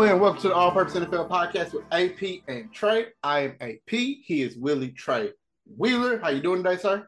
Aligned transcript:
Hello 0.00 0.12
and 0.12 0.20
welcome 0.22 0.40
to 0.40 0.48
the 0.48 0.54
All 0.54 0.70
Purpose 0.70 0.94
NFL 0.94 1.28
Podcast 1.28 1.74
with 1.74 1.84
AP 1.92 2.40
and 2.48 2.72
Tre. 2.72 3.08
I 3.22 3.40
am 3.40 3.56
AP. 3.60 3.90
He 3.90 4.40
is 4.40 4.56
Willie 4.56 4.92
Tre 4.92 5.30
Wheeler. 5.76 6.18
How 6.18 6.30
you 6.30 6.40
doing 6.40 6.62
today, 6.62 6.80
sir? 6.80 7.06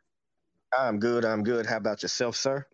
I'm 0.78 0.98
good. 0.98 1.24
I'm 1.24 1.42
good. 1.42 1.64
How 1.64 1.78
about 1.78 2.02
yourself, 2.02 2.36
sir? 2.36 2.66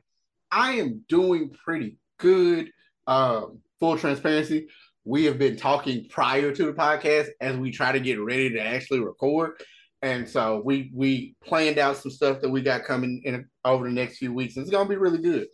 I 0.50 0.72
am 0.72 1.04
doing 1.08 1.50
pretty 1.64 1.98
good. 2.18 2.72
Um, 3.06 3.60
full 3.78 3.96
transparency, 3.96 4.66
we 5.04 5.24
have 5.26 5.38
been 5.38 5.56
talking 5.56 6.08
prior 6.08 6.52
to 6.52 6.66
the 6.66 6.72
podcast 6.72 7.28
as 7.40 7.56
we 7.56 7.70
try 7.70 7.92
to 7.92 8.00
get 8.00 8.20
ready 8.20 8.50
to 8.50 8.60
actually 8.60 8.98
record, 8.98 9.62
and 10.02 10.28
so 10.28 10.62
we 10.64 10.90
we 10.92 11.36
planned 11.44 11.78
out 11.78 11.96
some 11.96 12.10
stuff 12.10 12.40
that 12.40 12.50
we 12.50 12.60
got 12.60 12.82
coming 12.82 13.22
in 13.22 13.46
over 13.64 13.84
the 13.84 13.94
next 13.94 14.18
few 14.18 14.32
weeks. 14.32 14.56
It's 14.56 14.68
gonna 14.68 14.88
be 14.88 14.96
really 14.96 15.22
good. 15.22 15.46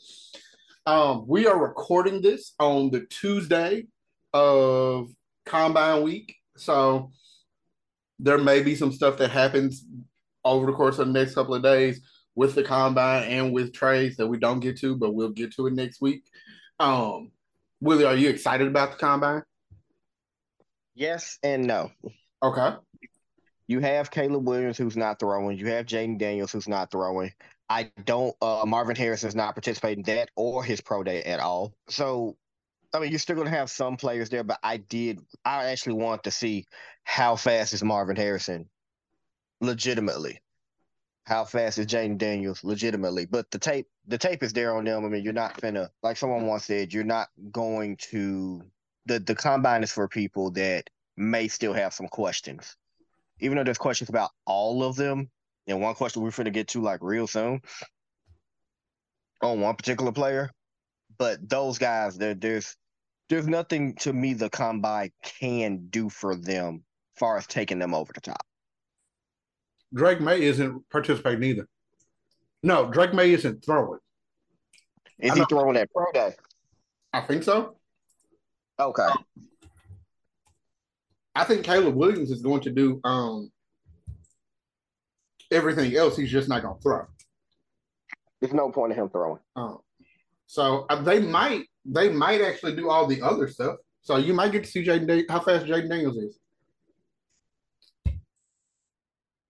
Um, 0.87 1.27
we 1.29 1.47
are 1.47 1.63
recording 1.63 2.23
this 2.23 2.55
on 2.59 2.91
the 2.91 3.05
Tuesday 3.11 3.89
of 4.35 5.09
Combine 5.47 6.03
Week, 6.03 6.37
so 6.57 7.11
there 8.19 8.39
may 8.39 8.63
be 8.63 8.75
some 8.75 8.93
stuff 8.93 9.17
that 9.19 9.31
happens 9.31 9.87
over 10.45 10.67
the 10.67 10.73
course 10.73 10.99
of 10.99 11.07
the 11.07 11.13
next 11.13 11.35
couple 11.35 11.55
of 11.55 11.63
days 11.63 12.03
with 12.35 12.55
the 12.55 12.63
combine 12.63 13.25
and 13.25 13.53
with 13.53 13.73
trades 13.73 14.17
that 14.17 14.27
we 14.27 14.39
don't 14.39 14.61
get 14.61 14.79
to, 14.81 14.97
but 14.97 15.15
we'll 15.15 15.31
get 15.31 15.55
to 15.55 15.67
it 15.67 15.73
next 15.73 16.01
week. 16.01 16.25
Um, 16.81 17.31
Willie, 17.81 18.05
are 18.05 18.17
you 18.17 18.29
excited 18.29 18.67
about 18.67 18.93
the 18.93 18.99
combine? 18.99 19.43
Yes 20.95 21.39
and 21.43 21.67
no. 21.67 21.91
Okay. 22.43 22.77
You 23.67 23.81
have 23.81 24.11
Caleb 24.11 24.47
Williams 24.47 24.77
who's 24.77 24.97
not 24.97 25.19
throwing. 25.19 25.59
You 25.59 25.69
have 25.69 25.87
Jayden 25.87 26.19
Daniels 26.19 26.53
who's 26.53 26.69
not 26.69 26.91
throwing. 26.91 27.33
I 27.69 27.91
don't. 28.05 28.35
Uh, 28.43 28.65
Marvin 28.67 28.97
Harrison 28.97 29.29
is 29.29 29.35
not 29.35 29.55
participating 29.55 30.05
that 30.05 30.31
or 30.37 30.63
his 30.63 30.81
pro 30.81 31.03
day 31.03 31.23
at 31.23 31.41
all. 31.41 31.73
So, 31.89 32.37
I 32.95 33.01
mean, 33.01 33.11
you're 33.11 33.19
still 33.19 33.35
going 33.35 33.51
to 33.51 33.57
have 33.57 33.71
some 33.71 33.97
players 33.97 34.31
there, 34.31 34.45
but 34.45 34.61
I 34.63 34.77
did. 34.77 35.19
I 35.45 35.67
actually 35.67 35.95
want 35.95 36.25
to 36.25 36.31
see 36.31 36.65
how 37.03 37.35
fast 37.35 37.75
is 37.75 37.83
Marvin 37.83 38.15
Harrison, 38.15 38.69
legitimately. 39.61 40.41
How 41.25 41.45
fast 41.45 41.79
is 41.79 41.87
Jayden 41.87 42.19
Daniels, 42.19 42.63
legitimately? 42.63 43.27
But 43.27 43.51
the 43.51 43.59
tape, 43.59 43.89
the 44.07 44.19
tape 44.19 44.43
is 44.45 44.53
there 44.53 44.77
on 44.77 44.85
them. 44.85 45.05
I 45.05 45.09
mean, 45.09 45.25
you're 45.25 45.33
not 45.33 45.61
gonna, 45.61 45.91
like 46.03 46.17
someone 46.17 46.47
once 46.47 46.67
said, 46.67 46.93
you're 46.93 47.03
not 47.03 47.29
going 47.51 47.97
to. 48.11 48.63
The 49.07 49.19
the 49.19 49.35
combine 49.35 49.83
is 49.83 49.93
for 49.93 50.07
people 50.07 50.53
that 50.53 50.89
may 51.17 51.49
still 51.49 51.73
have 51.73 51.93
some 51.93 52.09
questions, 52.09 52.77
even 53.41 53.57
though 53.57 53.65
there's 53.65 53.79
questions 53.79 54.09
about 54.09 54.31
all 54.47 54.85
of 54.85 54.97
them 54.97 55.31
and 55.67 55.81
one 55.81 55.95
question 55.95 56.23
we're 56.23 56.31
to 56.31 56.51
get 56.51 56.69
to 56.69 56.83
like 56.83 57.01
real 57.03 57.27
soon 57.27 57.61
on 59.43 59.61
one 59.61 59.77
particular 59.77 60.13
player. 60.13 60.51
But 61.17 61.49
those 61.49 61.79
guys, 61.79 62.17
there, 62.19 62.35
there's 62.35 62.77
there's 63.29 63.47
nothing 63.47 63.95
to 63.97 64.13
me 64.13 64.35
the 64.35 64.51
combine 64.51 65.11
can 65.23 65.87
do 65.89 66.09
for 66.09 66.35
them 66.37 66.85
as 67.15 67.19
far 67.19 67.37
as 67.37 67.47
taking 67.47 67.79
them 67.79 67.95
over 67.95 68.13
the 68.13 68.21
top. 68.21 68.45
Drake 69.93 70.21
Maye 70.21 70.43
isn't 70.43 70.89
participating 70.91 71.43
either. 71.45 71.69
No, 72.63 72.91
Drake 72.91 73.15
Maye 73.15 73.33
isn't 73.33 73.65
throwing. 73.65 74.01
Is 75.21 75.35
he 75.35 75.45
throwing 75.49 75.75
that 75.75 75.91
pro 75.93 76.11
day? 76.13 76.35
I 77.13 77.21
think 77.21 77.45
so. 77.45 77.77
Okay. 78.79 79.09
I 81.37 81.45
think 81.45 81.65
Caleb 81.65 81.95
Williams 81.95 82.31
is 82.31 82.43
going 82.43 82.63
to 82.63 82.71
do 82.71 83.01
um 83.05 83.51
everything 85.51 85.95
else. 85.97 86.17
He's 86.17 86.31
just 86.31 86.49
not 86.49 86.63
going 86.63 86.77
to 86.77 86.83
throw. 86.83 87.07
There's 88.41 88.53
no 88.53 88.71
point 88.71 88.93
in 88.93 88.99
him 88.99 89.09
throwing. 89.09 89.41
Um, 89.57 89.79
so 90.47 90.87
uh, 90.91 91.01
they 91.03 91.21
might 91.21 91.67
they 91.85 92.09
might 92.11 92.41
actually 92.41 92.75
do 92.77 92.91
all 92.91 93.07
the 93.07 93.23
other 93.23 93.49
stuff. 93.49 93.77
So 94.03 94.17
you 94.17 94.35
might 94.35 94.53
get 94.53 94.65
to 94.65 94.71
see 94.71 94.85
Jayden 94.85 95.07
da- 95.07 95.27
how 95.33 95.41
fast 95.41 95.67
Jayden 95.67 95.89
Daniels 95.89 96.17
is. 96.17 96.39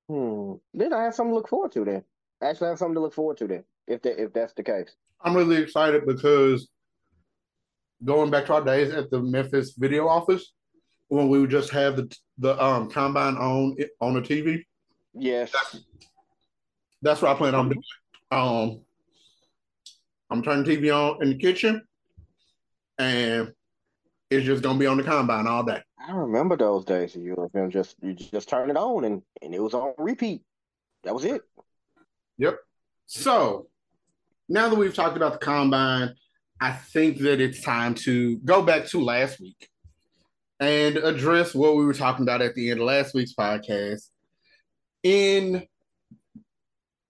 Hmm. 0.08 0.54
Then 0.72 0.92
I 0.92 1.04
have 1.04 1.14
something 1.14 1.32
to 1.32 1.36
look 1.36 1.48
forward 1.48 1.72
to. 1.72 1.84
Then 1.84 2.04
I 2.42 2.46
actually 2.46 2.68
have 2.68 2.78
something 2.78 2.94
to 2.94 3.00
look 3.00 3.14
forward 3.14 3.38
to. 3.38 3.46
Then 3.46 3.64
if 3.86 4.02
that 4.02 4.22
if 4.22 4.32
that's 4.32 4.52
the 4.52 4.62
case, 4.62 4.94
I'm 5.22 5.34
really 5.34 5.56
excited 5.56 6.06
because 6.06 6.68
going 8.04 8.30
back 8.30 8.46
to 8.46 8.54
our 8.54 8.64
days 8.64 8.92
at 8.92 9.10
the 9.10 9.20
Memphis 9.20 9.74
video 9.76 10.08
office 10.08 10.52
when 11.08 11.28
we 11.28 11.40
would 11.40 11.50
just 11.50 11.70
have 11.70 11.96
the 11.96 12.16
the 12.38 12.62
um 12.62 12.90
combine 12.90 13.36
on 13.36 13.76
on 14.00 14.14
the 14.14 14.20
TV. 14.20 14.64
yes, 15.14 15.52
That's, 15.52 15.84
that's 17.02 17.22
what 17.22 17.30
I 17.30 17.38
plan 17.38 17.54
on 17.54 17.68
doing. 17.70 17.82
Um, 18.30 18.80
I'm 20.30 20.42
turning 20.42 20.64
TV 20.64 20.94
on 20.94 21.22
in 21.22 21.30
the 21.30 21.38
kitchen, 21.38 21.82
and 22.98 23.52
it's 24.30 24.46
just 24.46 24.62
gonna 24.62 24.78
be 24.78 24.86
on 24.86 24.96
the 24.96 25.02
combine 25.02 25.46
all 25.46 25.62
day. 25.64 25.82
I 25.98 26.12
remember 26.12 26.56
those 26.56 26.84
days. 26.84 27.14
You 27.14 27.48
know, 27.54 27.68
just 27.68 27.96
you 28.02 28.14
just 28.14 28.48
turn 28.48 28.70
it 28.70 28.76
on 28.76 29.04
and 29.04 29.22
and 29.42 29.54
it 29.54 29.60
was 29.60 29.74
on 29.74 29.94
repeat. 29.98 30.42
That 31.04 31.14
was 31.14 31.24
it. 31.24 31.42
Yep. 32.38 32.58
So 33.06 33.68
now 34.48 34.68
that 34.68 34.76
we've 34.76 34.94
talked 34.94 35.16
about 35.16 35.32
the 35.32 35.44
combine, 35.44 36.14
I 36.60 36.72
think 36.72 37.18
that 37.18 37.40
it's 37.40 37.62
time 37.62 37.94
to 37.96 38.38
go 38.38 38.62
back 38.62 38.86
to 38.88 39.02
last 39.02 39.40
week 39.40 39.68
and 40.60 40.96
address 40.96 41.54
what 41.54 41.76
we 41.76 41.84
were 41.84 41.94
talking 41.94 42.24
about 42.24 42.42
at 42.42 42.54
the 42.54 42.70
end 42.70 42.80
of 42.80 42.86
last 42.86 43.14
week's 43.14 43.34
podcast 43.34 44.08
in 45.02 45.66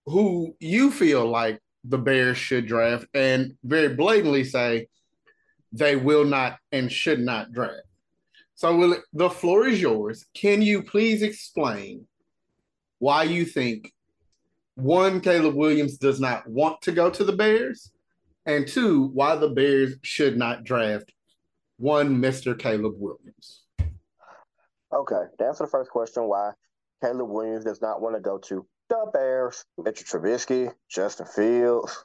who 0.06 0.54
you 0.60 0.90
feel 0.90 1.26
like 1.26 1.60
the 1.84 1.98
Bears 1.98 2.38
should 2.38 2.66
draft 2.66 3.06
and 3.14 3.54
very 3.62 3.94
blatantly 3.94 4.44
say 4.44 4.88
they 5.74 5.96
will 5.96 6.24
not 6.24 6.58
and 6.70 6.90
should 6.90 7.20
not 7.20 7.52
draft. 7.52 7.82
So, 8.54 8.76
will 8.76 8.96
the 9.12 9.28
floor 9.28 9.66
is 9.66 9.82
yours. 9.82 10.24
Can 10.32 10.62
you 10.62 10.84
please 10.84 11.22
explain 11.22 12.06
why 13.00 13.24
you 13.24 13.44
think 13.44 13.92
one, 14.76 15.20
Caleb 15.20 15.54
Williams 15.54 15.98
does 15.98 16.20
not 16.20 16.48
want 16.48 16.80
to 16.82 16.92
go 16.92 17.10
to 17.10 17.24
the 17.24 17.32
Bears, 17.32 17.90
and 18.46 18.66
two, 18.66 19.08
why 19.12 19.36
the 19.36 19.48
Bears 19.48 19.94
should 20.02 20.36
not 20.36 20.64
draft 20.64 21.12
one 21.76 22.20
Mr. 22.20 22.58
Caleb 22.58 22.94
Williams? 22.96 23.64
Okay, 24.92 25.22
to 25.38 25.44
answer 25.44 25.64
the 25.64 25.70
first 25.70 25.90
question, 25.90 26.24
why 26.24 26.52
Caleb 27.02 27.28
Williams 27.28 27.64
does 27.64 27.82
not 27.82 28.00
want 28.00 28.14
to 28.14 28.20
go 28.20 28.38
to 28.38 28.66
the 28.88 29.10
Bears, 29.12 29.64
Mitchell 29.76 30.20
Trubisky, 30.20 30.72
Justin 30.88 31.26
Fields, 31.26 32.04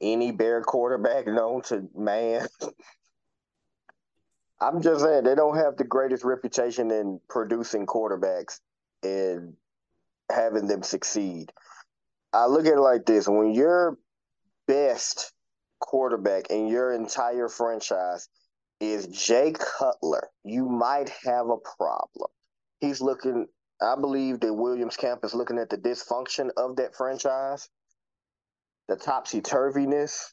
any 0.00 0.32
Bear 0.32 0.62
quarterback 0.62 1.26
known 1.26 1.62
to 1.62 1.88
man. 1.94 2.46
I'm 4.60 4.82
just 4.82 5.04
saying 5.04 5.24
they 5.24 5.36
don't 5.36 5.56
have 5.56 5.76
the 5.76 5.84
greatest 5.84 6.24
reputation 6.24 6.90
in 6.90 7.20
producing 7.28 7.86
quarterbacks 7.86 8.60
and 9.02 9.54
having 10.30 10.66
them 10.66 10.82
succeed. 10.82 11.52
I 12.32 12.46
look 12.46 12.66
at 12.66 12.74
it 12.74 12.80
like 12.80 13.06
this: 13.06 13.28
when 13.28 13.52
your 13.52 13.98
best 14.66 15.32
quarterback 15.80 16.50
in 16.50 16.66
your 16.66 16.92
entire 16.92 17.48
franchise 17.48 18.28
is 18.80 19.06
Jay 19.06 19.52
Cutler, 19.52 20.28
you 20.44 20.68
might 20.68 21.10
have 21.24 21.48
a 21.48 21.56
problem. 21.76 22.28
He's 22.80 23.00
looking. 23.00 23.46
I 23.80 23.94
believe 23.94 24.40
that 24.40 24.52
Williams 24.52 24.96
Camp 24.96 25.24
is 25.24 25.34
looking 25.34 25.58
at 25.58 25.70
the 25.70 25.78
dysfunction 25.78 26.50
of 26.56 26.76
that 26.76 26.96
franchise, 26.96 27.68
the 28.88 28.96
topsy 28.96 29.40
turviness, 29.40 30.32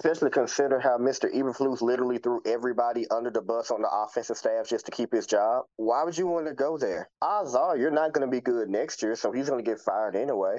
especially 0.00 0.30
consider 0.30 0.80
how 0.80 0.98
Mr. 0.98 1.32
Eberflus 1.32 1.82
literally 1.82 2.18
threw 2.18 2.40
everybody 2.46 3.06
under 3.10 3.30
the 3.30 3.42
bus 3.42 3.70
on 3.70 3.82
the 3.82 3.88
offensive 3.90 4.36
staff 4.36 4.68
just 4.68 4.86
to 4.86 4.92
keep 4.92 5.12
his 5.12 5.26
job. 5.26 5.64
Why 5.76 6.02
would 6.02 6.16
you 6.16 6.26
want 6.26 6.46
to 6.46 6.54
go 6.54 6.78
there? 6.78 7.08
Odds 7.22 7.54
are 7.54 7.76
you're 7.76 7.90
not 7.90 8.12
going 8.12 8.26
to 8.26 8.30
be 8.30 8.40
good 8.40 8.68
next 8.68 9.02
year, 9.02 9.14
so 9.14 9.32
he's 9.32 9.48
going 9.48 9.64
to 9.64 9.70
get 9.70 9.80
fired 9.80 10.16
anyway. 10.16 10.58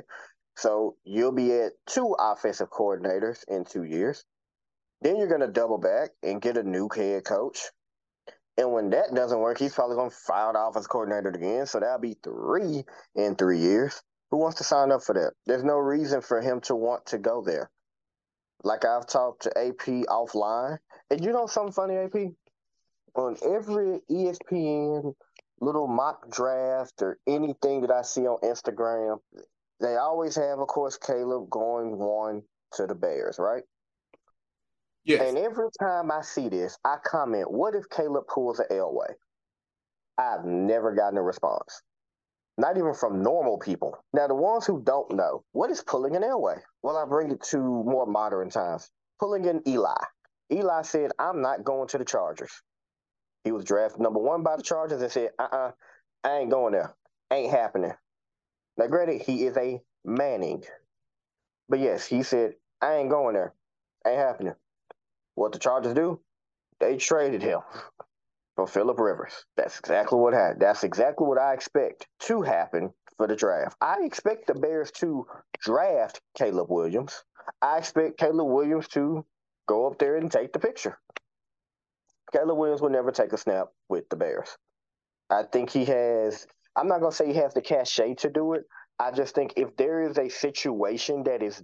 So 0.56 0.96
you'll 1.04 1.34
be 1.34 1.52
at 1.54 1.74
two 1.88 2.16
offensive 2.18 2.70
coordinators 2.70 3.44
in 3.48 3.66
two 3.66 3.84
years. 3.84 4.24
Then 5.02 5.18
you're 5.18 5.28
going 5.28 5.42
to 5.42 5.48
double 5.48 5.78
back 5.78 6.10
and 6.24 6.42
get 6.42 6.58
a 6.58 6.64
new 6.64 6.90
head 6.94 7.24
coach. 7.26 7.60
And 8.58 8.74
when 8.74 8.90
that 8.90 9.14
doesn't 9.14 9.40
work, 9.40 9.60
he's 9.60 9.76
probably 9.76 9.96
going 9.96 10.10
to 10.10 10.16
fire 10.16 10.52
the 10.54 10.60
offensive 10.60 10.90
coordinator 10.90 11.30
again. 11.30 11.68
So 11.68 11.80
that'll 11.80 12.00
be 12.00 12.18
three 12.24 12.84
in 13.16 13.36
three 13.36 13.60
years. 13.60 14.02
Who 14.32 14.38
wants 14.38 14.58
to 14.58 14.64
sign 14.64 14.92
up 14.92 15.04
for 15.04 15.14
that? 15.14 15.34
There's 15.46 15.64
no 15.64 15.78
reason 15.78 16.22
for 16.22 16.42
him 16.42 16.62
to 16.62 16.76
want 16.76 17.06
to 17.08 17.18
go 17.18 17.42
there. 17.42 17.70
Like 18.64 18.86
I've 18.86 19.08
talked 19.08 19.44
to 19.44 19.58
AP 19.58 20.06
offline. 20.08 20.78
And 21.10 21.24
you 21.24 21.32
know 21.32 21.48
something 21.48 21.72
funny, 21.72 21.96
AP? 21.96 22.16
On 23.16 23.38
every 23.46 24.02
ESPN 24.12 25.14
little 25.60 25.88
mock 25.88 26.30
draft 26.30 27.02
or 27.02 27.18
anything 27.28 27.82
that 27.82 27.92
I 27.92 28.02
see 28.02 28.22
on 28.22 28.40
Instagram, 28.42 29.20
they 29.80 29.96
always 29.96 30.36
have, 30.36 30.60
of 30.60 30.68
course, 30.68 30.98
Caleb 30.98 31.50
going 31.50 31.98
one 31.98 32.42
to 32.74 32.86
the 32.86 32.96
Bears, 32.96 33.38
right? 33.40 33.64
Yes. 35.06 35.22
And 35.22 35.38
every 35.38 35.70
time 35.80 36.12
I 36.12 36.22
see 36.22 36.50
this, 36.50 36.78
I 36.84 36.98
comment, 37.04 37.50
what 37.50 37.76
if 37.76 37.90
Caleb 37.90 38.26
pulls 38.28 38.60
an 38.60 38.66
Elway? 38.70 39.14
I've 40.18 40.44
never 40.46 40.94
gotten 40.94 41.18
a 41.18 41.24
response. 41.24 41.82
Not 42.58 42.78
even 42.78 42.94
from 42.96 43.24
normal 43.24 43.60
people. 43.60 43.98
Now, 44.14 44.28
the 44.28 44.36
ones 44.36 44.66
who 44.66 44.82
don't 44.84 45.12
know, 45.16 45.44
what 45.54 45.72
is 45.72 45.82
pulling 45.84 46.16
an 46.16 46.24
Elway? 46.24 46.60
Well, 46.84 46.98
I 46.98 47.06
bring 47.06 47.32
it 47.32 47.44
to 47.52 47.60
more 47.60 48.08
modern 48.08 48.50
times. 48.50 48.90
Pulling 49.20 49.46
in 49.46 49.62
Eli. 49.68 49.96
Eli 50.52 50.84
said, 50.84 51.12
I'm 51.20 51.42
not 51.42 51.64
going 51.66 51.90
to 51.90 52.00
the 52.00 52.06
Chargers. 52.06 52.52
He 53.44 53.52
was 53.52 53.66
drafted 53.66 54.02
number 54.02 54.20
one 54.20 54.44
by 54.44 54.58
the 54.58 54.64
Chargers 54.64 55.02
and 55.02 55.12
said, 55.12 55.32
uh 55.40 55.48
uh 55.52 55.72
I 56.24 56.40
ain't 56.40 56.52
going 56.52 56.74
there. 56.74 56.96
Ain't 57.32 57.52
happening. 57.52 57.94
Now, 58.78 58.88
granted, 58.88 59.22
he 59.24 59.46
is 59.46 59.58
a 59.58 59.82
Manning. 60.06 60.64
But 61.70 61.80
yes, 61.80 62.06
he 62.06 62.24
said, 62.24 62.54
I 62.82 62.96
ain't 62.98 63.10
going 63.10 63.36
there. 63.36 63.54
Ain't 64.08 64.18
happening. 64.18 64.56
What 65.36 65.54
the 65.54 65.60
Chargers 65.60 65.94
do? 65.94 66.22
They 66.80 66.98
traded 66.98 67.42
him 67.44 67.60
for 68.58 68.68
Philip 68.68 69.00
Rivers. 69.00 69.46
That's 69.56 69.78
exactly 69.80 70.20
what 70.20 70.34
happened. 70.34 70.62
That's 70.62 70.84
exactly 70.84 71.28
what 71.28 71.38
I 71.38 71.54
expect 71.54 72.08
to 72.22 72.42
happen 72.42 72.92
for 73.16 73.28
the 73.28 73.36
draft. 73.36 73.78
I 73.80 73.98
expect 74.04 74.48
the 74.48 74.56
Bears 74.56 74.92
to 74.94 75.28
draft 75.60 76.20
Caleb 76.36 76.70
Williams. 76.70 77.24
I 77.62 77.78
expect 77.78 78.18
Caleb 78.18 78.48
Williams 78.48 78.88
to 78.90 79.24
go 79.68 79.86
up 79.86 80.00
there 80.00 80.18
and 80.18 80.32
take 80.32 80.54
the 80.54 80.60
picture. 80.60 80.98
Caleb 82.34 82.58
Williams 82.58 82.82
will 82.82 82.90
never 82.90 83.12
take 83.12 83.32
a 83.32 83.38
snap 83.38 83.68
with 83.90 84.10
the 84.10 84.16
Bears. 84.16 84.50
I 85.30 85.44
think 85.44 85.70
he 85.70 85.86
has, 85.86 86.48
I'm 86.76 86.88
not 86.88 87.00
going 87.00 87.12
to 87.12 87.16
say 87.16 87.28
he 87.28 87.36
has 87.36 87.54
the 87.54 87.62
cachet 87.62 88.16
to 88.16 88.30
do 88.30 88.54
it. 88.54 88.64
I 89.00 89.12
just 89.12 89.36
think 89.36 89.54
if 89.56 89.78
there 89.78 90.02
is 90.02 90.18
a 90.18 90.30
situation 90.30 91.24
that 91.24 91.44
is 91.44 91.62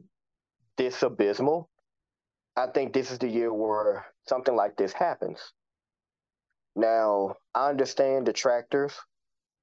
this 0.78 1.01
abysmal, 1.01 1.69
I 2.56 2.68
think 2.68 2.94
this 2.94 3.10
is 3.10 3.18
the 3.18 3.28
year 3.28 3.51
where 3.51 4.06
something 4.28 4.56
like 4.56 4.78
this 4.78 4.94
happens. 4.94 5.40
Now, 6.75 7.36
I 7.54 7.70
understand 7.70 8.25
detractors 8.25 8.94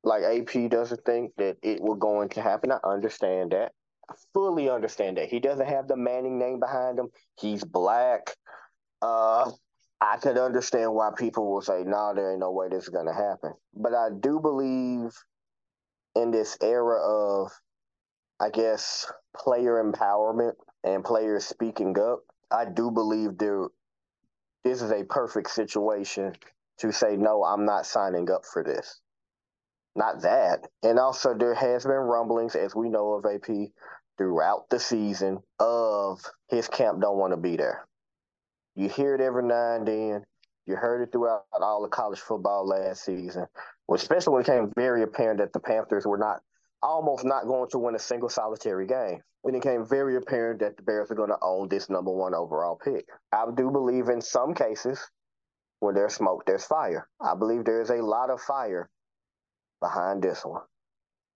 like 0.03 0.23
AP 0.23 0.71
doesn't 0.71 1.05
think 1.05 1.33
that 1.37 1.57
it 1.63 1.81
will 1.81 1.97
going 1.97 2.29
to 2.31 2.43
happen. 2.43 2.73
I 2.73 2.79
understand 2.85 3.53
that. 3.53 3.73
I 4.09 4.15
fully 4.33 4.69
understand 4.69 5.19
that. 5.19 5.29
He 5.29 5.41
doesn't 5.41 5.67
have 5.67 5.89
the 5.89 5.97
Manning 5.97 6.39
name 6.39 6.61
behind 6.61 6.99
him. 6.99 7.09
He's 7.39 7.65
black. 7.65 8.35
Uh, 9.03 9.51
I 10.01 10.17
could 10.17 10.39
understand 10.39 10.95
why 10.95 11.11
people 11.17 11.53
will 11.53 11.61
say, 11.61 11.83
no, 11.85 11.91
nah, 11.91 12.13
there 12.15 12.31
ain't 12.31 12.41
no 12.41 12.51
way 12.51 12.69
this 12.69 12.85
is 12.85 12.91
to 12.91 13.13
happen. 13.13 13.53
But 13.75 13.95
I 13.95 14.09
do 14.19 14.41
believe 14.41 15.13
in 16.15 16.31
this 16.31 16.57
era 16.63 17.01
of, 17.03 17.53
I 18.41 18.51
guess, 18.51 19.11
player 19.37 19.83
empowerment 19.83 20.55
and 20.83 21.05
players 21.05 21.45
speaking 21.45 21.99
up, 21.99 22.21
I 22.51 22.65
do 22.65 22.91
believe 22.91 23.37
there, 23.37 23.69
this 24.65 24.81
is 24.81 24.91
a 24.91 25.05
perfect 25.05 25.51
situation 25.51 26.35
to 26.81 26.93
say, 26.93 27.17
no, 27.17 27.45
I'm 27.45 27.65
not 27.65 27.87
signing 27.87 28.31
up 28.31 28.45
for 28.45 28.63
this. 28.65 29.01
Not 29.97 30.23
that. 30.23 30.67
And 30.83 30.99
also, 30.99 31.35
there 31.35 31.55
has 31.55 31.85
been 31.85 31.93
rumblings, 31.93 32.55
as 32.55 32.75
we 32.75 32.89
know 32.89 33.15
of 33.15 33.27
AP, 33.27 33.71
throughout 34.17 34.69
the 34.71 34.79
season 34.79 35.39
of 35.59 36.21
his 36.49 36.69
camp 36.69 37.01
don't 37.01 37.19
want 37.19 37.33
to 37.33 37.37
be 37.37 37.57
there. 37.57 37.87
You 38.77 38.89
hear 38.89 39.15
it 39.15 39.21
every 39.21 39.43
now 39.43 39.77
and 39.77 39.87
then. 39.87 40.25
You 40.67 40.77
heard 40.77 41.03
it 41.03 41.11
throughout 41.11 41.45
all 41.61 41.85
of 41.85 41.91
college 41.91 42.21
football 42.21 42.67
last 42.67 43.05
season, 43.05 43.47
especially 43.93 44.33
when 44.35 44.43
it 44.43 44.47
became 44.47 44.73
very 44.77 45.03
apparent 45.03 45.41
that 45.41 45.53
the 45.53 45.61
Panthers 45.61 46.07
were 46.07 46.19
not 46.19 46.41
almost 46.83 47.25
not 47.25 47.47
going 47.47 47.69
to 47.71 47.79
win 47.79 47.95
a 47.95 47.99
single 47.99 48.29
solitary 48.29 48.87
game. 48.87 49.21
When 49.43 49.55
it 49.55 49.63
became 49.63 49.87
very 49.87 50.17
apparent 50.17 50.61
that 50.61 50.77
the 50.77 50.83
Bears 50.83 51.11
are 51.11 51.15
going 51.15 51.31
to 51.31 51.39
own 51.43 51.69
this 51.69 51.89
number 51.89 52.13
one 52.13 52.35
overall 52.35 52.79
pick. 52.83 53.07
I 53.33 53.47
do 53.55 53.71
believe 53.71 54.09
in 54.09 54.21
some 54.21 54.55
cases 54.55 55.01
when 55.81 55.95
there's 55.95 56.15
smoke, 56.15 56.45
there's 56.47 56.65
fire. 56.65 57.09
I 57.21 57.35
believe 57.35 57.65
there 57.65 57.83
is 57.83 57.91
a 57.91 57.97
lot 58.05 58.31
of 58.31 58.41
fire 58.41 58.89
behind 59.81 60.23
this 60.23 60.45
one. 60.45 60.63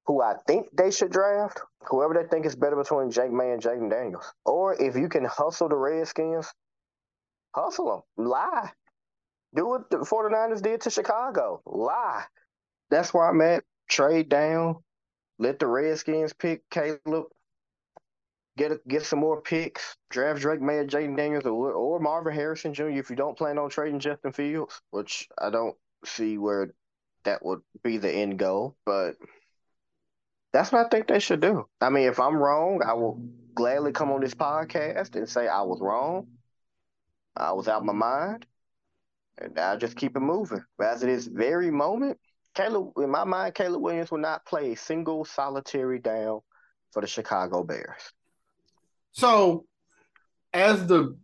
Who 0.07 0.23
I 0.23 0.35
think 0.47 0.69
they 0.77 0.91
should 0.91 1.13
draft, 1.13 1.61
whoever 1.89 2.15
they 2.15 2.29
think 2.29 2.47
is 2.47 2.57
better 2.57 2.77
between 2.77 3.11
Jake 3.11 3.33
May 3.33 3.53
and 3.53 3.63
Jayden 3.63 3.91
Daniels. 3.91 4.33
Or 4.45 4.75
if 4.81 4.97
you 4.97 5.09
can 5.09 5.25
hustle 5.25 5.69
the 5.69 5.77
Redskins, 5.77 6.53
hustle 7.55 8.05
them, 8.17 8.27
lie. 8.27 8.71
Do 9.55 9.67
what 9.67 9.91
the 9.91 9.99
49ers 9.99 10.63
did 10.63 10.83
to 10.83 10.91
Chicago, 10.91 11.63
lie. 11.67 12.25
That's 12.91 13.15
where 13.15 13.29
I'm 13.29 13.41
at. 13.41 13.65
Trade 13.89 14.29
down, 14.29 14.77
let 15.39 15.59
the 15.59 15.67
Redskins 15.67 16.33
pick 16.33 16.63
Caleb. 16.71 17.27
Get 18.57 18.73
a, 18.73 18.81
get 18.87 19.05
some 19.05 19.19
more 19.19 19.41
picks. 19.41 19.97
Draft 20.11 20.41
Drake 20.41 20.61
Maye, 20.61 20.85
Jayden 20.85 21.17
Daniels, 21.17 21.45
or, 21.45 21.73
or 21.73 21.99
Marvin 21.99 22.35
Harrison 22.35 22.73
Jr. 22.73 22.89
If 22.89 23.11
you 23.11 23.17
don't 23.17 23.37
plan 23.37 23.59
on 23.59 23.69
trading 23.69 23.99
Justin 23.99 24.33
Fields, 24.33 24.81
which 24.91 25.29
I 25.37 25.51
don't 25.51 25.77
see 26.05 26.39
where 26.39 26.73
that 27.25 27.45
would 27.45 27.63
be 27.83 27.99
the 27.99 28.13
end 28.13 28.39
goal, 28.39 28.77
but 28.87 29.17
that's 30.53 30.71
what 30.71 30.87
I 30.87 30.89
think 30.89 31.09
they 31.09 31.19
should 31.19 31.41
do. 31.41 31.67
I 31.81 31.91
mean, 31.91 32.09
if 32.09 32.21
I'm 32.21 32.37
wrong, 32.37 32.81
I 32.87 32.93
will 32.93 33.21
gladly 33.55 33.91
come 33.91 34.13
on 34.13 34.21
this 34.21 34.35
podcast 34.35 35.17
and 35.17 35.29
say 35.29 35.49
I 35.49 35.63
was 35.63 35.81
wrong. 35.81 36.29
I 37.37 37.53
was 37.53 37.67
out 37.67 37.81
of 37.81 37.85
my 37.85 37.93
mind, 37.93 38.47
and 39.39 39.59
I 39.59 39.75
just 39.77 39.97
keep 39.97 40.17
it 40.17 40.21
moving. 40.21 40.65
But 40.79 40.89
as 40.89 41.03
of 41.03 41.09
this 41.09 41.27
very 41.27 41.73
moment, 41.73 42.19
Caleb, 42.55 42.93
in 42.99 43.11
my 43.11 43.25
mind, 43.25 43.57
Caleb 43.57 43.83
Williams 43.83 44.13
will 44.13 44.19
not 44.19 44.47
play 44.47 44.73
a 44.73 44.77
single 44.77 45.25
solitary 45.25 45.99
down 45.99 46.41
for 46.93 47.03
the 47.03 47.09
Chicago 47.09 47.65
Bears. 47.65 48.13
So, 49.15 49.65
as 50.53 50.87
the 50.87 51.17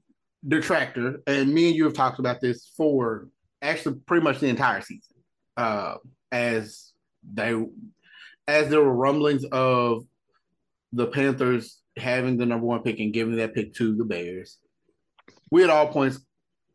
detractor, 0.46 1.20
and 1.26 1.52
me 1.52 1.68
and 1.68 1.76
you 1.76 1.84
have 1.84 1.92
talked 1.92 2.20
about 2.20 2.40
this 2.40 2.72
for 2.76 3.28
actually 3.62 3.96
pretty 4.06 4.24
much 4.24 4.38
the 4.38 4.46
entire 4.46 4.80
season, 4.80 5.16
uh, 5.56 5.96
as 6.32 6.92
they 7.34 7.54
as 8.48 8.68
there 8.68 8.80
were 8.80 8.94
rumblings 8.94 9.44
of 9.44 10.04
the 10.92 11.06
Panthers 11.06 11.80
having 11.96 12.36
the 12.36 12.46
number 12.46 12.66
one 12.66 12.82
pick 12.82 13.00
and 13.00 13.12
giving 13.12 13.36
that 13.36 13.54
pick 13.54 13.74
to 13.74 13.94
the 13.94 14.04
Bears, 14.04 14.58
we 15.50 15.64
at 15.64 15.70
all 15.70 15.88
points 15.88 16.20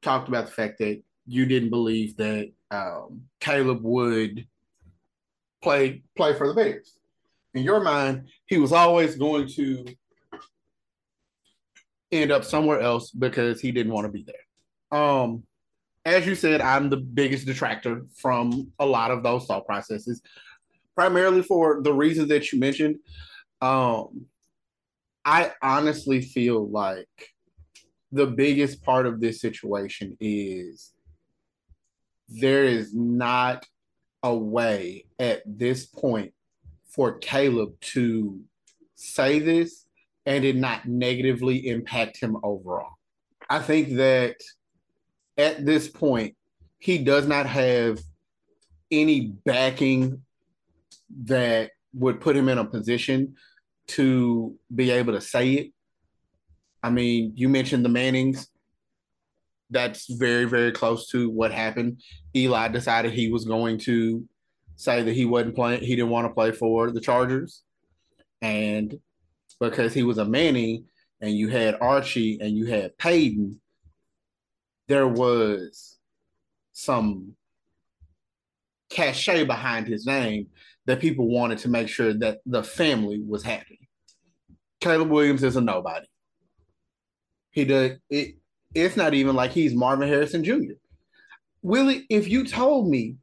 talked 0.02 0.28
about 0.28 0.46
the 0.46 0.52
fact 0.52 0.80
that 0.80 1.02
you 1.26 1.46
didn't 1.46 1.70
believe 1.70 2.18
that 2.18 2.52
um, 2.72 3.22
Caleb 3.40 3.82
would 3.84 4.46
play 5.64 6.04
play 6.18 6.34
for 6.34 6.50
the 6.50 6.54
Bears. 6.54 6.98
In 7.54 7.64
your 7.64 7.80
mind, 7.80 8.28
he 8.48 8.58
was 8.58 8.74
always 8.74 9.16
going 9.16 9.48
to 9.56 9.86
end 12.16 12.32
up 12.32 12.44
somewhere 12.44 12.80
else 12.80 13.12
because 13.12 13.62
he 13.62 13.72
didn't 13.72 13.94
want 13.94 14.06
to 14.06 14.12
be 14.12 14.26
there. 14.26 15.00
Um, 15.00 15.44
as 16.06 16.26
you 16.28 16.36
said, 16.36 16.62
I'm 16.62 16.90
the 16.90 16.98
biggest 16.98 17.46
detractor 17.46 18.06
from 18.16 18.72
a 18.80 18.86
lot 18.86 19.12
of 19.12 19.24
those 19.24 19.46
thought 19.46 19.66
processes, 19.66 20.22
primarily 20.96 21.42
for 21.42 21.82
the 21.82 21.94
reasons 21.94 22.30
that 22.30 22.52
you 22.52 22.60
mentioned. 22.60 22.98
Um, 23.62 24.28
I 25.24 25.54
honestly 25.62 26.22
feel 26.22 26.70
like 26.70 27.34
the 28.12 28.28
biggest 28.28 28.84
part 28.84 29.08
of 29.08 29.20
this 29.20 29.42
situation 29.42 30.16
is 30.20 30.94
there 32.30 32.64
is 32.64 32.94
not 32.94 33.66
a 34.22 34.36
way 34.36 35.06
at 35.20 35.42
this 35.46 35.86
point 35.86 36.34
for 36.88 37.18
Caleb 37.18 37.80
to 37.82 38.40
say 38.96 39.40
this 39.40 39.85
and 40.26 40.42
did 40.42 40.56
not 40.56 40.88
negatively 40.88 41.68
impact 41.68 42.20
him 42.20 42.38
overall. 42.44 42.92
I 43.50 43.60
think 43.60 43.96
that 43.98 44.36
at 45.38 45.66
this 45.66 45.88
point, 45.88 46.36
he 46.80 46.98
does 46.98 47.28
not 47.28 47.46
have 47.46 48.00
any 48.92 49.34
backing 49.46 50.22
that 51.24 51.72
would 51.94 52.22
put 52.22 52.36
him 52.36 52.50
in 52.50 52.58
a 52.58 52.66
position 52.66 53.36
to 53.88 54.56
be 54.74 54.92
able 54.92 55.14
to 55.14 55.22
say 55.22 55.54
it. 55.54 55.72
I 56.82 56.90
mean, 56.90 57.34
you 57.36 57.50
mentioned 57.50 57.86
the 57.86 57.90
Mannings. 57.90 58.48
That's 59.70 60.08
very, 60.12 60.46
very 60.46 60.72
close 60.72 61.10
to 61.10 61.30
what 61.30 61.52
happened. 61.52 62.02
Eli 62.36 62.68
decided 62.68 63.12
he 63.12 63.32
was 63.32 63.46
going 63.46 63.80
to 63.80 64.28
say 64.76 65.02
that 65.02 65.14
he 65.14 65.26
wasn't 65.26 65.56
playing, 65.56 65.82
he 65.82 65.96
didn't 65.96 66.12
want 66.12 66.28
to 66.28 66.34
play 66.34 66.52
for 66.52 66.92
the 66.92 67.02
Chargers. 67.02 67.64
And 68.42 69.00
because 69.60 69.94
he 69.94 70.04
was 70.04 70.18
a 70.18 70.26
Manning 70.26 70.86
and 71.22 71.32
you 71.32 71.48
had 71.48 71.78
Archie 71.82 72.40
and 72.42 72.58
you 72.58 72.66
had 72.66 72.98
Peyton, 72.98 73.60
there 74.88 75.08
was 75.08 75.98
some 76.74 77.36
cachet 78.90 79.46
behind 79.46 79.88
his 79.88 80.06
name 80.06 80.48
that 80.86 81.00
people 81.00 81.28
wanted 81.28 81.58
to 81.60 81.70
make 81.70 81.88
sure 81.88 82.14
that 82.14 82.40
the 82.46 82.64
family 82.64 83.22
was 83.26 83.44
happy. 83.44 83.90
Caleb 84.80 85.10
Williams 85.10 85.44
is 85.44 85.56
a 85.56 85.62
nobody. 85.62 86.06
He 87.52 87.66
does 87.66 87.92
it. 88.10 88.36
It's 88.74 88.98
not 88.98 89.14
even 89.14 89.36
like 89.36 89.52
he's 89.52 89.74
Marvin 89.74 90.10
Harrison 90.10 90.44
Jr. 90.44 90.74
Willie, 91.62 92.06
if 92.10 92.28
you 92.28 92.46
told 92.46 92.90
me 92.90 93.16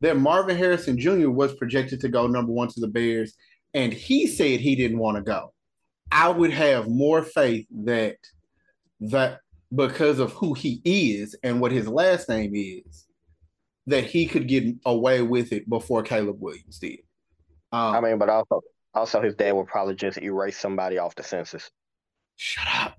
that 0.00 0.18
Marvin 0.18 0.56
Harrison 0.56 0.98
Jr. 0.98 1.30
was 1.30 1.54
projected 1.54 2.00
to 2.00 2.08
go 2.08 2.26
number 2.26 2.52
one 2.52 2.68
to 2.68 2.80
the 2.80 2.88
Bears 2.88 3.34
and 3.74 3.92
he 3.92 4.26
said 4.26 4.60
he 4.60 4.76
didn't 4.76 4.98
want 4.98 5.16
to 5.16 5.22
go, 5.22 5.52
I 6.10 6.28
would 6.28 6.52
have 6.52 6.88
more 6.88 7.22
faith 7.22 7.66
that 7.84 8.16
that 9.00 9.40
because 9.74 10.20
of 10.20 10.32
who 10.32 10.54
he 10.54 10.80
is 10.84 11.36
and 11.42 11.60
what 11.60 11.72
his 11.72 11.88
last 11.88 12.28
name 12.28 12.52
is, 12.54 13.06
that 13.86 14.04
he 14.04 14.26
could 14.26 14.46
get 14.46 14.64
away 14.86 15.20
with 15.20 15.52
it 15.52 15.68
before 15.68 16.02
Caleb 16.02 16.40
Williams 16.40 16.78
did. 16.78 17.00
Um, 17.72 17.94
I 17.96 18.00
mean, 18.00 18.18
but 18.18 18.28
also, 18.28 18.62
also 18.94 19.20
his 19.20 19.34
dad 19.34 19.52
would 19.52 19.66
probably 19.66 19.96
just 19.96 20.18
erase 20.18 20.56
somebody 20.56 20.98
off 20.98 21.16
the 21.16 21.24
census. 21.24 21.68
Shut 22.36 22.66
up! 22.72 22.96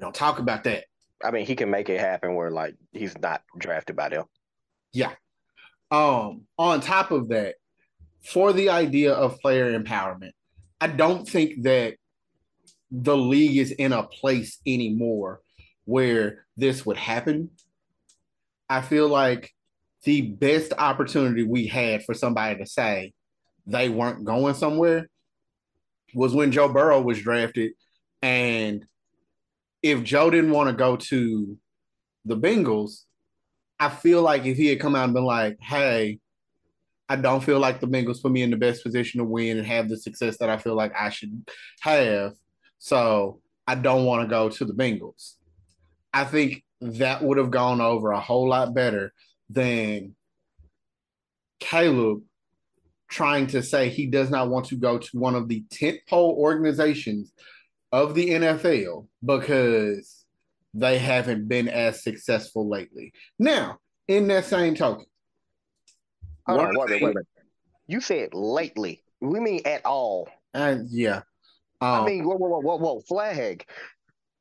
Don't 0.00 0.14
talk 0.14 0.38
about 0.38 0.64
that. 0.64 0.84
I 1.22 1.30
mean, 1.30 1.44
he 1.44 1.56
can 1.56 1.70
make 1.70 1.88
it 1.88 2.00
happen 2.00 2.34
where 2.34 2.50
like 2.50 2.76
he's 2.92 3.18
not 3.18 3.42
drafted 3.58 3.96
by 3.96 4.08
them. 4.08 4.24
Yeah. 4.92 5.12
Um, 5.90 6.46
on 6.56 6.80
top 6.80 7.10
of 7.10 7.28
that, 7.28 7.56
for 8.28 8.52
the 8.52 8.68
idea 8.68 9.12
of 9.12 9.40
player 9.40 9.78
empowerment, 9.78 10.32
I 10.80 10.88
don't 10.88 11.26
think 11.26 11.62
that 11.62 11.94
the 12.90 13.16
league 13.16 13.56
is 13.56 13.70
in 13.70 13.92
a 13.92 14.02
place 14.02 14.58
anymore 14.66 15.40
where 15.84 16.44
this 16.56 16.84
would 16.84 16.98
happen. 16.98 17.50
I 18.68 18.82
feel 18.82 19.08
like 19.08 19.50
the 20.04 20.22
best 20.22 20.72
opportunity 20.76 21.42
we 21.42 21.66
had 21.66 22.04
for 22.04 22.14
somebody 22.14 22.58
to 22.58 22.66
say 22.66 23.12
they 23.66 23.88
weren't 23.88 24.24
going 24.24 24.54
somewhere 24.54 25.08
was 26.14 26.34
when 26.34 26.52
Joe 26.52 26.68
Burrow 26.68 27.00
was 27.00 27.20
drafted. 27.20 27.72
And 28.22 28.84
if 29.82 30.02
Joe 30.04 30.30
didn't 30.30 30.50
want 30.50 30.68
to 30.68 30.76
go 30.76 30.96
to 30.96 31.56
the 32.24 32.36
Bengals, 32.36 33.04
I 33.80 33.88
feel 33.88 34.22
like 34.22 34.44
if 34.44 34.56
he 34.56 34.66
had 34.66 34.80
come 34.80 34.94
out 34.94 35.04
and 35.04 35.14
been 35.14 35.24
like, 35.24 35.58
hey, 35.60 36.18
I 37.08 37.16
don't 37.16 37.42
feel 37.42 37.58
like 37.58 37.80
the 37.80 37.86
Bengals 37.86 38.22
put 38.22 38.32
me 38.32 38.42
in 38.42 38.50
the 38.50 38.56
best 38.56 38.82
position 38.82 39.18
to 39.18 39.24
win 39.24 39.56
and 39.56 39.66
have 39.66 39.88
the 39.88 39.96
success 39.96 40.36
that 40.38 40.50
I 40.50 40.58
feel 40.58 40.74
like 40.74 40.92
I 40.98 41.10
should 41.10 41.48
have. 41.80 42.34
So 42.78 43.40
I 43.66 43.74
don't 43.74 44.04
want 44.04 44.22
to 44.22 44.28
go 44.28 44.48
to 44.48 44.64
the 44.64 44.74
Bengals. 44.74 45.34
I 46.12 46.24
think 46.24 46.64
that 46.80 47.22
would 47.22 47.38
have 47.38 47.50
gone 47.50 47.80
over 47.80 48.12
a 48.12 48.20
whole 48.20 48.48
lot 48.48 48.74
better 48.74 49.12
than 49.48 50.14
Caleb 51.60 52.22
trying 53.08 53.46
to 53.48 53.62
say 53.62 53.88
he 53.88 54.06
does 54.06 54.30
not 54.30 54.48
want 54.48 54.66
to 54.66 54.76
go 54.76 54.98
to 54.98 55.18
one 55.18 55.34
of 55.34 55.48
the 55.48 55.64
tentpole 55.70 56.34
organizations 56.34 57.32
of 57.90 58.14
the 58.14 58.30
NFL 58.30 59.06
because 59.24 60.24
they 60.74 60.98
haven't 60.98 61.48
been 61.48 61.68
as 61.68 62.02
successful 62.02 62.68
lately. 62.68 63.12
Now, 63.38 63.78
in 64.06 64.28
that 64.28 64.44
same 64.44 64.74
token, 64.74 65.06
Hold 66.48 66.60
on, 66.60 66.74
wait, 66.76 67.02
wait, 67.02 67.14
wait. 67.14 67.26
You 67.86 68.00
said 68.00 68.34
lately. 68.34 69.02
We 69.20 69.40
mean 69.40 69.62
at 69.64 69.84
all. 69.84 70.28
And 70.54 70.88
yeah. 70.90 71.22
Um, 71.80 72.02
I 72.02 72.06
mean, 72.06 72.24
whoa, 72.24 72.36
whoa, 72.36 72.48
whoa, 72.48 72.60
whoa, 72.60 72.76
whoa, 72.78 73.00
flag. 73.00 73.64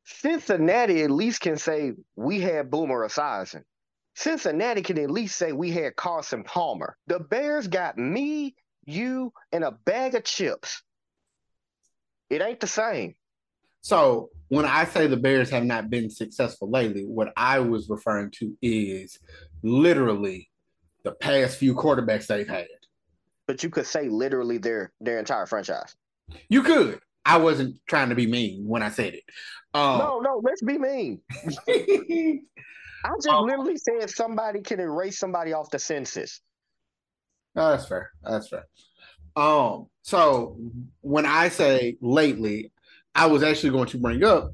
Cincinnati 0.05 1.03
at 1.03 1.11
least 1.11 1.41
can 1.41 1.57
say 1.57 1.93
we 2.15 2.39
had 2.39 2.71
Boomer 2.71 3.05
Esiason. 3.07 3.63
Cincinnati 4.15 4.81
can 4.81 4.97
at 4.97 5.11
least 5.11 5.35
say 5.35 5.51
we 5.51 5.69
had 5.71 5.95
Carson 5.95 6.43
Palmer. 6.43 6.97
The 7.07 7.19
Bears 7.19 7.67
got 7.67 7.97
me, 7.97 8.55
you, 8.85 9.31
and 9.51 9.63
a 9.63 9.71
bag 9.71 10.15
of 10.15 10.23
chips. 10.23 10.81
It 12.29 12.41
ain't 12.41 12.59
the 12.59 12.67
same. 12.67 13.15
So 13.81 14.29
when 14.47 14.65
I 14.65 14.85
say 14.85 15.07
the 15.07 15.17
Bears 15.17 15.49
have 15.49 15.65
not 15.65 15.89
been 15.89 16.09
successful 16.09 16.69
lately, 16.69 17.03
what 17.03 17.31
I 17.37 17.59
was 17.59 17.89
referring 17.89 18.31
to 18.39 18.57
is 18.61 19.19
literally 19.61 20.49
the 21.07 21.15
past 21.15 21.57
few 21.57 21.73
quarterbacks 21.73 22.27
they've 22.27 22.47
had. 22.47 22.67
But 23.47 23.63
you 23.63 23.69
could 23.69 23.85
say 23.85 24.09
literally 24.09 24.57
their 24.57 24.91
their 24.99 25.19
entire 25.19 25.45
franchise. 25.45 25.95
You 26.49 26.63
could. 26.63 26.99
I 27.25 27.37
wasn't 27.37 27.77
trying 27.87 28.09
to 28.09 28.15
be 28.15 28.27
mean 28.27 28.67
when 28.67 28.83
I 28.83 28.89
said 28.89 29.13
it. 29.13 29.23
Um, 29.73 29.99
no, 29.99 30.19
no, 30.19 30.41
let's 30.43 30.61
be 30.61 30.77
mean. 30.77 31.21
I 31.69 33.09
just 33.15 33.27
um, 33.29 33.45
literally 33.45 33.77
said 33.77 34.09
somebody 34.09 34.61
can 34.61 34.79
erase 34.79 35.17
somebody 35.17 35.53
off 35.53 35.69
the 35.69 35.79
census. 35.79 36.41
No, 37.55 37.69
that's 37.69 37.87
fair. 37.87 38.11
That's 38.23 38.49
fair. 38.49 38.65
Um, 39.35 39.87
so 40.01 40.57
when 41.01 41.25
I 41.25 41.49
say 41.49 41.97
lately, 42.01 42.71
I 43.15 43.27
was 43.27 43.43
actually 43.43 43.69
going 43.69 43.87
to 43.89 43.97
bring 43.97 44.23
up 44.23 44.53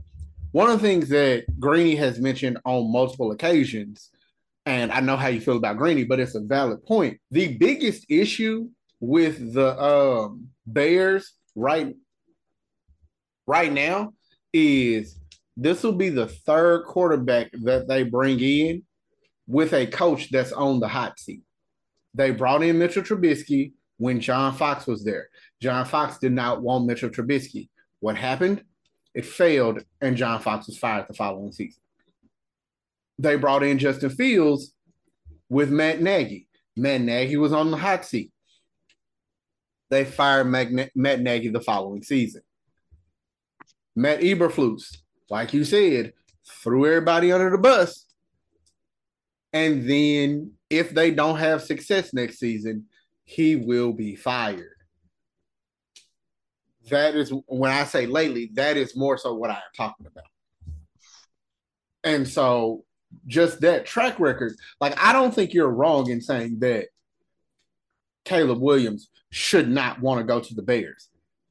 one 0.51 0.69
of 0.69 0.79
the 0.79 0.87
things 0.87 1.09
that 1.09 1.45
Greeny 1.59 1.95
has 1.95 2.19
mentioned 2.19 2.59
on 2.65 2.91
multiple 2.91 3.31
occasions 3.31 4.11
and 4.65 4.91
I 4.91 5.01
know 5.01 5.17
how 5.17 5.27
you 5.27 5.41
feel 5.41 5.57
about 5.57 5.77
Greeny, 5.77 6.05
but 6.05 6.19
it's 6.19 6.35
a 6.35 6.39
valid 6.39 6.85
point. 6.85 7.19
The 7.31 7.57
biggest 7.57 8.05
issue 8.09 8.69
with 8.99 9.53
the 9.53 9.77
um, 9.81 10.47
Bears 10.65 11.33
right 11.55 11.93
right 13.45 13.71
now 13.71 14.13
is 14.53 15.19
this 15.57 15.83
will 15.83 15.93
be 15.93 16.09
the 16.09 16.27
third 16.27 16.85
quarterback 16.85 17.51
that 17.63 17.87
they 17.87 18.03
bring 18.03 18.39
in 18.39 18.83
with 19.47 19.73
a 19.73 19.85
coach 19.85 20.31
that's 20.31 20.53
on 20.53 20.79
the 20.79 20.87
hot 20.87 21.19
seat. 21.19 21.41
They 22.13 22.31
brought 22.31 22.63
in 22.63 22.79
Mitchell 22.79 23.03
Trubisky 23.03 23.73
when 23.97 24.21
John 24.21 24.53
Fox 24.55 24.87
was 24.87 25.03
there. 25.03 25.27
John 25.61 25.85
Fox 25.85 26.19
did 26.19 26.31
not 26.31 26.61
want 26.61 26.85
Mitchell 26.85 27.09
Trubisky. 27.09 27.69
What 27.99 28.15
happened? 28.15 28.63
It 29.13 29.25
failed, 29.25 29.83
and 30.01 30.15
John 30.15 30.39
Fox 30.39 30.67
was 30.67 30.77
fired 30.77 31.05
the 31.07 31.13
following 31.13 31.51
season 31.51 31.82
they 33.17 33.35
brought 33.35 33.63
in 33.63 33.79
Justin 33.79 34.09
Fields 34.09 34.73
with 35.49 35.69
Matt 35.69 36.01
Nagy. 36.01 36.47
Matt 36.75 37.01
Nagy 37.01 37.37
was 37.37 37.53
on 37.53 37.71
the 37.71 37.77
hot 37.77 38.05
seat. 38.05 38.31
They 39.89 40.05
fired 40.05 40.45
Matt 40.45 41.19
Nagy 41.19 41.49
the 41.49 41.61
following 41.61 42.01
season. 42.01 42.41
Matt 43.95 44.21
Eberflus, 44.21 44.97
like 45.29 45.53
you 45.53 45.63
said, 45.63 46.13
threw 46.47 46.87
everybody 46.87 47.31
under 47.31 47.51
the 47.51 47.59
bus. 47.59 48.05
And 49.51 49.87
then 49.87 50.53
if 50.71 50.89
they 50.89 51.11
don't 51.11 51.37
have 51.37 51.61
success 51.61 52.11
next 52.11 52.39
season, 52.39 52.85
he 53.23 53.55
will 53.55 53.93
be 53.93 54.15
fired. 54.15 54.71
That 56.89 57.15
is 57.15 57.31
when 57.45 57.71
I 57.71 57.83
say 57.83 58.07
lately, 58.07 58.49
that 58.55 58.75
is 58.77 58.97
more 58.97 59.17
so 59.17 59.35
what 59.35 59.51
I 59.51 59.53
am 59.53 59.61
talking 59.77 60.07
about. 60.07 60.25
And 62.03 62.27
so 62.27 62.83
just 63.27 63.61
that 63.61 63.85
track 63.85 64.19
record, 64.19 64.53
like 64.79 64.97
I 65.01 65.13
don't 65.13 65.33
think 65.33 65.53
you're 65.53 65.69
wrong 65.69 66.09
in 66.09 66.21
saying 66.21 66.59
that 66.59 66.87
Caleb 68.25 68.59
Williams 68.59 69.09
should 69.29 69.69
not 69.69 70.01
want 70.01 70.19
to 70.19 70.23
go 70.23 70.39
to 70.39 70.55
the 70.55 70.61
Bears. 70.61 71.09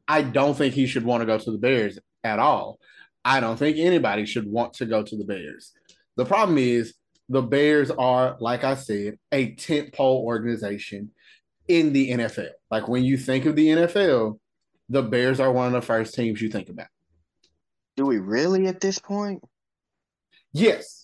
I 0.09 0.23
don't 0.23 0.57
think 0.57 0.75
he 0.75 0.87
should 0.87 1.05
want 1.05 1.23
to 1.23 1.27
go 1.27 1.39
to 1.39 1.51
the 1.51 1.59
Bears 1.59 1.99
at 2.25 2.39
all. 2.39 2.79
I 3.25 3.41
don't 3.41 3.57
think 3.57 3.77
anybody 3.79 4.27
should 4.27 4.51
want 4.51 4.75
to 4.75 4.87
go 4.87 5.03
to 5.03 5.17
the 5.17 5.25
Bears. 5.25 5.73
The 6.17 6.25
problem 6.25 6.59
is 6.59 6.95
the 7.29 7.43
Bears 7.43 7.91
are, 7.91 8.37
like 8.41 8.65
I 8.65 8.75
said, 8.75 9.19
a 9.31 9.55
tent 9.55 9.93
pole 9.93 10.25
organization 10.27 11.11
in 11.69 11.93
the 11.93 12.11
NFL. 12.11 12.51
Like 12.71 12.89
when 12.89 13.05
you 13.05 13.17
think 13.17 13.47
of 13.47 13.57
the 13.57 13.69
NFL, 13.69 14.39
the 14.89 15.03
Bears 15.03 15.41
are 15.41 15.53
one 15.53 15.67
of 15.67 15.73
the 15.73 15.83
first 15.83 16.15
teams 16.15 16.43
you 16.43 16.51
think 16.51 16.69
about. 16.69 16.89
Do 17.97 18.07
we 18.07 18.19
really 18.19 18.67
at 18.67 18.81
this 18.81 18.99
point? 18.99 19.43
Yes 20.53 21.02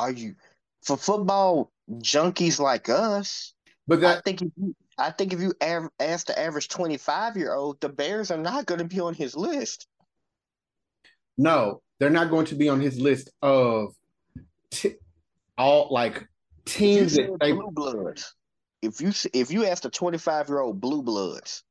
are 0.00 0.10
you 0.10 0.34
for 0.82 0.96
football 0.96 1.70
junkies 1.90 2.58
like 2.58 2.88
us? 2.88 3.52
But 3.86 4.00
that, 4.00 4.18
I 4.18 4.20
think 4.22 4.42
if 4.42 4.48
you, 4.56 4.74
I 4.98 5.10
think 5.10 5.32
if 5.32 5.40
you 5.40 5.52
av- 5.62 5.90
ask 6.00 6.26
the 6.26 6.38
average 6.38 6.68
twenty 6.68 6.96
five 6.96 7.36
year 7.36 7.54
old, 7.54 7.80
the 7.80 7.88
Bears 7.88 8.30
are 8.30 8.38
not 8.38 8.66
going 8.66 8.78
to 8.78 8.84
be 8.84 9.00
on 9.00 9.14
his 9.14 9.36
list. 9.36 9.86
No, 11.36 11.82
they're 11.98 12.10
not 12.10 12.30
going 12.30 12.46
to 12.46 12.54
be 12.54 12.68
on 12.68 12.80
his 12.80 12.98
list 12.98 13.30
of 13.42 13.94
t- 14.70 14.96
all 15.58 15.88
like 15.90 16.26
teams 16.64 17.14
that 17.14 17.36
they 17.40 17.52
blue 17.52 17.70
bloods. 17.70 18.34
If 18.82 19.00
you 19.00 19.12
if 19.34 19.50
you 19.50 19.66
ask 19.66 19.82
the 19.82 19.90
twenty 19.90 20.18
five 20.18 20.48
year 20.48 20.60
old 20.60 20.80
blue 20.80 21.02
bloods, 21.02 21.62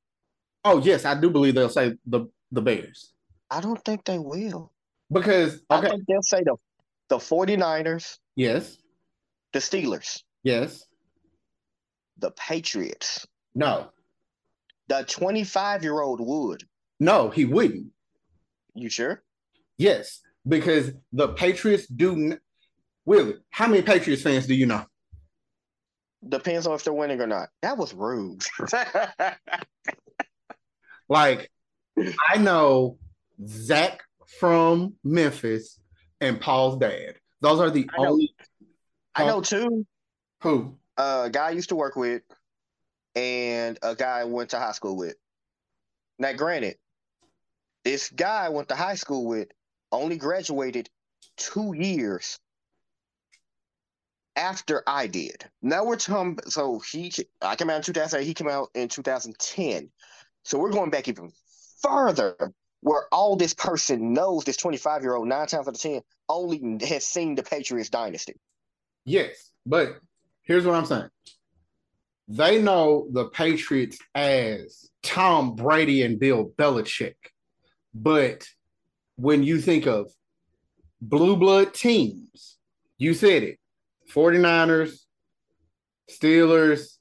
oh 0.63 0.79
yes, 0.79 1.05
I 1.05 1.19
do 1.19 1.29
believe 1.29 1.55
they'll 1.55 1.69
say 1.69 1.95
the 2.05 2.27
the 2.51 2.61
Bears. 2.61 3.13
I 3.49 3.61
don't 3.61 3.83
think 3.83 4.05
they 4.05 4.19
will 4.19 4.71
because 5.11 5.61
okay. 5.71 5.87
I 5.87 5.89
think 5.89 6.05
they'll 6.07 6.21
say 6.21 6.43
the 6.43 6.55
the 7.09 7.17
49ers. 7.17 8.17
Yes. 8.35 8.77
The 9.53 9.59
Steelers. 9.59 10.21
Yes. 10.43 10.85
The 12.19 12.31
Patriots. 12.31 13.27
No. 13.55 13.89
The 14.87 15.03
25 15.03 15.83
year 15.83 15.99
old 16.01 16.21
would. 16.21 16.63
No, 16.99 17.29
he 17.29 17.45
wouldn't. 17.45 17.87
You 18.75 18.89
sure? 18.89 19.23
Yes, 19.77 20.21
because 20.47 20.91
the 21.13 21.29
Patriots 21.29 21.87
do. 21.87 22.13
N- 22.13 22.39
Willie, 23.05 23.35
how 23.49 23.67
many 23.67 23.81
Patriots 23.81 24.21
fans 24.21 24.45
do 24.45 24.53
you 24.53 24.65
know? 24.65 24.85
Depends 26.27 26.67
on 26.67 26.75
if 26.75 26.83
they're 26.83 26.93
winning 26.93 27.21
or 27.21 27.27
not. 27.27 27.49
That 27.61 27.77
was 27.77 27.93
rude. 27.93 28.43
like, 31.09 31.49
I 31.97 32.37
know 32.37 32.97
Zach 33.47 34.03
from 34.39 34.95
Memphis 35.03 35.79
and 36.21 36.39
Paul's 36.39 36.77
dad. 36.77 37.15
Those 37.41 37.59
are 37.59 37.69
the 37.69 37.89
I 37.97 38.05
only. 38.05 38.33
I 39.15 39.25
know 39.25 39.41
two. 39.41 39.85
Who? 40.41 40.75
A 40.97 41.29
guy 41.31 41.47
I 41.47 41.51
used 41.51 41.69
to 41.69 41.75
work 41.75 41.95
with, 41.95 42.21
and 43.15 43.77
a 43.81 43.95
guy 43.95 44.19
I 44.19 44.23
went 44.25 44.49
to 44.51 44.59
high 44.59 44.73
school 44.73 44.97
with. 44.97 45.15
Now, 46.17 46.33
granted, 46.33 46.75
this 47.83 48.09
guy 48.09 48.45
I 48.45 48.49
went 48.49 48.69
to 48.69 48.75
high 48.75 48.95
school 48.95 49.25
with 49.25 49.49
only 49.91 50.17
graduated 50.17 50.89
two 51.37 51.73
years 51.73 52.39
after 54.35 54.83
I 54.85 55.07
did. 55.07 55.45
Now 55.61 55.85
we're 55.85 55.95
talking. 55.95 56.39
So 56.47 56.79
he, 56.79 57.11
I 57.41 57.55
came 57.55 57.69
out 57.69 57.77
in 57.77 57.83
2008. 57.83 58.25
He 58.25 58.33
came 58.33 58.49
out 58.49 58.69
in 58.73 58.87
2010. 58.89 59.89
So 60.43 60.57
we're 60.57 60.71
going 60.71 60.89
back 60.89 61.07
even 61.07 61.31
further 61.81 62.53
where 62.81 63.03
all 63.11 63.35
this 63.35 63.53
person 63.53 64.13
knows, 64.13 64.43
this 64.43 64.57
25 64.57 65.01
year 65.01 65.15
old, 65.15 65.27
nine 65.27 65.47
times 65.47 65.67
out 65.67 65.75
of 65.75 65.81
10, 65.81 66.01
only 66.27 66.77
has 66.87 67.05
seen 67.05 67.35
the 67.35 67.43
Patriots 67.43 67.89
dynasty. 67.89 68.35
Yes, 69.05 69.51
but 69.65 69.97
here's 70.43 70.65
what 70.65 70.75
I'm 70.75 70.85
saying. 70.85 71.09
They 72.27 72.61
know 72.61 73.07
the 73.11 73.25
Patriots 73.25 73.97
as 74.13 74.89
Tom 75.01 75.55
Brady 75.55 76.03
and 76.03 76.19
Bill 76.19 76.51
Belichick. 76.57 77.15
But 77.93 78.47
when 79.15 79.43
you 79.43 79.59
think 79.59 79.87
of 79.87 80.11
blue 81.01 81.35
blood 81.35 81.73
teams, 81.73 82.57
you 82.97 83.13
said 83.13 83.43
it 83.43 83.59
49ers, 84.11 84.95
Steelers, 86.09 86.97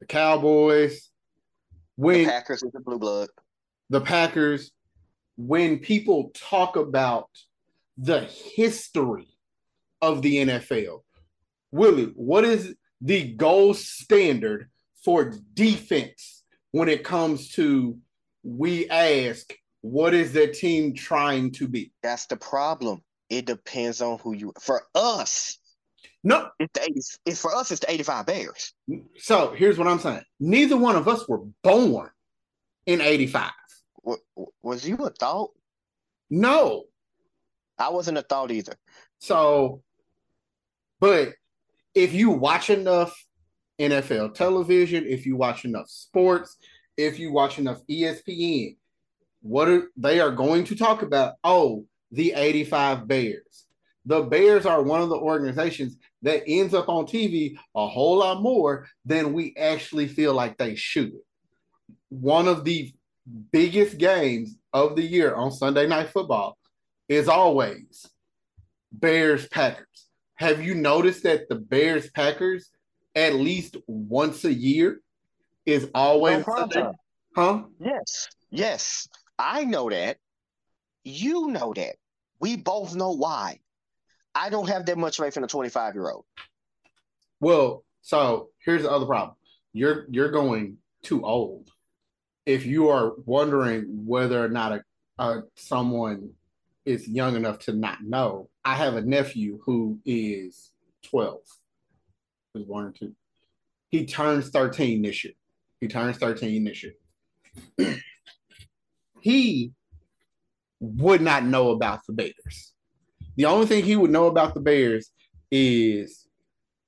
the 0.00 0.06
Cowboys, 0.06 1.10
when 1.96 2.24
the 2.24 2.30
Packers 2.30 2.62
is 2.62 2.72
the 2.72 2.80
blue 2.80 2.98
blood. 2.98 3.28
The 3.90 4.00
Packers, 4.00 4.70
when 5.36 5.78
people 5.78 6.30
talk 6.34 6.76
about 6.76 7.28
the 7.98 8.20
history 8.20 9.28
of 10.00 10.22
the 10.22 10.46
NFL, 10.46 11.00
Willie, 11.70 12.12
what 12.14 12.44
is 12.44 12.74
the 13.00 13.32
gold 13.34 13.76
standard 13.76 14.70
for 15.04 15.32
defense 15.54 16.42
when 16.72 16.88
it 16.88 17.04
comes 17.04 17.50
to 17.52 17.98
we 18.42 18.88
ask 18.88 19.52
what 19.82 20.14
is 20.14 20.32
the 20.32 20.48
team 20.48 20.94
trying 20.94 21.52
to 21.52 21.68
be? 21.68 21.92
That's 22.02 22.26
the 22.26 22.36
problem. 22.36 23.02
It 23.28 23.46
depends 23.46 24.00
on 24.00 24.18
who 24.18 24.34
you 24.34 24.52
for 24.60 24.82
us. 24.94 25.58
No, 26.24 26.48
it's 26.58 26.72
the 26.72 26.82
80, 26.82 27.00
it's 27.26 27.40
for 27.40 27.54
us. 27.54 27.70
It's 27.70 27.80
the 27.80 27.92
eighty-five 27.92 28.26
Bears. 28.26 28.72
So 29.18 29.52
here's 29.52 29.78
what 29.78 29.86
I'm 29.86 30.00
saying. 30.00 30.22
Neither 30.40 30.76
one 30.76 30.96
of 30.96 31.06
us 31.06 31.28
were 31.28 31.42
born 31.62 32.10
in 32.86 33.00
'85. 34.06 34.46
Was 34.62 34.86
you 34.86 34.96
a 34.96 35.10
thought? 35.10 35.50
No, 36.30 36.84
I 37.78 37.90
wasn't 37.90 38.18
a 38.18 38.22
thought 38.22 38.50
either. 38.50 38.74
So, 39.18 39.82
but 41.00 41.34
if 41.94 42.12
you 42.12 42.30
watch 42.30 42.70
enough 42.70 43.14
NFL 43.78 44.34
television, 44.34 45.04
if 45.06 45.26
you 45.26 45.36
watch 45.36 45.64
enough 45.64 45.88
sports, 45.88 46.56
if 46.96 47.18
you 47.18 47.32
watch 47.32 47.58
enough 47.58 47.80
ESPN, 47.90 48.76
what 49.42 49.68
are 49.68 49.88
they 49.96 50.20
are 50.20 50.30
going 50.30 50.64
to 50.64 50.76
talk 50.76 51.02
about? 51.02 51.34
Oh, 51.44 51.84
the 52.10 52.32
85 52.32 53.06
Bears. 53.06 53.66
The 54.06 54.22
Bears 54.22 54.66
are 54.66 54.82
one 54.82 55.02
of 55.02 55.08
the 55.08 55.16
organizations 55.16 55.96
that 56.22 56.44
ends 56.46 56.74
up 56.74 56.88
on 56.88 57.06
TV 57.06 57.56
a 57.74 57.86
whole 57.86 58.18
lot 58.18 58.40
more 58.40 58.86
than 59.04 59.32
we 59.32 59.54
actually 59.56 60.06
feel 60.06 60.32
like 60.32 60.56
they 60.56 60.76
should. 60.76 61.12
One 62.08 62.46
of 62.46 62.64
the 62.64 62.92
biggest 63.52 63.98
games 63.98 64.56
of 64.72 64.96
the 64.96 65.02
year 65.02 65.34
on 65.34 65.50
Sunday 65.50 65.86
Night 65.86 66.10
Football 66.10 66.56
is 67.08 67.28
always 67.28 68.06
Bears 68.92 69.46
Packers. 69.48 70.08
Have 70.36 70.62
you 70.62 70.74
noticed 70.74 71.22
that 71.24 71.48
the 71.48 71.54
Bears 71.56 72.10
Packers 72.10 72.70
at 73.14 73.34
least 73.34 73.76
once 73.86 74.44
a 74.44 74.52
year 74.52 75.00
is 75.64 75.88
always 75.94 76.44
Sunday? 76.44 76.90
Huh? 77.34 77.62
Yes. 77.80 78.28
Yes. 78.50 79.08
I 79.38 79.64
know 79.64 79.90
that. 79.90 80.18
You 81.04 81.48
know 81.48 81.72
that. 81.74 81.96
We 82.40 82.56
both 82.56 82.94
know 82.94 83.12
why. 83.12 83.60
I 84.34 84.50
don't 84.50 84.68
have 84.68 84.86
that 84.86 84.98
much 84.98 85.16
faith 85.16 85.36
in 85.36 85.44
a 85.44 85.46
25 85.46 85.94
year 85.94 86.10
old. 86.10 86.24
Well, 87.40 87.84
so 88.02 88.50
here's 88.64 88.82
the 88.82 88.90
other 88.90 89.06
problem. 89.06 89.36
You're 89.72 90.06
you're 90.10 90.30
going 90.30 90.78
too 91.02 91.22
old. 91.24 91.70
If 92.46 92.64
you 92.64 92.88
are 92.88 93.12
wondering 93.24 94.06
whether 94.06 94.42
or 94.42 94.48
not 94.48 94.72
a, 94.72 94.82
a 95.18 95.42
someone 95.56 96.30
is 96.84 97.08
young 97.08 97.34
enough 97.36 97.58
to 97.60 97.72
not 97.72 98.02
know, 98.02 98.48
I 98.64 98.76
have 98.76 98.94
a 98.94 99.02
nephew 99.02 99.58
who 99.64 99.98
is 100.06 100.72
12. 101.10 101.38
Was 102.54 102.64
born 102.64 102.92
two. 102.92 103.14
He 103.90 104.06
turns 104.06 104.48
13 104.48 105.02
this 105.02 105.24
year. 105.24 105.34
He 105.80 105.88
turns 105.88 106.16
13 106.16 106.64
this 106.64 106.84
year. 106.84 107.96
he 109.20 109.72
would 110.80 111.20
not 111.20 111.44
know 111.44 111.70
about 111.70 112.00
the 112.06 112.12
Bears. 112.12 112.72
The 113.36 113.46
only 113.46 113.66
thing 113.66 113.84
he 113.84 113.96
would 113.96 114.10
know 114.10 114.26
about 114.26 114.54
the 114.54 114.60
Bears 114.60 115.10
is 115.50 116.26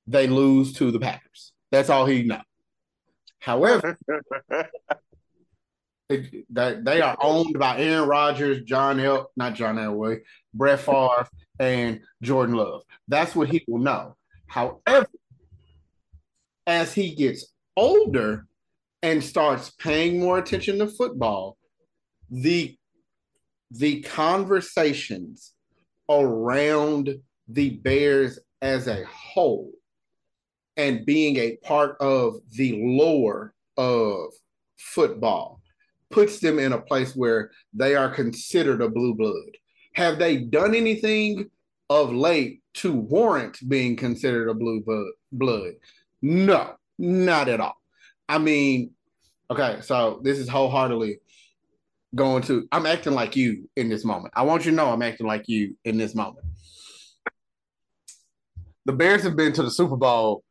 they 0.07 0.27
lose 0.27 0.73
to 0.73 0.91
the 0.91 0.99
Packers. 0.99 1.53
That's 1.71 1.89
all 1.89 2.05
he 2.05 2.23
know. 2.23 2.41
However, 3.39 3.97
that 6.09 6.83
they 6.85 7.01
are 7.01 7.17
owned 7.21 7.57
by 7.59 7.77
Aaron 7.77 8.07
Rodgers, 8.07 8.63
John 8.63 8.99
El, 8.99 9.29
not 9.35 9.53
John 9.53 9.75
Elway, 9.75 10.21
Brett 10.53 10.79
Favre, 10.79 11.27
and 11.59 12.01
Jordan 12.21 12.55
Love. 12.55 12.83
That's 13.07 13.35
what 13.35 13.49
he 13.49 13.63
will 13.67 13.79
know. 13.79 14.15
However, 14.47 15.07
as 16.65 16.93
he 16.93 17.13
gets 17.13 17.53
older 17.77 18.47
and 19.03 19.23
starts 19.23 19.69
paying 19.69 20.19
more 20.19 20.39
attention 20.39 20.79
to 20.79 20.87
football, 20.87 21.57
the 22.29 22.75
the 23.71 24.01
conversations 24.01 25.53
around 26.09 27.15
the 27.47 27.69
Bears 27.69 28.39
as 28.63 28.87
a 28.87 29.03
whole 29.05 29.71
and 30.75 31.05
being 31.05 31.37
a 31.37 31.57
part 31.57 31.97
of 31.99 32.37
the 32.51 32.81
lore 32.83 33.53
of 33.77 34.31
football 34.75 35.58
puts 36.09 36.39
them 36.39 36.59
in 36.59 36.73
a 36.73 36.81
place 36.81 37.15
where 37.15 37.51
they 37.73 37.95
are 37.95 38.09
considered 38.09 38.81
a 38.81 38.89
blue 38.89 39.13
blood. 39.13 39.57
Have 39.93 40.19
they 40.19 40.37
done 40.37 40.75
anything 40.75 41.49
of 41.89 42.13
late 42.13 42.61
to 42.75 42.93
warrant 42.93 43.57
being 43.67 43.95
considered 43.95 44.49
a 44.49 44.53
blue 44.53 44.83
blood? 45.31 45.73
No, 46.21 46.73
not 46.97 47.49
at 47.49 47.59
all. 47.59 47.77
I 48.27 48.37
mean, 48.37 48.91
okay, 49.49 49.79
so 49.81 50.19
this 50.23 50.37
is 50.37 50.47
wholeheartedly 50.47 51.19
going 52.15 52.41
to 52.43 52.67
I'm 52.71 52.85
acting 52.85 53.13
like 53.13 53.35
you 53.35 53.69
in 53.75 53.89
this 53.89 54.03
moment. 54.03 54.33
I 54.35 54.43
want 54.43 54.65
you 54.65 54.71
to 54.71 54.77
know 54.77 54.91
I'm 54.91 55.01
acting 55.01 55.27
like 55.27 55.47
you 55.47 55.75
in 55.85 55.97
this 55.97 56.15
moment. 56.15 56.45
The 58.85 58.93
Bears 58.93 59.23
have 59.23 59.35
been 59.35 59.53
to 59.53 59.63
the 59.63 59.71
Super 59.71 59.95
Bowl 59.95 60.43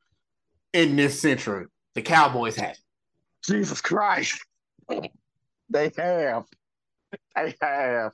in 0.73 0.97
this 0.97 1.21
century. 1.21 1.67
The 1.95 2.03
Cowboys 2.03 2.57
have. 2.57 2.77
Jesus 3.45 3.81
Christ. 3.81 4.41
They 5.71 5.93
have. 5.97 6.47
They 7.35 7.55
have. 7.61 8.13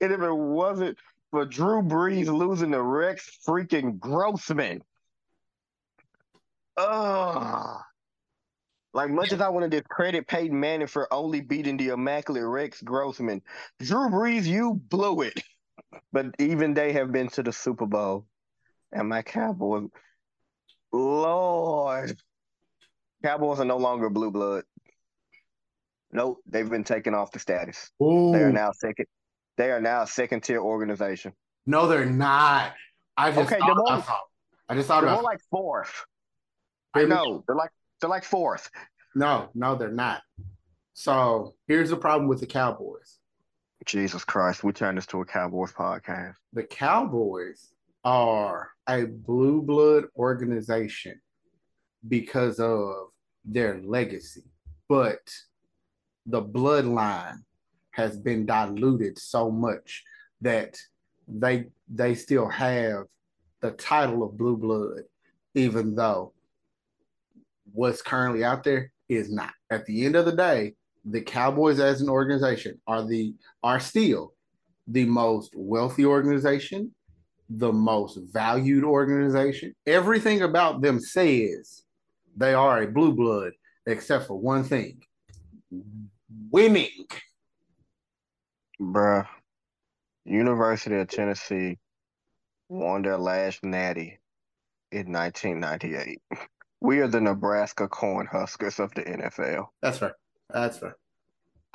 And 0.00 0.12
if 0.12 0.20
it 0.20 0.32
wasn't 0.32 0.98
for 1.30 1.44
Drew 1.44 1.82
Brees 1.82 2.26
losing 2.26 2.72
to 2.72 2.82
Rex 2.82 3.38
freaking 3.46 3.98
Grossman. 3.98 4.82
Ugh. 6.76 7.80
Like 8.94 9.10
much 9.10 9.32
as 9.32 9.40
I 9.40 9.50
want 9.50 9.70
to 9.70 9.80
discredit 9.80 10.26
Peyton 10.26 10.58
Manning 10.58 10.86
for 10.86 11.12
only 11.12 11.40
beating 11.40 11.76
the 11.76 11.88
immaculate 11.88 12.44
Rex 12.44 12.80
Grossman, 12.80 13.42
Drew 13.80 14.08
Brees, 14.08 14.44
you 14.44 14.80
blew 14.88 15.20
it. 15.22 15.38
But 16.12 16.34
even 16.38 16.74
they 16.74 16.92
have 16.94 17.12
been 17.12 17.28
to 17.28 17.42
the 17.42 17.52
Super 17.52 17.86
Bowl, 17.86 18.26
and 18.92 19.08
my 19.08 19.22
Cowboys, 19.22 19.88
Lord, 20.92 22.16
Cowboys 23.22 23.60
are 23.60 23.64
no 23.64 23.76
longer 23.76 24.08
blue 24.08 24.30
blood. 24.30 24.64
Nope, 26.12 26.38
they've 26.46 26.68
been 26.68 26.84
taken 26.84 27.14
off 27.14 27.32
the 27.32 27.38
status. 27.38 27.90
Ooh. 28.02 28.32
They 28.32 28.42
are 28.42 28.52
now 28.52 28.72
second. 28.72 29.06
They 29.56 29.70
are 29.70 29.80
now 29.80 30.02
a 30.02 30.06
second 30.06 30.42
tier 30.42 30.60
organization. 30.60 31.32
No, 31.66 31.86
they're 31.86 32.06
not. 32.06 32.72
I 33.16 33.30
just 33.32 33.52
okay, 33.52 33.58
thought, 33.58 33.76
more, 33.76 34.04
I 34.68 34.74
just 34.74 34.88
thought 34.88 35.00
they're 35.00 35.08
about 35.08 35.22
more 35.22 35.30
like 35.30 35.40
fourth. 35.50 36.04
I 36.94 37.04
know 37.04 37.42
they're 37.46 37.56
like 37.56 37.70
they're 38.00 38.10
like 38.10 38.24
fourth. 38.24 38.70
No, 39.14 39.48
no, 39.54 39.74
they're 39.74 39.90
not. 39.90 40.22
So 40.92 41.54
here's 41.66 41.90
the 41.90 41.96
problem 41.96 42.28
with 42.28 42.40
the 42.40 42.46
Cowboys. 42.46 43.18
Jesus 43.84 44.24
Christ, 44.24 44.64
we 44.64 44.72
turned 44.72 44.98
this 44.98 45.06
to 45.06 45.20
a 45.20 45.24
Cowboys 45.24 45.72
podcast. 45.72 46.34
The 46.52 46.64
Cowboys 46.64 47.72
are 48.04 48.70
a 48.88 49.04
blue 49.04 49.62
blood 49.62 50.04
organization 50.16 51.20
because 52.08 52.60
of 52.60 53.08
their 53.44 53.80
legacy, 53.84 54.44
but 54.88 55.20
the 56.26 56.42
bloodline 56.42 57.38
has 57.90 58.18
been 58.18 58.44
diluted 58.44 59.18
so 59.18 59.50
much 59.50 60.04
that 60.40 60.76
they 61.28 61.66
they 61.88 62.14
still 62.14 62.48
have 62.48 63.04
the 63.60 63.70
title 63.72 64.22
of 64.22 64.36
blue 64.36 64.56
blood, 64.56 65.02
even 65.54 65.94
though 65.94 66.32
what's 67.72 68.02
currently 68.02 68.44
out 68.44 68.64
there 68.64 68.90
is 69.08 69.32
not. 69.32 69.52
At 69.70 69.86
the 69.86 70.04
end 70.04 70.16
of 70.16 70.24
the 70.24 70.32
day, 70.32 70.74
the 71.04 71.20
Cowboys 71.20 71.78
as 71.80 72.00
an 72.00 72.08
organization 72.08 72.80
are 72.86 73.04
the 73.04 73.34
are 73.62 73.80
still 73.80 74.34
the 74.88 75.04
most 75.04 75.54
wealthy 75.56 76.04
organization, 76.04 76.92
the 77.48 77.72
most 77.72 78.18
valued 78.32 78.84
organization. 78.84 79.74
Everything 79.86 80.42
about 80.42 80.80
them 80.80 81.00
says 81.00 81.82
they 82.36 82.54
are 82.54 82.82
a 82.82 82.88
blue 82.88 83.12
blood, 83.12 83.52
except 83.86 84.26
for 84.26 84.38
one 84.38 84.64
thing. 84.64 85.00
Winning. 86.56 87.06
Bruh. 88.80 89.26
University 90.24 90.96
of 90.96 91.06
Tennessee 91.06 91.76
won 92.70 93.02
their 93.02 93.18
last 93.18 93.62
natty 93.62 94.18
in 94.90 95.12
1998. 95.12 96.18
We 96.80 97.00
are 97.00 97.08
the 97.08 97.20
Nebraska 97.20 97.88
Cornhuskers 97.88 98.82
of 98.82 98.90
the 98.94 99.02
NFL. 99.02 99.66
That's 99.82 100.00
right. 100.00 100.12
That's 100.48 100.80
right. 100.80 100.94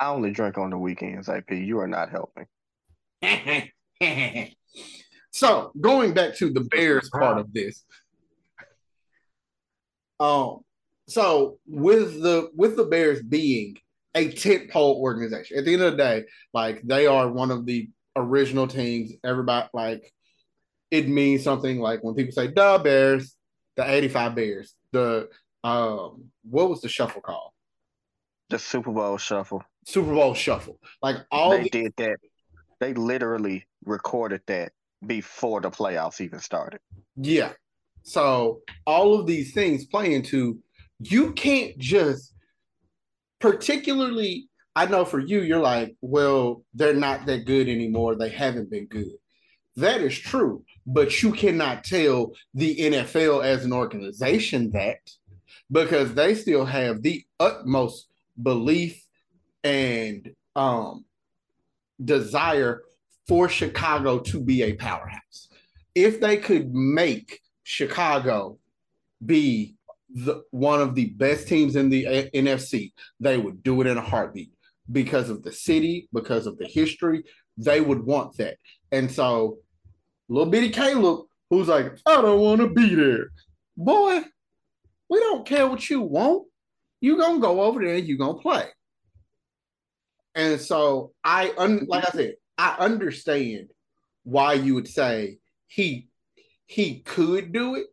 I 0.00 0.08
only 0.08 0.32
drink 0.32 0.58
on 0.58 0.70
the 0.70 0.78
weekends, 0.78 1.28
AP. 1.28 1.52
You 1.52 1.78
are 1.78 1.86
not 1.86 2.08
helping. 2.10 2.46
so 5.30 5.70
going 5.80 6.12
back 6.12 6.34
to 6.38 6.52
the 6.52 6.62
Bears 6.62 7.08
part 7.08 7.38
of 7.38 7.52
this. 7.52 7.84
Um, 10.18 10.62
so 11.06 11.58
with 11.68 12.20
the 12.20 12.50
with 12.56 12.74
the 12.74 12.86
Bears 12.86 13.22
being 13.22 13.76
a 14.14 14.30
tent 14.32 14.70
pole 14.70 15.00
organization, 15.00 15.58
at 15.58 15.64
the 15.64 15.72
end 15.72 15.82
of 15.82 15.92
the 15.92 15.96
day, 15.96 16.24
like 16.52 16.82
they 16.82 17.06
are 17.06 17.28
one 17.30 17.50
of 17.50 17.64
the 17.66 17.88
original 18.16 18.66
teams. 18.66 19.12
Everybody 19.24 19.68
like 19.72 20.12
it 20.90 21.08
means 21.08 21.42
something 21.42 21.78
like 21.78 22.02
when 22.04 22.14
people 22.14 22.32
say 22.32 22.48
the 22.48 22.80
Bears, 22.82 23.34
the 23.76 23.90
85 23.90 24.34
Bears, 24.34 24.74
the 24.92 25.28
um 25.64 26.24
what 26.48 26.68
was 26.68 26.80
the 26.80 26.88
shuffle 26.88 27.22
call? 27.22 27.54
The 28.50 28.58
Super 28.58 28.92
Bowl 28.92 29.16
shuffle. 29.16 29.62
Super 29.86 30.12
Bowl 30.12 30.34
shuffle. 30.34 30.78
Like 31.00 31.16
all 31.30 31.50
they 31.52 31.62
the- 31.64 31.70
did 31.70 31.94
that. 31.96 32.16
They 32.80 32.94
literally 32.94 33.66
recorded 33.84 34.42
that 34.48 34.72
before 35.06 35.60
the 35.60 35.70
playoffs 35.70 36.20
even 36.20 36.40
started. 36.40 36.80
Yeah. 37.16 37.52
So 38.02 38.60
all 38.84 39.18
of 39.18 39.26
these 39.26 39.54
things 39.54 39.86
play 39.86 40.14
into 40.14 40.58
you 40.98 41.32
can't 41.32 41.78
just 41.78 42.34
particularly 43.42 44.48
I 44.74 44.86
know 44.86 45.04
for 45.04 45.18
you 45.18 45.42
you're 45.42 45.60
like, 45.60 45.96
well, 46.00 46.64
they're 46.72 46.94
not 46.94 47.26
that 47.26 47.44
good 47.44 47.68
anymore. 47.68 48.14
They 48.14 48.30
haven't 48.30 48.70
been 48.70 48.86
good. 48.86 49.12
That 49.76 50.00
is 50.00 50.18
true, 50.18 50.64
but 50.86 51.22
you 51.22 51.32
cannot 51.32 51.84
tell 51.84 52.32
the 52.54 52.74
NFL 52.76 53.44
as 53.44 53.64
an 53.66 53.72
organization 53.72 54.70
that 54.70 54.98
because 55.70 56.14
they 56.14 56.34
still 56.34 56.64
have 56.64 57.02
the 57.02 57.24
utmost 57.38 58.08
belief 58.42 59.04
and 59.62 60.30
um, 60.56 61.04
desire 62.02 62.82
for 63.28 63.48
Chicago 63.48 64.20
to 64.20 64.40
be 64.40 64.62
a 64.62 64.74
powerhouse. 64.74 65.48
If 65.94 66.20
they 66.20 66.38
could 66.38 66.72
make 66.72 67.40
Chicago 67.62 68.58
be 69.24 69.76
the, 70.14 70.42
one 70.50 70.80
of 70.80 70.94
the 70.94 71.06
best 71.10 71.48
teams 71.48 71.76
in 71.76 71.88
the 71.88 72.04
a- 72.06 72.30
NFC, 72.30 72.92
they 73.20 73.38
would 73.38 73.62
do 73.62 73.80
it 73.80 73.86
in 73.86 73.96
a 73.96 74.02
heartbeat 74.02 74.52
because 74.90 75.30
of 75.30 75.42
the 75.42 75.52
city, 75.52 76.08
because 76.12 76.46
of 76.46 76.58
the 76.58 76.66
history. 76.66 77.24
They 77.56 77.80
would 77.80 78.04
want 78.04 78.36
that. 78.38 78.56
And 78.90 79.10
so, 79.10 79.58
little 80.28 80.50
bitty 80.50 80.70
Caleb, 80.70 81.26
who's 81.50 81.68
like, 81.68 81.98
I 82.06 82.20
don't 82.20 82.40
want 82.40 82.60
to 82.60 82.68
be 82.68 82.94
there. 82.94 83.30
Boy, 83.76 84.22
we 85.08 85.20
don't 85.20 85.46
care 85.46 85.66
what 85.66 85.88
you 85.88 86.00
want. 86.00 86.46
You're 87.00 87.18
going 87.18 87.36
to 87.36 87.42
go 87.42 87.62
over 87.62 87.80
there 87.80 87.96
and 87.96 88.06
you're 88.06 88.18
going 88.18 88.36
to 88.36 88.42
play. 88.42 88.64
And 90.34 90.60
so, 90.60 91.12
I, 91.22 91.52
un- 91.58 91.86
like 91.88 92.06
I 92.06 92.10
said, 92.10 92.34
I 92.56 92.76
understand 92.78 93.68
why 94.24 94.54
you 94.54 94.74
would 94.74 94.88
say 94.88 95.38
he 95.66 96.08
he 96.66 97.00
could 97.00 97.52
do 97.52 97.74
it. 97.74 97.86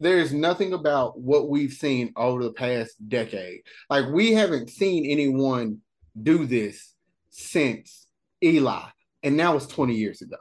There's 0.00 0.32
nothing 0.32 0.72
about 0.72 1.18
what 1.18 1.48
we've 1.48 1.72
seen 1.72 2.12
over 2.16 2.42
the 2.42 2.52
past 2.52 2.96
decade. 3.08 3.62
Like 3.88 4.06
we 4.08 4.32
haven't 4.32 4.70
seen 4.70 5.06
anyone 5.06 5.78
do 6.20 6.46
this 6.46 6.94
since 7.30 8.06
Eli, 8.42 8.82
and 9.22 9.36
now 9.36 9.56
it's 9.56 9.66
20 9.66 9.94
years 9.94 10.20
ago. 10.20 10.36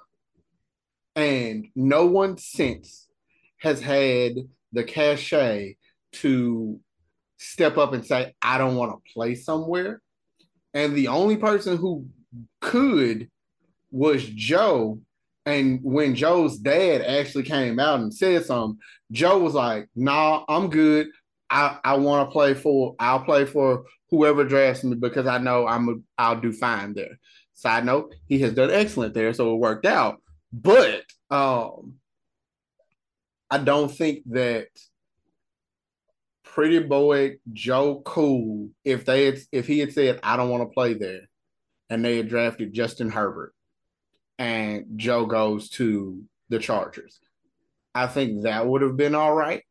And 1.16 1.68
no 1.76 2.06
one 2.08 2.38
since 2.38 3.08
has 3.60 3.80
had 3.80 4.34
the 4.72 4.84
cachet 4.84 5.78
to 6.14 6.80
step 7.38 7.78
up 7.78 7.94
and 7.94 8.06
say, 8.06 8.34
I 8.42 8.58
don't 8.58 8.76
want 8.76 8.92
to 8.92 9.14
play 9.14 9.36
somewhere. 9.36 10.02
And 10.74 10.96
the 10.96 11.10
only 11.10 11.38
person 11.38 11.78
who 11.78 12.08
could 12.62 13.30
was 13.92 14.26
Joe. 14.26 15.00
And 15.46 15.80
when 15.84 16.16
Joe's 16.16 16.58
dad 16.58 17.02
actually 17.02 17.44
came 17.44 17.80
out 17.80 18.00
and 18.00 18.14
said 18.14 18.46
something, 18.46 18.80
Joe 19.12 19.40
was 19.40 19.54
like, 19.54 19.90
nah, 19.96 20.46
I'm 20.48 20.70
good. 20.70 21.08
I, 21.50 21.78
I 21.84 21.98
want 21.98 22.28
to 22.28 22.32
play 22.32 22.54
for 22.54 22.96
I'll 23.00 23.24
play 23.24 23.46
for 23.46 23.84
whoever 24.10 24.44
drafts 24.44 24.84
me 24.84 24.96
because 24.96 25.28
I 25.28 25.38
know 25.38 25.68
I'm 25.68 25.90
a, 25.90 25.94
I'll 26.18 26.40
do 26.40 26.52
fine 26.52 26.94
there. 26.94 27.20
Side 27.54 27.86
note, 27.86 28.16
he 28.28 28.40
has 28.40 28.54
done 28.54 28.72
excellent 28.72 29.14
there, 29.14 29.34
so 29.34 29.54
it 29.54 29.60
worked 29.60 29.86
out. 29.86 30.22
But 30.52 31.04
um 31.30 31.96
I 33.52 33.60
don't 33.60 33.90
think 33.90 34.24
that 34.32 34.68
pretty 36.44 36.80
boy 36.80 37.38
Joe 37.52 38.02
Cool, 38.06 38.70
if 38.84 39.06
they 39.06 39.26
had, 39.26 39.40
if 39.52 39.68
he 39.68 39.80
had 39.80 39.94
said 39.94 40.20
I 40.24 40.38
don't 40.38 40.50
want 40.50 40.64
to 40.64 40.74
play 40.74 40.94
there, 40.94 41.30
and 41.90 42.04
they 42.04 42.18
had 42.18 42.30
drafted 42.30 42.74
Justin 42.74 43.10
Herbert, 43.12 43.54
and 44.44 44.86
Joe 44.98 45.26
goes 45.26 45.70
to 45.70 46.22
the 46.50 46.60
Chargers. 46.60 47.22
I 47.96 48.08
think 48.08 48.44
that 48.44 48.68
would 48.68 48.82
have 48.82 48.98
been 48.98 49.16
all 49.16 49.34
right. 49.34 49.64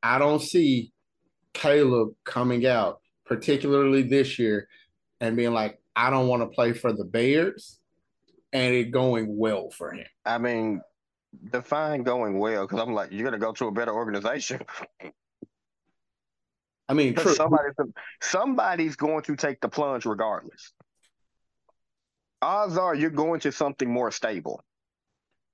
I 0.00 0.20
don't 0.20 0.40
see 0.40 0.92
Caleb 1.52 2.10
coming 2.24 2.66
out, 2.66 3.00
particularly 3.24 4.02
this 4.02 4.38
year, 4.38 4.68
and 5.20 5.36
being 5.36 5.52
like, 5.52 5.80
I 5.96 6.10
don't 6.10 6.28
want 6.28 6.42
to 6.42 6.54
play 6.54 6.72
for 6.72 6.92
the 6.92 7.04
Bears, 7.04 7.80
and 8.52 8.74
it 8.74 8.92
going 8.92 9.36
well 9.36 9.70
for 9.70 9.90
him. 9.90 10.06
I 10.24 10.38
mean, 10.38 10.82
define 11.50 12.04
going 12.04 12.38
well 12.38 12.64
because 12.64 12.78
I'm 12.78 12.94
like, 12.94 13.10
you're 13.10 13.24
gonna 13.24 13.38
go 13.38 13.52
to 13.54 13.66
a 13.66 13.72
better 13.72 13.92
organization. 13.92 14.60
I 16.88 16.94
mean, 16.94 17.16
somebody's 17.34 17.74
somebody's 18.22 18.94
going 18.94 19.22
to 19.22 19.34
take 19.34 19.60
the 19.60 19.68
plunge 19.68 20.06
regardless 20.06 20.72
odds 22.42 22.76
are 22.76 22.94
you're 22.94 23.10
going 23.10 23.40
to 23.40 23.52
something 23.52 23.90
more 23.90 24.10
stable. 24.10 24.62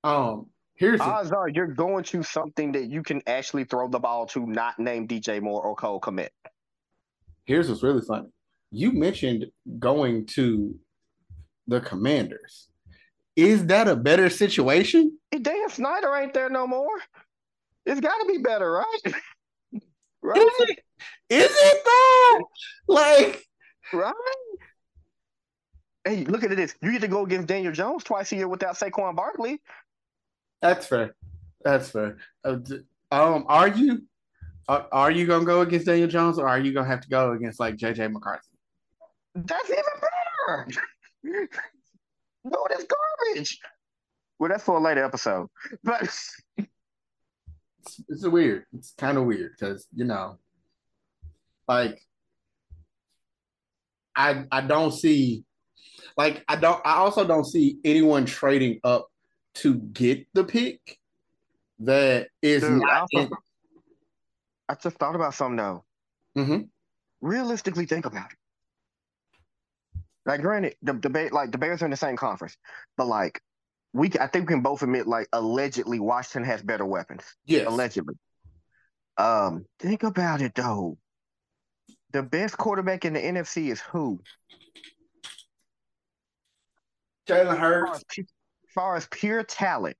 Um, 0.04 0.46
here's 0.74 1.00
odds 1.00 1.30
the, 1.30 1.36
are 1.36 1.48
you're 1.48 1.66
going 1.66 2.04
to 2.04 2.22
something 2.22 2.72
that 2.72 2.90
you 2.90 3.02
can 3.02 3.22
actually 3.26 3.64
throw 3.64 3.88
the 3.88 4.00
ball 4.00 4.26
to, 4.26 4.46
not 4.46 4.78
name 4.78 5.06
DJ 5.06 5.40
Moore 5.40 5.62
or 5.62 5.74
Cole 5.74 6.00
Kmet. 6.00 6.30
Here's 7.44 7.68
what's 7.68 7.82
really 7.82 8.02
funny. 8.02 8.28
You 8.70 8.92
mentioned 8.92 9.46
going 9.78 10.26
to 10.26 10.74
the 11.66 11.80
Commanders. 11.80 12.68
Is 13.36 13.66
that 13.66 13.88
a 13.88 13.96
better 13.96 14.28
situation? 14.28 15.18
Dan 15.30 15.68
Snyder 15.70 16.14
ain't 16.16 16.34
there 16.34 16.50
no 16.50 16.66
more. 16.66 17.00
It's 17.86 18.00
got 18.00 18.18
to 18.18 18.26
be 18.26 18.38
better, 18.38 18.70
right? 18.72 19.14
right? 20.22 20.38
Is 20.38 20.52
it? 20.60 20.78
Is 21.30 21.50
it 21.50 21.82
though? 21.84 22.48
Like, 22.94 23.44
right? 23.92 24.12
Hey, 26.04 26.24
look 26.24 26.44
at 26.44 26.50
this. 26.50 26.74
You 26.82 26.92
get 26.92 27.02
to 27.02 27.08
go 27.08 27.24
against 27.24 27.48
Daniel 27.48 27.72
Jones 27.72 28.04
twice 28.04 28.32
a 28.32 28.36
year 28.36 28.48
without 28.48 28.76
Saquon 28.76 29.14
Barkley. 29.16 29.60
That's 30.60 30.86
fair. 30.86 31.14
That's 31.64 31.90
fair. 31.90 32.18
Uh, 32.44 32.58
um, 33.10 33.44
are 33.48 33.68
you 33.68 34.02
are, 34.68 34.86
are 34.92 35.10
you 35.10 35.26
gonna 35.26 35.44
go 35.44 35.60
against 35.60 35.86
Daniel 35.86 36.08
Jones, 36.08 36.38
or 36.38 36.48
are 36.48 36.58
you 36.58 36.72
gonna 36.72 36.86
have 36.86 37.00
to 37.02 37.08
go 37.08 37.32
against 37.32 37.60
like 37.60 37.76
JJ 37.76 38.12
McCarthy? 38.12 38.48
That's 39.34 39.70
even 39.70 39.82
better. 40.00 40.68
no, 42.44 42.66
that's 42.68 42.84
garbage. 42.84 43.58
Well, 44.38 44.50
that's 44.50 44.64
for 44.64 44.76
a 44.76 44.80
later 44.80 45.04
episode. 45.04 45.48
But 45.84 46.02
it's, 46.02 46.42
it's 48.08 48.26
weird. 48.26 48.64
It's 48.72 48.92
kind 48.96 49.18
of 49.18 49.24
weird 49.24 49.52
because 49.58 49.86
you 49.94 50.04
know, 50.04 50.38
like 51.68 52.00
I 54.16 54.44
I 54.50 54.60
don't 54.62 54.92
see 54.92 55.44
like 56.16 56.44
I 56.48 56.56
don't 56.56 56.80
I 56.84 56.94
also 56.94 57.26
don't 57.26 57.44
see 57.44 57.78
anyone 57.84 58.24
trading 58.24 58.80
up 58.84 59.08
to 59.54 59.74
get 59.74 60.26
the 60.34 60.44
pick 60.44 60.98
that 61.80 62.28
is 62.40 62.62
Dude, 62.62 62.80
not 62.80 62.90
I, 62.90 62.98
also, 63.00 63.18
in... 63.18 63.30
I 64.68 64.74
just 64.74 64.96
thought 64.96 65.14
about 65.14 65.34
something 65.34 65.56
though. 65.56 65.84
Mm-hmm. 66.36 66.62
Realistically, 67.20 67.86
think 67.86 68.06
about 68.06 68.30
it. 68.30 68.36
Like, 70.24 70.40
granted, 70.40 70.76
the 70.82 70.92
debate, 70.92 71.32
like 71.32 71.50
the 71.50 71.58
Bears 71.58 71.82
are 71.82 71.86
in 71.86 71.90
the 71.90 71.96
same 71.96 72.16
conference, 72.16 72.56
but 72.96 73.06
like, 73.06 73.40
we, 73.92 74.10
I 74.20 74.26
think 74.28 74.48
we 74.48 74.54
can 74.54 74.62
both 74.62 74.82
admit, 74.82 75.06
like, 75.06 75.28
allegedly, 75.32 76.00
Washington 76.00 76.44
has 76.44 76.62
better 76.62 76.86
weapons. 76.86 77.24
Yes, 77.44 77.66
allegedly. 77.66 78.14
Um, 79.18 79.66
think 79.78 80.04
about 80.04 80.40
it 80.40 80.54
though. 80.54 80.96
The 82.12 82.22
best 82.22 82.56
quarterback 82.56 83.04
in 83.04 83.14
the 83.14 83.20
NFC 83.20 83.70
is 83.70 83.80
who? 83.80 84.20
Jalen 87.28 87.58
Hurts. 87.58 88.04
As 88.18 88.74
far 88.74 88.96
as 88.96 89.06
pure 89.10 89.42
talent, 89.42 89.96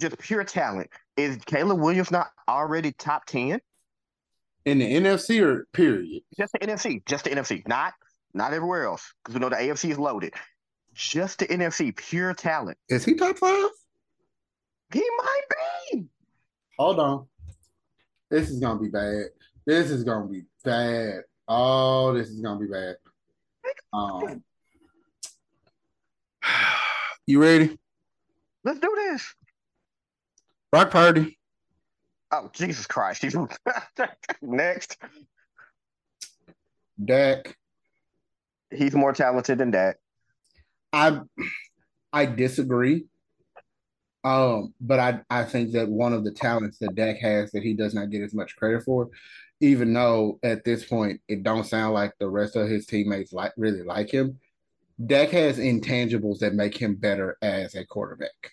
just 0.00 0.18
pure 0.18 0.44
talent, 0.44 0.88
is 1.16 1.38
Caleb 1.46 1.80
Williams 1.80 2.10
not 2.10 2.28
already 2.48 2.92
top 2.92 3.26
10? 3.26 3.60
In 4.64 4.78
the 4.78 4.92
NFC 4.92 5.42
or 5.42 5.66
period? 5.72 6.22
Just 6.38 6.52
the 6.52 6.58
NFC. 6.60 7.04
Just 7.06 7.24
the 7.24 7.30
NFC. 7.30 7.66
Not 7.66 7.94
not 8.34 8.52
everywhere 8.52 8.84
else. 8.84 9.12
Because 9.22 9.34
we 9.34 9.40
know 9.40 9.48
the 9.48 9.56
AFC 9.56 9.90
is 9.90 9.98
loaded. 9.98 10.34
Just 10.94 11.38
the 11.38 11.46
NFC, 11.46 11.94
pure 11.96 12.34
talent. 12.34 12.76
Is 12.88 13.04
he 13.04 13.14
top 13.14 13.38
five? 13.38 13.70
He 14.92 15.00
might 15.18 15.42
be. 15.92 16.06
hold 16.78 16.98
on. 16.98 17.26
This 18.30 18.50
is 18.50 18.60
gonna 18.60 18.80
be 18.80 18.88
bad. 18.88 19.26
This 19.66 19.90
is 19.90 20.04
gonna 20.04 20.26
be 20.26 20.44
bad. 20.64 21.22
Oh, 21.46 22.12
this 22.14 22.28
is 22.28 22.40
gonna 22.40 22.60
be 22.60 22.66
bad. 22.66 22.96
Um, 23.92 24.42
you 27.26 27.40
ready? 27.40 27.78
Let's 28.64 28.80
do 28.80 28.92
this. 28.96 29.34
Brock 30.70 30.90
Purdy. 30.90 31.38
Oh, 32.30 32.50
Jesus 32.52 32.86
Christ. 32.86 33.22
He's 33.22 33.36
next. 34.42 34.98
Dak. 37.02 37.56
He's 38.70 38.94
more 38.94 39.12
talented 39.12 39.58
than 39.58 39.70
Dak. 39.70 39.96
I 40.92 41.20
I 42.12 42.26
disagree. 42.26 43.06
Um, 44.24 44.74
but 44.80 44.98
I, 44.98 45.20
I 45.30 45.44
think 45.44 45.72
that 45.72 45.88
one 45.88 46.12
of 46.12 46.24
the 46.24 46.32
talents 46.32 46.78
that 46.78 46.94
Dak 46.94 47.18
has 47.18 47.52
that 47.52 47.62
he 47.62 47.72
does 47.72 47.94
not 47.94 48.10
get 48.10 48.22
as 48.22 48.34
much 48.34 48.56
credit 48.56 48.82
for, 48.82 49.08
even 49.60 49.92
though 49.92 50.38
at 50.42 50.64
this 50.64 50.84
point 50.84 51.20
it 51.28 51.42
don't 51.42 51.64
sound 51.64 51.94
like 51.94 52.12
the 52.18 52.28
rest 52.28 52.56
of 52.56 52.68
his 52.68 52.84
teammates 52.84 53.32
like 53.32 53.52
really 53.56 53.82
like 53.82 54.10
him, 54.10 54.38
Dak 55.06 55.30
has 55.30 55.58
intangibles 55.58 56.40
that 56.40 56.54
make 56.54 56.76
him 56.76 56.96
better 56.96 57.36
as 57.40 57.74
a 57.74 57.86
quarterback. 57.86 58.52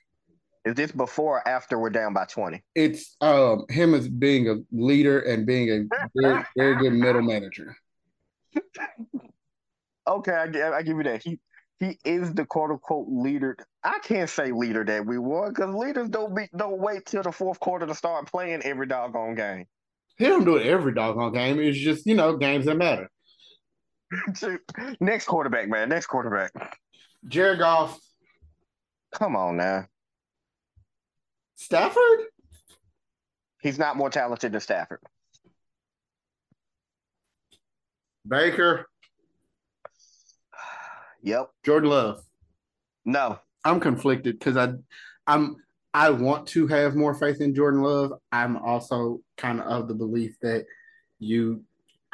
Is 0.64 0.76
this 0.76 0.92
before 0.92 1.38
or 1.38 1.48
after 1.48 1.78
we're 1.78 1.90
down 1.90 2.14
by 2.14 2.26
20? 2.26 2.64
It's 2.74 3.16
um 3.22 3.66
him 3.70 3.94
as 3.94 4.08
being 4.08 4.50
a 4.50 4.56
leader 4.72 5.20
and 5.20 5.46
being 5.46 5.70
a 5.70 6.08
very, 6.16 6.44
very 6.58 6.76
good 6.76 6.94
middle 6.94 7.22
manager. 7.22 7.76
okay, 10.08 10.32
I, 10.32 10.72
I 10.72 10.82
give 10.82 10.98
you 10.98 11.04
that. 11.04 11.24
He 11.24 11.40
he 11.80 12.00
is 12.04 12.34
the 12.34 12.46
quote 12.46 12.72
unquote 12.72 13.08
leader. 13.10 13.58
I 13.84 14.00
can't 14.00 14.30
say 14.30 14.52
leader 14.52 14.84
that 14.86 15.06
we 15.06 15.18
want 15.18 15.56
because 15.56 15.76
leaders 15.76 16.10
don't 16.10 16.36
be 16.36 16.48
don't 16.56 16.80
wait 16.80 17.06
till 17.06 17.24
the 17.24 17.32
fourth 17.32 17.60
quarter 17.60 17.86
to 17.86 17.94
start 17.94 18.28
playing 18.28 18.62
every 18.64 18.88
doggone 18.88 19.36
game. 19.36 19.66
He 20.18 20.26
don't 20.26 20.46
do 20.46 20.56
it 20.56 20.66
every 20.66 20.94
doggone 20.94 21.34
game. 21.34 21.60
It's 21.60 21.78
just 21.78 22.08
you 22.08 22.16
know 22.16 22.38
games 22.38 22.66
that 22.66 22.76
matter. 22.76 23.10
Next 25.00 25.26
quarterback, 25.26 25.70
man. 25.70 25.90
Next 25.90 26.08
quarterback. 26.08 26.52
Jared 27.28 27.60
Goff. 27.60 28.00
Come 29.14 29.36
on 29.36 29.58
now. 29.58 29.88
Stafford? 31.56 32.20
He's 33.62 33.80
not 33.80 33.98
more 33.98 34.10
talented 34.10 34.52
than 34.52 34.62
Stafford. 34.62 35.00
Baker. 38.28 38.88
Yep. 41.24 41.50
Jordan 41.64 41.90
Love. 41.90 42.22
No. 43.06 43.40
I'm 43.64 43.80
conflicted 43.80 44.38
because 44.38 44.58
I 44.58 44.74
I'm 45.26 45.56
I 45.94 46.10
want 46.12 46.48
to 46.50 46.68
have 46.68 46.96
more 46.96 47.16
faith 47.16 47.42
in 47.42 47.56
Jordan 47.56 47.82
Love. 47.82 48.14
I'm 48.32 48.58
also 48.58 49.22
kind 49.38 49.60
of 49.62 49.66
of 49.68 49.88
the 49.88 49.96
belief 49.96 50.38
that 50.42 50.66
you 51.20 51.64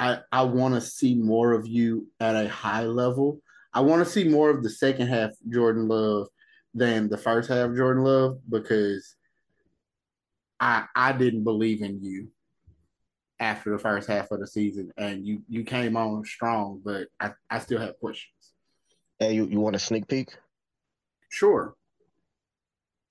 I 0.01 0.17
I 0.31 0.41
want 0.41 0.73
to 0.73 0.81
see 0.81 1.13
more 1.13 1.53
of 1.53 1.67
you 1.67 2.07
at 2.19 2.35
a 2.35 2.49
high 2.49 2.85
level. 2.85 3.39
I 3.71 3.81
want 3.81 4.03
to 4.03 4.11
see 4.11 4.23
more 4.23 4.49
of 4.49 4.63
the 4.63 4.69
second 4.69 5.07
half 5.07 5.29
Jordan 5.47 5.87
Love 5.87 6.27
than 6.73 7.07
the 7.07 7.19
first 7.19 7.49
half 7.49 7.75
Jordan 7.75 8.03
Love 8.03 8.39
because 8.49 9.15
I 10.59 10.85
I 10.95 11.11
didn't 11.13 11.43
believe 11.43 11.83
in 11.83 12.01
you 12.01 12.29
after 13.39 13.71
the 13.71 13.77
first 13.77 14.09
half 14.09 14.31
of 14.31 14.39
the 14.39 14.47
season, 14.47 14.91
and 14.97 15.23
you 15.23 15.43
you 15.47 15.63
came 15.63 15.95
on 15.95 16.25
strong, 16.25 16.81
but 16.83 17.07
I, 17.19 17.33
I 17.51 17.59
still 17.59 17.79
have 17.79 17.99
questions. 17.99 18.33
Hey, 19.19 19.33
you, 19.33 19.45
you 19.45 19.59
want 19.59 19.75
a 19.75 19.79
sneak 19.79 20.07
peek? 20.07 20.35
Sure. 21.29 21.75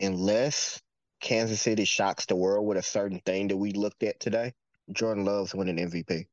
Unless 0.01 0.83
Kansas 1.21 1.61
City 1.61 1.85
shocks 1.85 2.27
the 2.27 2.35
world 2.35 2.67
with 2.67 2.79
a 2.79 2.83
certain 2.83 3.21
thing 3.25 3.47
that 3.47 3.57
we 3.57 3.71
looked 3.71 4.03
at 4.03 4.19
today, 4.19 4.55
Jordan 4.93 5.25
Love's 5.25 5.55
winning 5.55 5.77
MVP. 5.77 6.27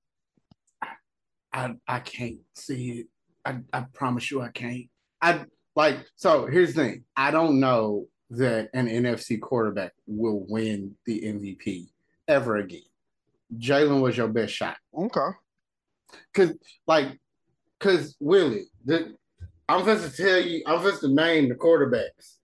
I 1.58 1.74
I 1.88 2.00
can't 2.00 2.38
see 2.54 2.92
it. 2.92 3.08
I, 3.44 3.58
I 3.74 3.86
promise 3.94 4.30
you 4.30 4.42
I 4.42 4.50
can't. 4.50 4.86
I 5.22 5.46
like 5.76 5.98
so 6.16 6.46
here's 6.46 6.76
the 6.76 6.84
thing. 6.84 7.04
I 7.16 7.32
don't 7.32 7.60
know 7.60 8.06
that 8.30 8.70
an 8.74 8.88
NFC 8.88 9.42
quarterback 9.42 9.94
will 10.06 10.46
win 10.48 10.96
the 11.06 11.22
MVP 11.22 11.88
ever 12.28 12.58
again. 12.58 12.82
Jalen 13.58 14.02
was 14.02 14.18
your 14.18 14.28
best 14.28 14.54
shot. 14.54 14.78
Okay. 14.96 15.30
Cause 16.34 16.54
like, 16.86 17.20
cause 17.80 18.16
Willie, 18.20 18.68
the, 18.86 19.16
I'm 19.68 19.80
supposed 19.80 20.16
to 20.16 20.24
tell 20.24 20.40
you, 20.40 20.62
I'm 20.68 20.78
supposed 20.78 21.02
to 21.02 21.14
name 21.14 21.50
the 21.50 21.56
quarterbacks 21.56 22.36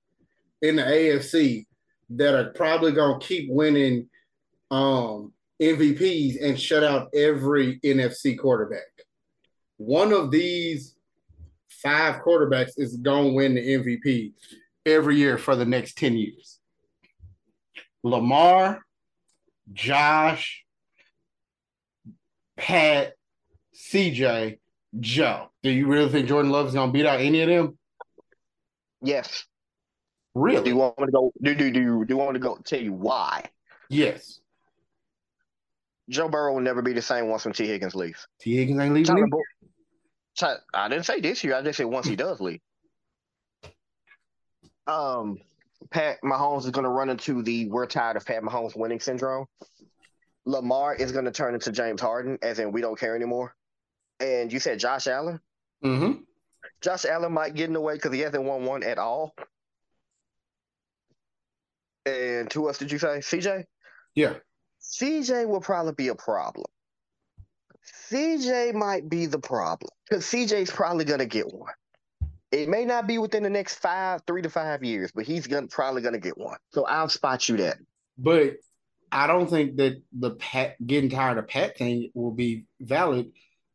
in 0.62 0.78
the 0.78 0.84
AFC 0.84 1.66
that 2.12 2.34
are 2.34 2.52
probably 2.52 2.94
gonna 2.94 3.20
keep 3.20 3.50
winning 3.52 4.10
um, 4.72 5.34
MVPs 5.62 6.44
and 6.44 6.60
shut 6.60 6.84
out 6.84 7.10
every 7.14 7.80
NFC 7.82 8.38
quarterback. 8.38 8.82
One 9.78 10.14
of 10.14 10.32
these 10.32 10.96
five 11.70 12.22
quarterbacks 12.22 12.72
is 12.78 12.98
gonna 12.98 13.34
win 13.34 13.56
the 13.56 13.62
MVP 13.62 14.34
every 14.86 15.18
year 15.18 15.38
for 15.38 15.56
the 15.56 15.66
next 15.66 15.98
10 15.98 16.16
years. 16.16 16.60
Lamar, 18.04 18.82
Josh, 19.72 20.64
Pat, 22.58 23.14
CJ, 23.74 24.60
Joe. 25.00 25.50
Do 25.64 25.70
you 25.70 25.88
really 25.88 26.10
think 26.10 26.28
Jordan 26.28 26.52
Love 26.52 26.68
is 26.68 26.74
going 26.74 26.90
to 26.90 26.94
beat 26.94 27.06
out 27.06 27.20
any 27.20 27.42
of 27.42 27.50
them? 27.50 27.78
Yes. 29.02 29.46
Really? 30.36 30.64
Do 30.64 30.70
you 30.72 30.78
want 30.78 31.00
me 31.00 31.06
to 31.06 31.12
go? 31.12 31.32
Do 31.42 31.56
do 31.56 31.72
do 31.72 32.06
do 32.06 32.14
you 32.14 32.18
want 32.18 32.34
me 32.34 32.40
to 32.40 32.44
go 32.44 32.58
tell 32.64 32.82
you 32.82 32.94
why? 32.94 33.46
Yes. 33.90 34.40
Joe 36.14 36.30
Burrow 36.30 36.54
will 36.54 36.62
never 36.62 36.82
be 36.82 36.94
the 36.94 37.02
same 37.02 37.28
once 37.28 37.46
when 37.46 37.54
Tee 37.54 37.68
Higgins 37.68 37.96
leaves. 37.96 38.28
Tee 38.40 38.56
Higgins 38.56 38.80
ain't 38.80 38.94
leaving. 38.94 39.30
I 40.74 40.90
didn't 40.90 41.06
say 41.06 41.20
this 41.20 41.44
year. 41.44 41.56
I 41.56 41.62
just 41.62 41.78
said 41.78 41.86
once 41.86 42.08
he 42.08 42.16
does 42.16 42.40
leave. 42.40 42.62
Um, 44.88 45.40
Pat 45.90 46.18
Mahomes 46.24 46.66
is 46.66 46.72
going 46.72 46.84
to 46.84 46.90
run 46.90 47.10
into 47.10 47.42
the 47.42 47.68
"we're 47.70 47.86
tired 47.86 48.18
of 48.18 48.26
Pat 48.26 48.44
Mahomes 48.44 48.76
winning" 48.76 49.00
syndrome. 49.00 49.46
Lamar 50.46 50.94
is 50.94 51.12
going 51.12 51.26
to 51.26 51.32
turn 51.32 51.54
into 51.54 51.72
James 51.72 52.02
Harden, 52.02 52.38
as 52.42 52.60
in 52.60 52.72
we 52.72 52.82
don't 52.82 53.00
care 53.00 53.16
anymore. 53.16 53.56
And 54.20 54.52
you 54.52 54.60
said 54.60 54.80
Josh 54.80 55.08
Allen. 55.08 55.40
Mm-hmm. 55.84 56.22
Josh 56.82 57.06
Allen 57.06 57.32
might 57.32 57.56
get 57.56 57.68
in 57.68 57.74
the 57.74 57.82
way 57.82 57.96
because 57.96 58.14
he 58.14 58.20
hasn't 58.20 58.44
won 58.44 58.66
one 58.66 58.84
at 58.84 58.98
all. 58.98 59.34
And 62.06 62.52
who 62.52 62.68
else 62.68 62.78
did 62.78 62.92
you 62.92 63.00
say? 63.00 63.20
CJ? 63.20 63.64
Yeah. 64.16 64.34
CJ 64.94 65.48
will 65.48 65.62
probably 65.62 65.94
be 65.94 66.10
a 66.10 66.16
problem. 66.16 66.66
CJ 68.12 68.74
might 68.74 69.10
be 69.10 69.26
the 69.26 69.40
problem 69.40 69.90
because 70.08 70.26
CJ's 70.26 70.72
probably 70.72 71.06
going 71.06 71.20
to 71.20 71.26
get 71.26 71.52
one. 71.52 71.74
It 72.52 72.70
may 72.70 72.86
not 72.86 73.08
be 73.08 73.18
within 73.18 73.42
the 73.42 73.50
next 73.50 73.80
five, 73.80 74.22
three 74.28 74.44
to 74.44 74.50
five 74.50 74.84
years, 74.84 75.12
but 75.12 75.26
he's 75.26 75.48
gonna 75.48 75.66
probably 75.66 76.04
gonna 76.04 76.20
get 76.20 76.38
one. 76.38 76.58
So 76.70 76.86
I'll 76.86 77.10
spot 77.10 77.50
you 77.50 77.58
that. 77.58 77.78
But 78.16 78.58
I 79.12 79.26
don't 79.26 79.50
think 79.50 79.78
that 79.78 80.00
the 80.12 80.36
Pat 80.36 80.76
getting 80.86 81.10
tired 81.10 81.40
of 81.40 81.48
Pat 81.48 81.76
thing 81.80 82.12
will 82.14 82.32
be 82.32 82.66
valid 82.80 83.32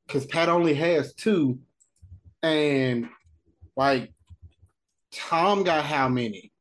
because 0.06 0.26
Pat 0.26 0.48
only 0.48 0.74
has 0.74 1.12
two, 1.14 1.58
and 2.40 3.08
like 3.76 4.12
Tom 5.12 5.64
got 5.64 5.84
how 5.84 6.08
many? 6.08 6.52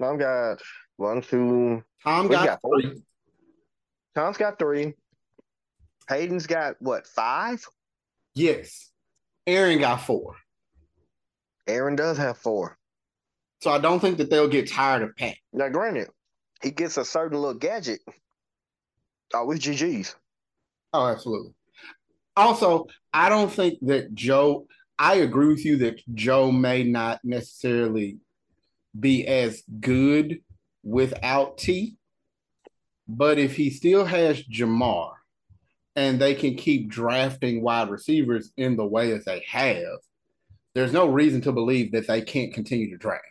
Tom 0.00 0.18
got 0.18 0.60
one, 0.96 1.20
two. 1.20 1.82
Tom 2.04 2.28
got, 2.28 2.46
got 2.46 2.60
three. 2.62 3.02
Tom's 4.14 4.36
got 4.36 4.58
three. 4.58 4.94
Peyton's 6.08 6.46
got 6.46 6.76
what? 6.80 7.06
Five. 7.06 7.64
Yes. 8.34 8.90
Aaron 9.46 9.78
got 9.78 10.02
four. 10.02 10.36
Aaron 11.66 11.96
does 11.96 12.18
have 12.18 12.36
four. 12.36 12.76
So 13.62 13.70
I 13.70 13.78
don't 13.78 14.00
think 14.00 14.18
that 14.18 14.30
they'll 14.30 14.48
get 14.48 14.70
tired 14.70 15.02
of 15.02 15.14
Pat. 15.16 15.36
Now, 15.52 15.68
granted, 15.68 16.08
he 16.62 16.70
gets 16.70 16.96
a 16.96 17.04
certain 17.04 17.38
little 17.38 17.58
gadget. 17.58 18.00
Oh, 19.34 19.50
it's 19.50 19.64
GG's. 19.64 20.16
Oh, 20.92 21.06
absolutely. 21.06 21.52
Also, 22.36 22.86
I 23.12 23.28
don't 23.28 23.52
think 23.52 23.78
that 23.82 24.14
Joe, 24.14 24.66
I 24.98 25.16
agree 25.16 25.48
with 25.48 25.64
you 25.64 25.76
that 25.78 26.00
Joe 26.14 26.50
may 26.50 26.82
not 26.82 27.20
necessarily 27.22 28.18
be 28.98 29.26
as 29.26 29.62
good 29.80 30.40
without 30.82 31.58
T. 31.58 31.96
But 33.08 33.38
if 33.38 33.56
he 33.56 33.70
still 33.70 34.04
has 34.04 34.42
Ja'Marr 34.44 35.12
and 35.96 36.20
they 36.20 36.34
can 36.34 36.54
keep 36.54 36.88
drafting 36.88 37.62
wide 37.62 37.90
receivers 37.90 38.52
in 38.56 38.76
the 38.76 38.86
way 38.86 39.10
that 39.12 39.24
they 39.24 39.44
have, 39.48 39.98
there's 40.74 40.92
no 40.92 41.08
reason 41.08 41.40
to 41.42 41.52
believe 41.52 41.92
that 41.92 42.06
they 42.06 42.22
can't 42.22 42.54
continue 42.54 42.88
to 42.90 42.96
draft. 42.96 43.24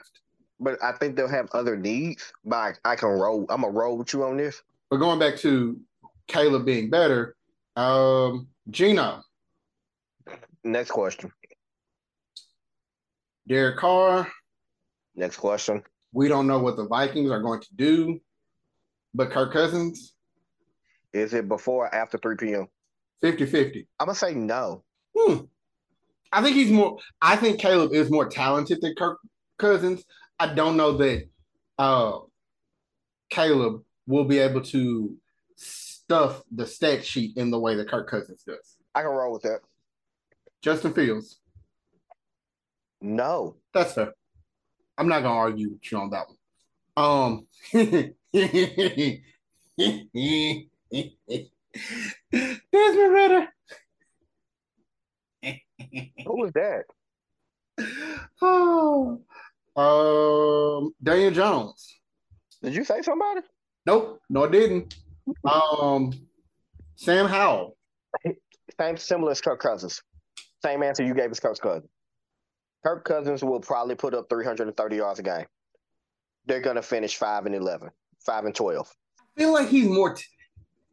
But 0.60 0.84
I 0.84 0.92
think 0.92 1.16
they'll 1.16 1.30
have 1.30 1.50
other 1.54 1.78
needs. 1.78 2.34
But 2.44 2.78
I, 2.84 2.96
can 2.96 3.10
roll. 3.10 3.46
I'm 3.50 3.62
gonna 3.62 3.72
roll 3.72 3.98
with 3.98 4.14
you 4.14 4.24
on 4.26 4.36
this. 4.36 4.62
But 4.90 4.98
going 4.98 5.20
back 5.20 5.38
to 5.38 5.80
Caleb 6.28 6.66
being 6.66 6.90
better, 6.90 7.36
um, 7.78 8.48
Gino. 8.70 9.24
Next 10.64 10.92
question. 10.92 11.32
Derek 13.48 13.78
Carr. 13.78 14.28
Next 15.16 15.38
question. 15.38 15.84
We 16.12 16.28
don't 16.28 16.48
know 16.48 16.60
what 16.60 16.76
the 16.78 16.88
Vikings 16.88 17.32
are 17.32 17.42
going 17.42 17.62
to 17.62 17.76
do. 17.76 18.20
But 19.14 19.32
Kirk 19.32 19.52
Cousins, 19.54 20.14
Is 21.14 21.34
it 21.34 21.48
before 21.48 21.86
or 21.88 21.96
after 21.96 22.18
3 22.18 22.36
p.m.? 22.36 22.68
50 23.22 23.46
50. 23.48 23.88
I'm 24.00 24.06
gonna 24.08 24.16
say 24.16 24.34
no. 24.34 24.84
Hmm. 25.18 25.46
I 26.32 26.44
think 26.44 26.56
he's 26.56 26.72
more, 26.72 26.98
I 27.22 27.36
think 27.36 27.60
Caleb 27.60 27.92
is 27.94 28.12
more 28.12 28.30
talented 28.30 28.80
than 28.82 28.94
Kirk 28.96 29.18
Cousins. 29.58 30.04
I 30.40 30.54
don't 30.54 30.78
know 30.78 30.94
that 30.98 31.28
uh, 31.80 32.20
Caleb 33.32 33.84
will 34.06 34.26
be 34.26 34.38
able 34.38 34.62
to 34.62 35.18
stuff 35.56 36.44
the 36.52 36.68
stat 36.68 37.04
sheet 37.04 37.36
in 37.36 37.50
the 37.50 37.60
way 37.60 37.76
that 37.76 37.90
Kirk 37.90 38.08
Cousins 38.10 38.44
does. 38.44 38.78
I 38.94 39.02
can 39.02 39.10
roll 39.10 39.34
with 39.34 39.42
that. 39.42 39.62
Justin 40.62 40.94
Fields, 40.94 41.40
No. 43.02 43.56
that's 43.74 43.94
fair. 43.94 44.14
I'm 45.00 45.08
not 45.08 45.24
gonna 45.24 45.34
argue 45.34 45.70
with 45.70 45.92
you 45.92 45.98
on 45.98 46.10
that 46.10 46.28
one. 46.28 46.38
Um, 46.98 47.48
Desmond 52.72 53.14
Ridder. 53.14 53.48
Who 55.42 56.38
was 56.38 56.52
that? 56.54 56.84
oh, 58.42 59.22
um, 59.78 60.94
Daniel 61.02 61.32
Jones. 61.32 62.00
Did 62.62 62.76
you 62.76 62.84
say 62.84 63.02
somebody? 63.02 63.40
Nope, 63.86 64.20
no, 64.30 64.44
I 64.44 64.50
didn't. 64.50 64.96
Um, 65.50 66.12
Sam 66.98 67.26
Howell. 67.26 67.78
Same 68.80 68.98
similar 68.98 69.32
as 69.32 69.40
Kirk 69.40 69.62
Cousins. 69.62 70.02
Same 70.62 70.84
answer 70.84 71.04
you 71.04 71.14
gave 71.14 71.32
as 71.32 71.40
Kirk 71.40 71.58
Cousins. 71.58 71.90
Kirk 72.84 73.04
Cousins 73.04 73.44
will 73.44 73.60
probably 73.60 73.96
put 73.96 74.14
up 74.14 74.30
330 74.30 74.96
yards 74.96 75.20
a 75.20 75.24
game. 75.24 75.46
They're 76.46 76.62
gonna 76.62 76.82
finish 76.82 77.18
five 77.18 77.46
and 77.46 77.56
11, 77.56 77.90
five 78.26 78.46
and 78.46 78.56
12. 78.56 78.92
I 79.20 79.40
feel 79.40 79.54
like 79.54 79.70
he's 79.70 79.88
more 79.88 80.16
t- 80.16 80.24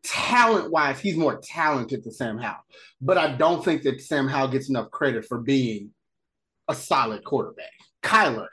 talent 0.02 0.70
wise, 0.70 1.00
he's 1.00 1.16
more 1.16 1.40
talented 1.42 2.04
than 2.04 2.12
Sam 2.12 2.38
Howell. 2.38 2.64
But 3.00 3.18
I 3.18 3.32
don't 3.36 3.64
think 3.64 3.82
that 3.82 4.00
Sam 4.00 4.28
Howell 4.28 4.48
gets 4.48 4.68
enough 4.68 4.90
credit 4.90 5.24
for 5.24 5.38
being 5.38 5.90
a 6.68 6.74
solid 6.74 7.24
quarterback. 7.24 7.70
Kyler. 8.02 8.48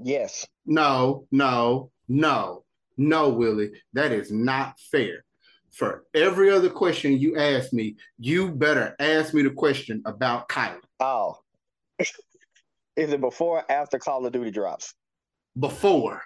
Yes. 0.00 0.46
No, 0.66 1.26
no, 1.30 1.90
no, 2.08 2.64
no, 2.96 3.28
Willie. 3.30 3.70
That 3.92 4.12
is 4.12 4.30
not 4.30 4.78
fair. 4.90 5.24
For 5.70 6.04
every 6.14 6.50
other 6.50 6.70
question 6.70 7.18
you 7.18 7.36
ask 7.36 7.72
me, 7.72 7.96
you 8.18 8.50
better 8.52 8.94
ask 9.00 9.34
me 9.34 9.42
the 9.42 9.50
question 9.50 10.02
about 10.06 10.48
Kyler 10.48 10.80
Oh. 11.00 11.38
Is 12.96 13.12
it 13.12 13.20
before 13.20 13.58
or 13.58 13.72
after 13.72 13.98
Call 13.98 14.24
of 14.26 14.32
Duty 14.32 14.50
drops? 14.50 14.94
before. 15.58 16.22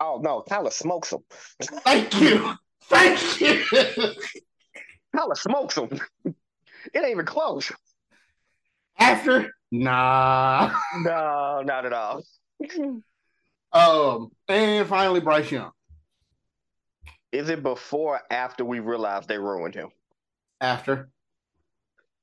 Oh 0.00 0.20
no, 0.22 0.44
Kyler 0.48 0.72
smokes 0.72 1.10
them. 1.10 1.24
Thank 1.60 2.20
you. 2.20 2.54
Thank 2.84 3.40
you. 3.40 3.62
Kyler 5.14 5.36
smokes 5.36 5.74
them. 5.74 5.88
It 6.24 6.34
ain't 6.94 7.08
even 7.10 7.26
close. 7.26 7.72
After? 8.98 9.52
Nah. 9.70 10.72
No, 11.00 11.62
not 11.64 11.84
at 11.86 11.92
all. 11.92 12.22
Um, 13.72 14.30
and 14.48 14.88
finally, 14.88 15.20
Bryce 15.20 15.50
Young. 15.50 15.72
Is 17.32 17.50
it 17.50 17.62
before 17.62 18.14
or 18.14 18.20
after 18.30 18.64
we 18.64 18.80
realized 18.80 19.28
they 19.28 19.38
ruined 19.38 19.74
him? 19.74 19.90
After. 20.60 21.10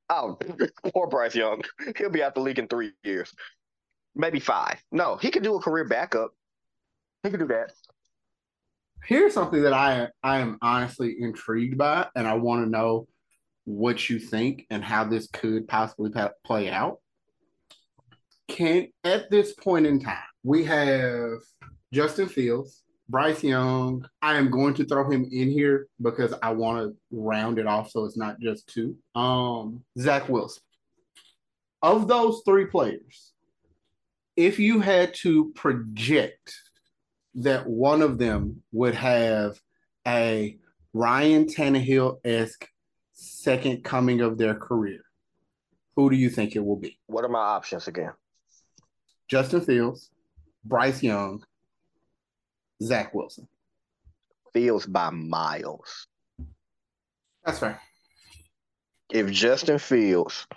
Oh, 0.10 0.38
poor 0.94 1.08
Bryce 1.08 1.36
Young. 1.36 1.64
He'll 1.98 2.10
be 2.10 2.24
out 2.24 2.36
the 2.36 2.42
league 2.42 2.60
in 2.60 2.68
three 2.68 2.92
years, 3.04 3.34
maybe 4.16 4.40
five. 4.40 4.82
No, 4.92 5.16
he 5.16 5.32
could 5.32 5.44
do 5.44 5.56
a 5.56 5.60
career 5.60 5.86
backup. 5.86 6.32
He 7.24 7.30
could 7.30 7.40
do 7.40 7.48
that. 7.48 7.72
Here's 9.04 9.34
something 9.34 9.62
that 9.64 9.74
I 9.74 10.10
I 10.24 10.40
am 10.40 10.58
honestly 10.62 11.16
intrigued 11.20 11.78
by, 11.78 12.08
and 12.16 12.28
I 12.28 12.34
want 12.36 12.64
to 12.64 12.70
know 12.70 13.08
what 13.66 14.10
you 14.10 14.20
think 14.20 14.66
and 14.70 14.84
how 14.84 15.04
this 15.04 15.28
could 15.28 15.68
possibly 15.68 16.12
pa- 16.12 16.32
play 16.44 16.70
out. 16.70 17.00
Can 18.48 18.88
at 19.04 19.30
this 19.32 19.54
point 19.54 19.88
in 19.88 20.00
time, 20.00 20.18
we 20.44 20.64
have 20.66 21.40
Justin 21.92 22.28
Fields, 22.28 22.84
Bryce 23.08 23.44
Young. 23.44 24.08
I 24.22 24.38
am 24.38 24.50
going 24.50 24.74
to 24.76 24.86
throw 24.86 25.10
him 25.10 25.28
in 25.32 25.50
here 25.50 25.88
because 26.02 26.34
I 26.42 26.52
want 26.52 26.80
to 26.80 26.98
round 27.12 27.60
it 27.60 27.68
off 27.68 27.92
so 27.92 28.06
it's 28.06 28.18
not 28.18 28.40
just 28.40 28.68
two. 28.68 28.98
Um, 29.14 29.84
Zach 29.98 30.28
Wilson. 30.30 30.64
Of 31.82 32.08
those 32.08 32.42
three 32.46 32.66
players, 32.66 33.32
if 34.36 34.60
you 34.60 34.80
had 34.80 35.14
to 35.16 35.52
project 35.54 36.56
that 37.36 37.68
one 37.68 38.02
of 38.02 38.18
them 38.18 38.64
would 38.72 38.96
have 38.96 39.60
a 40.08 40.58
Ryan 40.94 41.46
Tannehill 41.46 42.20
esque 42.26 42.68
second 43.14 43.84
coming 43.84 44.22
of 44.22 44.38
their 44.38 44.56
career, 44.56 45.02
who 45.96 46.10
do 46.10 46.16
you 46.16 46.30
think 46.30 46.56
it 46.56 46.66
will 46.66 46.76
be? 46.76 46.98
What 47.06 47.24
are 47.24 47.30
my 47.30 47.40
options 47.40 47.88
again? 47.88 48.14
Justin 49.28 49.62
Fields, 49.62 50.10
Bryce 50.64 51.04
Young, 51.04 51.44
Zach 52.82 53.14
Wilson. 53.14 53.48
Fields 54.54 54.86
by 54.86 55.10
miles. 55.10 56.08
That's 57.44 57.60
fair. 57.60 57.80
If 59.12 59.30
Justin 59.32 59.78
Fields, 59.78 60.48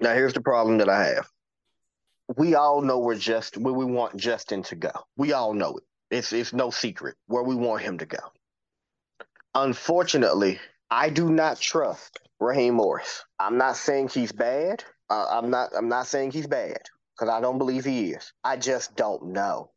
now 0.00 0.14
here's 0.14 0.34
the 0.34 0.40
problem 0.40 0.78
that 0.78 0.88
I 0.88 1.04
have. 1.06 1.28
We 2.36 2.54
all 2.54 2.80
know 2.80 2.98
where 2.98 3.16
just 3.16 3.56
where 3.56 3.72
we 3.72 3.84
want 3.84 4.16
Justin 4.16 4.62
to 4.64 4.76
go. 4.76 4.90
We 5.16 5.32
all 5.32 5.52
know 5.54 5.76
it. 5.76 5.84
It's 6.10 6.32
it's 6.32 6.52
no 6.52 6.70
secret 6.70 7.16
where 7.26 7.42
we 7.42 7.54
want 7.54 7.82
him 7.82 7.98
to 7.98 8.06
go. 8.06 8.18
Unfortunately, 9.54 10.58
I 10.90 11.10
do 11.10 11.30
not 11.30 11.60
trust 11.60 12.20
Raheem 12.40 12.74
Morris. 12.74 13.24
I'm 13.38 13.58
not 13.58 13.76
saying 13.76 14.08
he's 14.08 14.32
bad. 14.32 14.84
Uh, 15.08 15.26
I'm 15.30 15.50
not. 15.50 15.70
I'm 15.76 15.88
not 15.88 16.06
saying 16.06 16.32
he's 16.32 16.46
bad 16.46 16.80
because 17.14 17.32
I 17.32 17.40
don't 17.40 17.58
believe 17.58 17.84
he 17.84 18.12
is. 18.12 18.32
I 18.42 18.56
just 18.56 18.96
don't 18.96 19.26
know. 19.26 19.70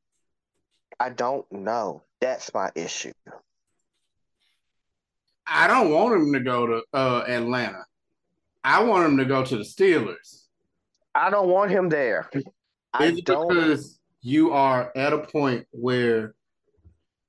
I 0.99 1.09
don't 1.09 1.49
know. 1.51 2.03
That's 2.21 2.53
my 2.53 2.71
issue. 2.75 3.13
I 5.45 5.67
don't 5.67 5.91
want 5.91 6.15
him 6.15 6.33
to 6.33 6.39
go 6.39 6.67
to 6.67 6.83
uh, 6.93 7.25
Atlanta. 7.27 7.85
I 8.63 8.83
want 8.83 9.05
him 9.05 9.17
to 9.17 9.25
go 9.25 9.43
to 9.43 9.57
the 9.57 9.63
Steelers. 9.63 10.45
I 11.13 11.29
don't 11.29 11.49
want 11.49 11.69
him 11.71 11.89
there. 11.89 12.29
I 12.93 13.07
It's 13.07 13.21
don't. 13.21 13.47
because 13.49 13.99
you 14.21 14.51
are 14.53 14.91
at 14.95 15.13
a 15.13 15.19
point 15.19 15.67
where 15.71 16.33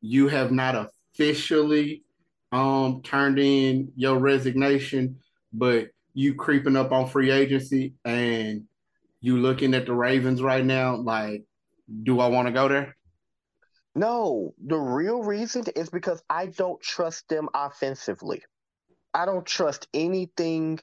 you 0.01 0.29
have 0.29 0.53
not 0.53 0.91
officially 1.15 2.03
um 2.53 3.03
turned 3.03 3.39
in 3.39 3.91
your 3.97 4.19
resignation, 4.19 5.19
but 5.53 5.89
you 6.13 6.35
creeping 6.35 6.77
up 6.77 6.93
on 6.93 7.09
free 7.09 7.31
agency 7.33 7.95
and 8.05 8.65
you 9.21 9.39
looking 9.39 9.75
at 9.75 9.87
the 9.87 9.93
Ravens 9.93 10.41
right 10.41 10.65
now, 10.65 10.95
like, 10.95 11.43
do 12.05 12.21
I 12.21 12.29
want 12.29 12.47
to 12.47 12.53
go 12.53 12.69
there? 12.69 12.97
No, 13.95 14.55
the 14.65 14.77
real 14.77 15.23
reason 15.23 15.65
is 15.77 15.89
because 15.89 16.23
I 16.29 16.47
don't 16.47 16.81
trust 16.81 17.29
them 17.29 17.49
offensively. 17.55 18.43
I 19.13 19.25
don't 19.27 19.47
trust 19.47 19.87
anything 19.95 20.81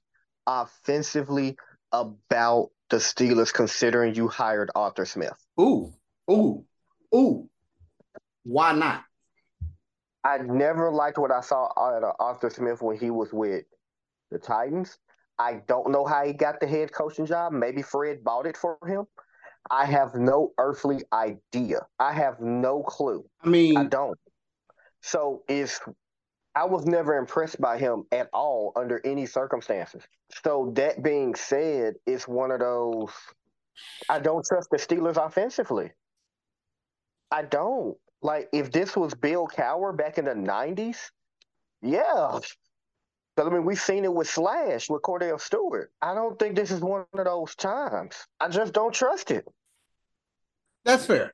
offensively 0.48 1.58
about 1.92 2.70
the 2.90 2.98
Steelers 2.98 3.54
considering 3.54 4.16
you 4.16 4.30
hired 4.30 4.72
Arthur 4.76 5.06
Smith. 5.06 5.38
Ooh, 5.60 5.94
ooh, 6.30 6.66
ooh. 7.14 7.50
Why 8.44 8.72
not? 8.72 9.04
I 10.24 10.38
never 10.38 10.92
liked 10.92 11.18
what 11.18 11.32
I 11.32 11.42
saw 11.42 11.68
out 11.78 12.04
of 12.04 12.16
Arthur 12.20 12.50
Smith 12.50 12.82
when 12.82 12.98
he 12.98 13.10
was 13.10 13.34
with 13.34 13.66
the 14.30 14.40
Titans. 14.40 14.98
I 15.38 15.62
don't 15.68 15.92
know 15.92 16.06
how 16.06 16.26
he 16.26 16.34
got 16.34 16.60
the 16.60 16.68
head 16.68 16.94
coaching 16.94 17.26
job. 17.26 17.52
Maybe 17.52 17.82
Fred 17.82 18.24
bought 18.24 18.46
it 18.46 18.56
for 18.56 18.78
him. 18.86 19.06
I 19.70 19.86
have 19.86 20.16
no 20.16 20.52
earthly 20.58 21.04
idea. 21.14 21.86
I 22.00 22.14
have 22.14 22.40
no 22.40 22.84
clue. 22.84 23.24
I 23.44 23.50
mean, 23.50 23.78
I 23.78 23.84
don't. 23.86 24.18
So 25.02 25.44
is 25.48 25.80
I 26.56 26.66
was 26.66 26.86
never 26.86 27.16
impressed 27.18 27.62
by 27.62 27.78
him 27.78 28.04
at 28.12 28.30
all 28.34 28.74
under 28.76 29.02
any 29.06 29.26
circumstances. 29.26 30.04
So 30.44 30.72
that 30.76 31.04
being 31.04 31.36
said, 31.36 31.96
it's 32.06 32.28
one 32.28 32.52
of 32.52 32.60
those 32.60 33.12
I 34.10 34.20
don't 34.20 34.46
trust 34.46 34.70
the 34.70 34.78
Steelers 34.78 35.24
offensively. 35.24 35.92
I 37.32 37.44
don't. 37.44 37.98
Like 38.22 38.50
if 38.54 38.72
this 38.72 38.96
was 38.96 39.14
Bill 39.16 39.48
Cowher 39.48 39.96
back 39.98 40.18
in 40.18 40.26
the 40.26 40.36
nineties, 40.36 41.12
yeah. 41.82 42.40
But 43.42 43.52
I 43.52 43.56
mean 43.56 43.66
we've 43.66 43.80
seen 43.80 44.04
it 44.04 44.14
with 44.14 44.30
Slash, 44.30 44.88
with 44.88 45.02
Kordell 45.02 45.42
Stewart. 45.42 45.92
I 46.00 46.14
don't 46.14 46.38
think 46.38 46.56
this 46.56 46.70
is 46.70 46.80
one 46.80 47.06
of 47.12 47.26
those 47.26 47.56
times. 47.56 48.28
I 48.40 48.50
just 48.50 48.72
don't 48.72 48.94
trust 48.94 49.32
it. 49.32 49.48
That's 50.86 51.08
fair. 51.08 51.34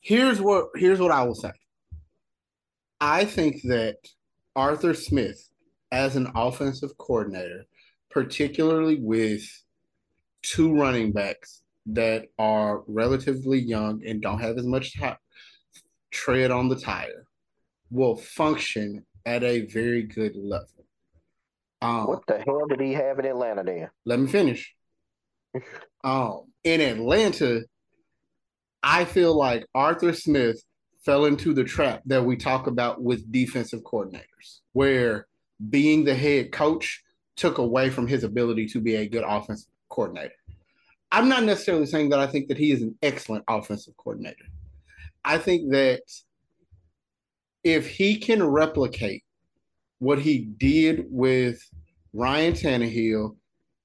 Here's 0.00 0.40
what 0.40 0.68
here's 0.76 0.98
what 0.98 1.10
I 1.10 1.24
will 1.24 1.34
say. 1.34 1.52
I 3.02 3.26
think 3.26 3.60
that 3.64 3.96
Arthur 4.54 4.94
Smith, 4.94 5.46
as 5.92 6.16
an 6.16 6.32
offensive 6.34 6.96
coordinator, 6.96 7.66
particularly 8.10 8.98
with 8.98 9.42
two 10.40 10.74
running 10.74 11.12
backs 11.12 11.60
that 11.84 12.28
are 12.38 12.82
relatively 12.86 13.58
young 13.58 14.02
and 14.06 14.22
don't 14.22 14.40
have 14.40 14.56
as 14.56 14.64
much 14.64 14.96
tread 16.10 16.50
on 16.50 16.68
the 16.68 16.80
tire 16.80 17.26
will 17.90 18.16
function 18.16 19.04
at 19.26 19.42
a 19.42 19.66
very 19.66 20.02
good 20.02 20.34
level. 20.34 20.75
Um, 21.82 22.06
what 22.06 22.26
the 22.26 22.38
hell 22.38 22.66
did 22.68 22.80
he 22.80 22.92
have 22.94 23.18
in 23.18 23.26
Atlanta 23.26 23.62
then? 23.62 23.90
Let 24.04 24.18
me 24.18 24.26
finish. 24.26 24.74
um, 26.04 26.44
in 26.64 26.80
Atlanta, 26.80 27.62
I 28.82 29.04
feel 29.04 29.36
like 29.36 29.66
Arthur 29.74 30.12
Smith 30.12 30.62
fell 31.04 31.24
into 31.24 31.54
the 31.54 31.64
trap 31.64 32.02
that 32.06 32.24
we 32.24 32.36
talk 32.36 32.66
about 32.66 33.02
with 33.02 33.30
defensive 33.30 33.82
coordinators, 33.82 34.60
where 34.72 35.26
being 35.70 36.04
the 36.04 36.14
head 36.14 36.52
coach 36.52 37.02
took 37.36 37.58
away 37.58 37.90
from 37.90 38.06
his 38.06 38.24
ability 38.24 38.66
to 38.66 38.80
be 38.80 38.96
a 38.96 39.08
good 39.08 39.24
offensive 39.26 39.70
coordinator. 39.88 40.34
I'm 41.12 41.28
not 41.28 41.44
necessarily 41.44 41.86
saying 41.86 42.10
that 42.10 42.18
I 42.18 42.26
think 42.26 42.48
that 42.48 42.58
he 42.58 42.72
is 42.72 42.82
an 42.82 42.96
excellent 43.02 43.44
offensive 43.48 43.96
coordinator. 43.96 44.46
I 45.24 45.38
think 45.38 45.70
that 45.72 46.02
if 47.62 47.88
he 47.88 48.18
can 48.18 48.42
replicate 48.44 49.24
what 49.98 50.18
he 50.18 50.40
did 50.40 51.06
with 51.08 51.60
Ryan 52.12 52.54
Tannehill 52.54 53.36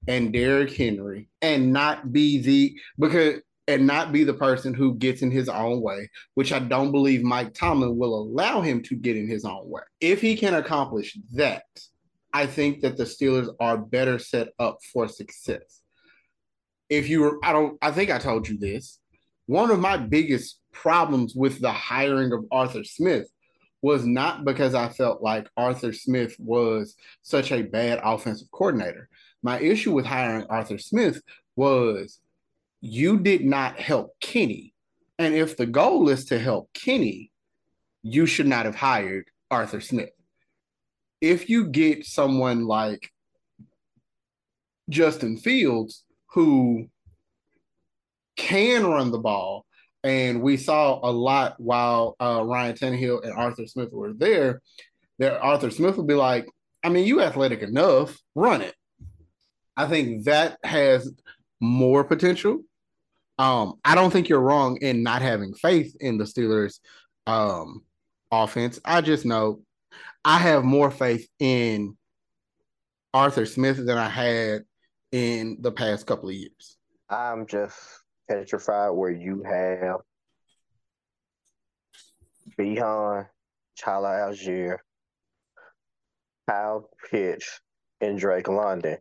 and 0.07 0.34
Derrick 0.34 0.74
Henry 0.74 1.30
and 1.41 1.72
not 1.72 2.12
be 2.12 2.41
the 2.41 2.76
because 2.97 3.41
and 3.68 3.88
not 3.88 4.12
be 4.12 4.24
the 4.24 4.34
person 4.34 4.74
who 4.74 4.95
gets 4.95 5.22
in 5.22 5.32
his 5.32 5.47
own 5.47 5.82
way, 5.82 6.09
which 6.34 6.51
I 6.51 6.59
don't 6.59 6.91
believe 6.91 7.24
Mike 7.24 7.53
Tomlin 7.53 7.97
will 7.97 8.16
allow 8.16 8.62
him 8.62 8.82
to 8.84 8.95
get 8.95 9.16
in 9.16 9.28
his 9.28 9.45
own 9.45 9.70
way. 9.70 9.84
If 10.01 10.20
he 10.20 10.36
can 10.36 10.55
accomplish 10.55 11.18
that, 11.34 11.64
I 12.34 12.47
think 12.47 12.82
that 12.82 12.97
the 12.97 13.03
Steelers 13.03 13.53
are 13.59 13.78
better 13.78 14.20
set 14.20 14.49
up 14.59 14.80
for 14.91 15.07
success. 15.07 15.82
If 16.89 17.07
you 17.07 17.22
were, 17.22 17.39
I 17.43 17.53
don't, 17.53 17.78
I 17.82 17.91
think 17.91 18.09
I 18.09 18.18
told 18.18 18.47
you 18.47 18.57
this. 18.57 18.99
One 19.45 19.72
of 19.72 19.80
my 19.80 19.97
biggest 19.97 20.59
problems 20.74 21.36
with 21.36 21.59
the 21.59 21.72
hiring 21.72 22.34
of 22.34 22.45
Arthur 22.51 22.84
Smith 22.84 23.30
was 23.82 24.05
not 24.05 24.45
because 24.45 24.75
I 24.75 24.89
felt 24.89 25.21
like 25.21 25.49
Arthur 25.57 25.93
Smith 25.93 26.36
was 26.39 26.95
such 27.21 27.51
a 27.51 27.63
bad 27.63 27.99
offensive 28.03 28.51
coordinator. 28.51 29.09
My 29.41 29.59
issue 29.59 29.91
with 29.91 30.05
hiring 30.05 30.45
Arthur 30.49 30.77
Smith 30.77 31.21
was 31.55 32.19
you 32.82 33.19
did 33.19 33.43
not 33.43 33.79
help 33.79 34.15
Kenny. 34.19 34.73
And 35.17 35.34
if 35.36 35.57
the 35.57 35.65
goal 35.65 36.09
is 36.09 36.25
to 36.25 36.39
help 36.39 36.69
Kenny, 36.73 37.32
you 38.03 38.25
should 38.25 38.47
not 38.47 38.65
have 38.65 38.75
hired 38.75 39.25
Arthur 39.49 39.82
Smith. 39.82 40.09
If 41.19 41.49
you 41.49 41.67
get 41.67 42.05
someone 42.05 42.65
like 42.65 43.11
Justin 44.89 45.38
Fields, 45.38 46.03
who 46.34 46.88
can 48.36 48.86
run 48.86 49.11
the 49.11 49.19
ball 49.19 49.65
and 50.04 50.41
we 50.41 50.58
saw 50.58 50.99
a 51.04 51.12
lot 51.12 51.60
while 51.60 52.16
uh, 52.20 52.43
Ryan 52.43 52.76
Tannehill 52.76 53.24
and 53.24 53.34
Arthur 53.34 53.68
Smith 53.68 53.89
were 53.91 54.14
there. 54.14 54.62
That 55.20 55.39
Arthur 55.39 55.70
Smith 55.70 55.97
would 55.97 56.08
be 56.08 56.16
like, 56.16 56.47
"I 56.84 56.89
mean, 56.89 57.06
you 57.06 57.22
athletic 57.22 57.62
enough, 57.62 58.18
run 58.36 58.62
it." 58.62 58.76
I 59.78 59.88
think 59.88 60.26
that 60.26 60.58
has 60.64 61.12
more 61.60 62.04
potential. 62.04 62.62
Um, 63.38 63.76
I 63.86 63.95
don't 63.95 64.12
think 64.12 64.30
you're 64.30 64.39
wrong 64.39 64.78
in 64.78 65.04
not 65.04 65.22
having 65.22 65.54
faith 65.54 65.95
in 65.99 66.18
the 66.18 66.26
Steelers' 66.26 66.80
um, 67.28 67.84
offense. 68.32 68.80
I 68.84 69.02
just 69.02 69.26
know 69.26 69.62
I 70.24 70.38
have 70.38 70.64
more 70.64 70.91
faith 70.91 71.28
in 71.39 71.97
Arthur 73.14 73.45
Smith 73.45 73.78
than 73.78 73.97
I 73.97 74.10
had 74.10 74.64
in 75.12 75.58
the 75.62 75.72
past 75.72 76.06
couple 76.06 76.30
of 76.30 76.36
years. 76.36 76.78
I'm 77.10 77.45
just 77.45 77.78
petrified 78.32 78.91
where 78.91 79.11
you 79.11 79.43
have 79.43 79.97
Bijan, 82.57 83.27
Chala 83.79 84.29
Allgeier, 84.29 84.77
Kyle 86.47 86.89
Pitts, 87.09 87.59
and 87.99 88.17
Drake 88.17 88.47
London, 88.47 88.97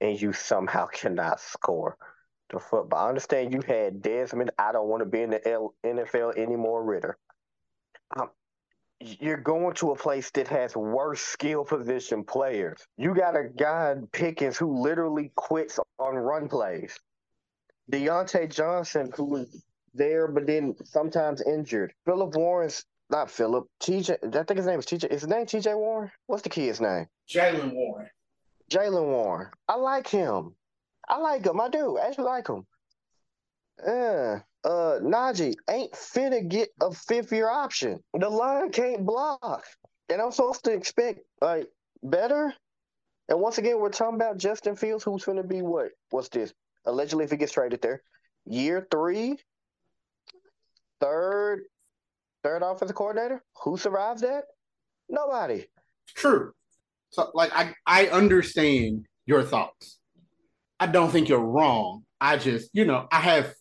and 0.00 0.20
you 0.20 0.32
somehow 0.32 0.86
cannot 0.86 1.40
score 1.40 1.96
the 2.50 2.58
football. 2.58 3.06
I 3.06 3.08
understand 3.08 3.52
you 3.52 3.62
had 3.66 4.00
Desmond. 4.00 4.50
I 4.58 4.72
don't 4.72 4.88
want 4.88 5.02
to 5.02 5.08
be 5.08 5.22
in 5.22 5.30
the 5.30 5.70
NFL 5.84 6.36
anymore, 6.36 6.84
Ridder. 6.84 7.18
Um, 8.18 8.30
you're 9.00 9.36
going 9.36 9.74
to 9.74 9.90
a 9.90 9.96
place 9.96 10.30
that 10.32 10.48
has 10.48 10.74
worse 10.76 11.20
skill 11.20 11.64
position 11.64 12.24
players. 12.24 12.80
You 12.96 13.14
got 13.14 13.36
a 13.36 13.44
guy 13.44 13.94
Pickens 14.12 14.56
who 14.56 14.80
literally 14.80 15.30
quits 15.36 15.78
on 15.98 16.14
run 16.14 16.48
plays. 16.48 16.98
Diontae 17.90 18.52
Johnson, 18.52 19.10
who 19.16 19.24
was 19.24 19.64
there 19.94 20.28
but 20.28 20.46
then 20.46 20.74
sometimes 20.84 21.42
injured. 21.42 21.92
Philip 22.04 22.34
Warren's 22.34 22.84
not 23.10 23.30
Philip. 23.30 23.66
TJ, 23.80 24.36
I 24.36 24.42
think 24.44 24.58
his 24.58 24.66
name 24.66 24.78
is 24.78 24.86
TJ. 24.86 25.06
Is 25.10 25.22
his 25.22 25.28
name 25.28 25.46
TJ 25.46 25.76
Warren? 25.76 26.10
What's 26.26 26.42
the 26.42 26.50
kid's 26.50 26.80
name? 26.80 27.06
Jaylen 27.28 27.72
Warren. 27.72 28.08
Jaylen 28.70 29.06
Warren. 29.06 29.48
I 29.66 29.76
like 29.76 30.08
him. 30.08 30.54
I 31.08 31.18
like 31.18 31.44
him. 31.44 31.60
I 31.60 31.68
do. 31.68 31.96
I 31.96 32.06
actually 32.06 32.24
like 32.24 32.48
him. 32.48 32.66
Yeah. 33.84 34.40
Uh, 34.64 34.98
Najee 35.00 35.54
ain't 35.70 35.92
finna 35.92 36.46
get 36.46 36.68
a 36.80 36.92
fifth 36.92 37.32
year 37.32 37.48
option. 37.48 38.00
The 38.12 38.28
line 38.28 38.70
can't 38.70 39.06
block. 39.06 39.64
And 40.10 40.20
I'm 40.20 40.32
supposed 40.32 40.64
to 40.64 40.72
expect 40.72 41.20
like 41.40 41.68
better. 42.02 42.52
And 43.28 43.40
once 43.40 43.58
again, 43.58 43.78
we're 43.78 43.90
talking 43.90 44.16
about 44.16 44.38
Justin 44.38 44.74
Fields, 44.76 45.04
who's 45.04 45.24
gonna 45.24 45.42
be 45.42 45.62
what? 45.62 45.90
What's 46.10 46.28
this? 46.28 46.52
Allegedly 46.88 47.24
if 47.24 47.30
he 47.30 47.36
gets 47.36 47.52
traded 47.52 47.82
there. 47.82 48.02
Year 48.46 48.86
three, 48.90 49.36
third, 51.00 51.64
third 52.42 52.62
offensive 52.62 52.96
coordinator. 52.96 53.42
Who 53.62 53.76
survives 53.76 54.22
that? 54.22 54.44
Nobody. 55.08 55.66
True. 56.14 56.52
So 57.10 57.30
like 57.34 57.52
I, 57.54 57.74
I 57.86 58.06
understand 58.08 59.06
your 59.26 59.42
thoughts. 59.42 59.98
I 60.80 60.86
don't 60.86 61.10
think 61.10 61.28
you're 61.28 61.38
wrong. 61.38 62.04
I 62.20 62.36
just, 62.36 62.70
you 62.72 62.84
know, 62.84 63.06
I 63.10 63.20
have 63.20 63.52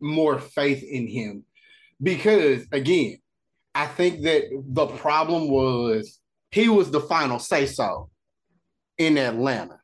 more 0.00 0.38
faith 0.38 0.82
in 0.82 1.08
him 1.08 1.44
because 2.02 2.66
again, 2.72 3.18
I 3.74 3.86
think 3.86 4.22
that 4.22 4.44
the 4.68 4.86
problem 4.86 5.48
was 5.48 6.20
he 6.50 6.68
was 6.68 6.90
the 6.90 7.00
final 7.00 7.38
say 7.38 7.66
so 7.66 8.10
in 8.98 9.18
Atlanta. 9.18 9.80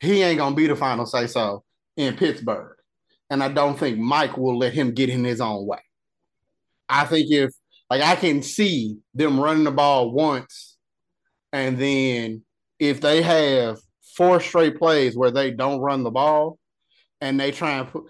He 0.00 0.22
ain't 0.22 0.38
gonna 0.38 0.54
be 0.54 0.66
the 0.66 0.76
final 0.76 1.06
say 1.06 1.26
so 1.26 1.64
in 1.98 2.16
Pittsburgh. 2.16 2.76
And 3.28 3.42
I 3.42 3.48
don't 3.48 3.78
think 3.78 3.98
Mike 3.98 4.38
will 4.38 4.56
let 4.56 4.72
him 4.72 4.94
get 4.94 5.10
in 5.10 5.22
his 5.22 5.42
own 5.42 5.66
way. 5.66 5.82
I 6.88 7.04
think 7.04 7.30
if 7.30 7.52
like 7.90 8.00
I 8.00 8.16
can 8.16 8.42
see 8.42 8.96
them 9.12 9.38
running 9.38 9.64
the 9.64 9.70
ball 9.70 10.10
once, 10.12 10.78
and 11.52 11.76
then 11.76 12.42
if 12.78 13.00
they 13.02 13.20
have 13.20 13.78
four 14.16 14.40
straight 14.40 14.78
plays 14.78 15.16
where 15.16 15.30
they 15.30 15.50
don't 15.50 15.80
run 15.80 16.02
the 16.04 16.10
ball 16.10 16.58
and 17.20 17.38
they 17.38 17.50
try 17.50 17.78
and 17.78 17.88
put 17.88 18.04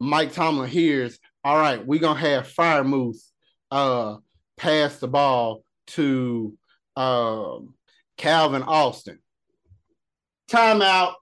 Mike 0.00 0.32
Tomlin 0.32 0.68
hears, 0.68 1.18
all 1.44 1.56
right, 1.56 1.84
we're 1.86 2.00
gonna 2.00 2.18
have 2.18 2.48
Freiermuth 2.48 3.20
uh 3.70 4.16
pass 4.56 4.98
the 4.98 5.08
ball 5.08 5.62
to 5.88 6.56
um 6.96 7.74
Calvin 8.16 8.62
Austin. 8.62 9.18
Timeout, 10.50 11.14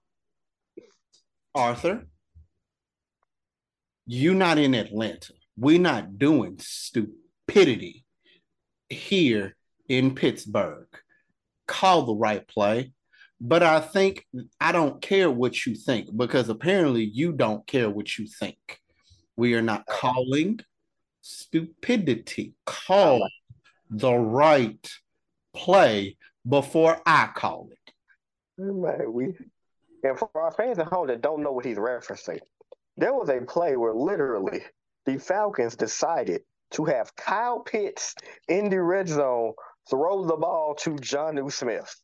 Arthur 1.53 2.07
you 4.05 4.33
not 4.33 4.57
in 4.57 4.73
Atlanta. 4.73 5.33
We're 5.57 5.79
not 5.79 6.17
doing 6.17 6.57
stupidity 6.59 8.05
here 8.89 9.55
in 9.87 10.15
Pittsburgh. 10.15 10.87
Call 11.67 12.05
the 12.05 12.15
right 12.15 12.47
play. 12.47 12.91
But 13.39 13.63
I 13.63 13.81
think 13.81 14.25
I 14.59 14.71
don't 14.71 15.01
care 15.01 15.29
what 15.29 15.65
you 15.65 15.75
think 15.75 16.15
because 16.15 16.49
apparently 16.49 17.03
you 17.03 17.33
don't 17.33 17.65
care 17.67 17.89
what 17.89 18.17
you 18.17 18.25
think. 18.25 18.57
We 19.35 19.53
are 19.55 19.61
not 19.61 19.85
calling 19.85 20.59
stupidity. 21.21 22.53
Call 22.65 23.27
the 23.89 24.13
right 24.13 24.89
play 25.53 26.17
before 26.47 27.01
I 27.05 27.29
call 27.33 27.69
it. 27.71 27.93
Man, 28.57 29.11
we 29.11 29.33
and 30.03 30.19
for 30.19 30.29
our 30.35 30.51
fans 30.51 30.79
at 30.79 30.87
home 30.87 31.07
that 31.07 31.21
don't 31.21 31.41
know 31.41 31.51
what 31.51 31.65
he's 31.65 31.77
referencing, 31.77 32.39
there 32.97 33.13
was 33.13 33.29
a 33.29 33.41
play 33.41 33.75
where 33.77 33.93
literally 33.93 34.61
the 35.05 35.17
Falcons 35.17 35.75
decided 35.75 36.41
to 36.71 36.85
have 36.85 37.15
Kyle 37.15 37.59
Pitts 37.59 38.15
in 38.47 38.69
the 38.69 38.81
red 38.81 39.07
zone 39.07 39.53
throw 39.89 40.25
the 40.25 40.35
ball 40.35 40.75
to 40.75 40.91
Jonnu 40.91 41.51
Smith. 41.51 41.95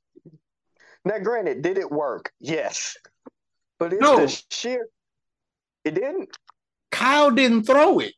Now, 1.06 1.20
granted, 1.20 1.62
did 1.62 1.78
it 1.78 1.92
work? 1.92 2.32
Yes. 2.40 2.98
But 3.78 3.94
it's 3.94 4.02
no. 4.02 4.18
the 4.18 4.44
sheer. 4.52 4.88
It 5.86 5.96
didn't. 5.96 6.30
Kyle 6.92 7.32
didn't 7.32 7.64
throw 7.64 8.00
it. 8.00 8.14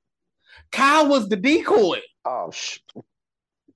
Kyle 0.71 1.07
was 1.07 1.29
the 1.29 1.35
decoy. 1.35 1.99
Oh, 2.25 2.51
sh- 2.51 2.79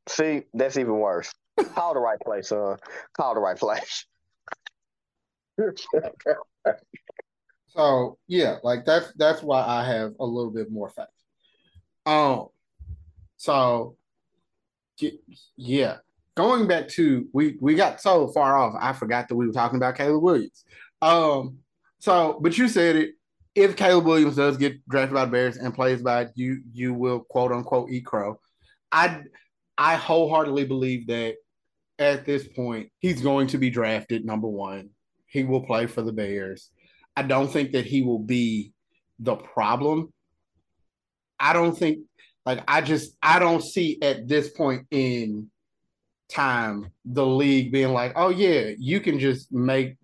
see, 0.08 0.44
that's 0.54 0.78
even 0.78 0.98
worse. 0.98 1.32
Call 1.74 1.94
the 1.94 2.00
right 2.00 2.20
place, 2.20 2.50
son. 2.50 2.78
Call 3.14 3.36
the 3.36 3.42
right 3.42 3.58
place. 3.58 4.06
So 7.76 8.18
yeah, 8.28 8.58
like 8.64 8.86
that's 8.86 9.12
that's 9.18 9.44
why 9.44 9.64
I 9.64 9.86
have 9.86 10.14
a 10.20 10.26
little 10.26 10.52
bit 10.52 10.72
more 10.72 10.90
faith. 10.90 11.06
Um, 12.06 12.48
so 13.38 13.98
yeah, 15.58 15.98
going 16.36 16.68
back 16.68 16.88
to 16.90 17.28
we 17.34 17.58
we 17.60 17.76
got 17.76 18.02
so 18.02 18.30
far 18.30 18.58
off, 18.58 18.76
I 18.80 18.94
forgot 18.94 19.28
that 19.28 19.36
we 19.36 19.48
were 19.48 19.54
talking 19.54 19.78
about 19.78 19.96
Caleb 19.96 20.24
Williams. 20.24 20.64
Um, 21.02 21.58
so 22.00 22.40
but 22.42 22.58
you 22.58 22.68
said 22.68 22.96
it. 22.96 23.16
If 23.56 23.78
Caleb 23.78 24.06
Williams 24.06 24.36
does 24.36 24.58
get 24.58 24.86
drafted 24.90 25.14
by 25.14 25.26
the 25.26 25.32
Bears 25.32 25.58
and 25.58 25.74
plays 25.74 26.02
by 26.02 26.28
you, 26.36 26.62
you 26.74 26.94
will 26.94 27.22
quote 27.22 27.52
unquote 27.52 27.90
eat 27.90 28.06
crow. 28.06 28.40
I 28.92 29.24
I 29.78 29.96
wholeheartedly 29.96 30.66
believe 30.66 31.08
that 31.08 31.36
at 32.00 32.26
this 32.26 32.48
point 32.48 32.90
he's 33.00 33.22
going 33.22 33.48
to 33.48 33.58
be 33.58 33.70
drafted 33.70 34.26
number 34.26 34.48
one. 34.48 34.90
He 35.28 35.44
will 35.44 35.62
play 35.62 35.88
for 35.88 36.02
the 36.02 36.14
Bears. 36.14 36.70
I 37.16 37.24
don't 37.24 37.52
think 37.52 37.72
that 37.72 37.86
he 37.86 38.02
will 38.02 38.20
be 38.20 38.74
the 39.20 39.36
problem. 39.36 40.12
I 41.40 41.54
don't 41.54 41.78
think 41.78 42.00
like 42.46 42.64
I 42.68 42.82
just 42.82 43.16
I 43.22 43.40
don't 43.40 43.64
see 43.64 43.98
at 44.02 44.28
this 44.28 44.50
point 44.50 44.88
in 44.92 45.50
time 46.30 46.92
the 47.06 47.26
league 47.26 47.72
being 47.72 47.94
like, 47.94 48.14
oh 48.16 48.30
yeah, 48.30 48.72
you 48.78 49.00
can 49.00 49.20
just 49.20 49.52
make 49.52 49.96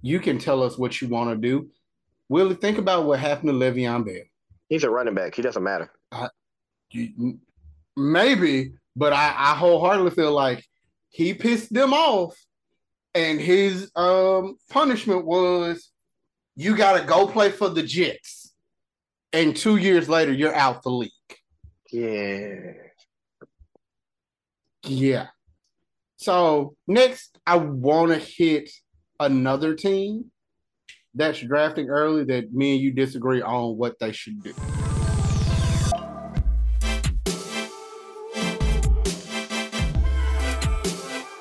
you 0.00 0.18
can 0.20 0.38
tell 0.38 0.62
us 0.62 0.76
what 0.76 1.00
you 1.00 1.08
want 1.08 1.30
to 1.30 1.36
do. 1.36 1.68
Willie, 2.28 2.54
think 2.54 2.78
about 2.78 3.04
what 3.04 3.20
happened 3.20 3.50
to 3.50 3.54
Le'Veon 3.54 4.04
Bell. 4.04 4.22
He's 4.68 4.84
a 4.84 4.90
running 4.90 5.14
back. 5.14 5.34
He 5.34 5.42
doesn't 5.42 5.62
matter. 5.62 5.90
You, 6.90 7.38
maybe, 7.96 8.72
but 8.96 9.12
I, 9.12 9.34
I 9.36 9.54
wholeheartedly 9.54 10.10
feel 10.12 10.32
like 10.32 10.64
he 11.10 11.34
pissed 11.34 11.72
them 11.72 11.92
off, 11.92 12.34
and 13.14 13.40
his 13.40 13.90
um, 13.94 14.56
punishment 14.70 15.26
was 15.26 15.91
you 16.62 16.76
got 16.76 16.98
to 16.98 17.04
go 17.04 17.26
play 17.26 17.50
for 17.50 17.68
the 17.68 17.82
Jets, 17.82 18.54
and 19.32 19.56
two 19.56 19.76
years 19.76 20.08
later 20.08 20.32
you're 20.32 20.54
out 20.54 20.82
the 20.84 20.90
league. 20.90 21.10
Yeah. 21.90 22.72
Yeah. 24.84 25.26
So 26.18 26.76
next, 26.86 27.36
I 27.44 27.56
want 27.56 28.12
to 28.12 28.18
hit 28.18 28.70
another 29.18 29.74
team 29.74 30.30
that's 31.14 31.40
drafting 31.40 31.88
early 31.88 32.24
that 32.24 32.52
me 32.52 32.74
and 32.74 32.80
you 32.80 32.92
disagree 32.92 33.42
on 33.42 33.76
what 33.76 33.98
they 33.98 34.12
should 34.12 34.40
do. 34.42 34.54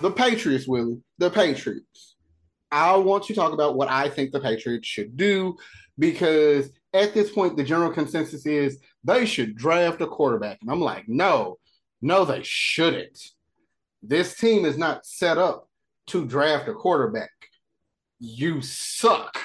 The 0.01 0.11
Patriots, 0.15 0.67
Willie. 0.67 0.99
The 1.19 1.29
Patriots. 1.29 2.10
I 2.71 2.95
want 2.95 3.25
to 3.25 3.33
talk 3.33 3.53
about 3.53 3.75
what 3.75 3.89
I 3.89 4.09
think 4.09 4.31
the 4.31 4.39
Patriots 4.39 4.87
should 4.87 5.17
do 5.17 5.57
because 5.99 6.69
at 6.93 7.13
this 7.13 7.31
point, 7.31 7.57
the 7.57 7.63
general 7.63 7.91
consensus 7.91 8.45
is 8.45 8.79
they 9.03 9.25
should 9.25 9.55
draft 9.55 10.01
a 10.01 10.07
quarterback. 10.07 10.59
And 10.61 10.69
I'm 10.69 10.81
like, 10.81 11.07
no, 11.07 11.57
no, 12.01 12.25
they 12.25 12.41
shouldn't. 12.43 13.19
This 14.03 14.35
team 14.35 14.65
is 14.65 14.77
not 14.77 15.05
set 15.05 15.37
up 15.37 15.69
to 16.07 16.25
draft 16.25 16.67
a 16.67 16.73
quarterback. 16.73 17.31
You 18.19 18.61
suck. 18.61 19.39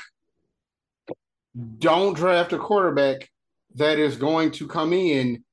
Don't 1.78 2.14
draft 2.14 2.52
a 2.52 2.58
quarterback 2.58 3.30
that 3.76 3.98
is 3.98 4.16
going 4.16 4.50
to 4.52 4.66
come 4.66 4.92
in 4.92 5.44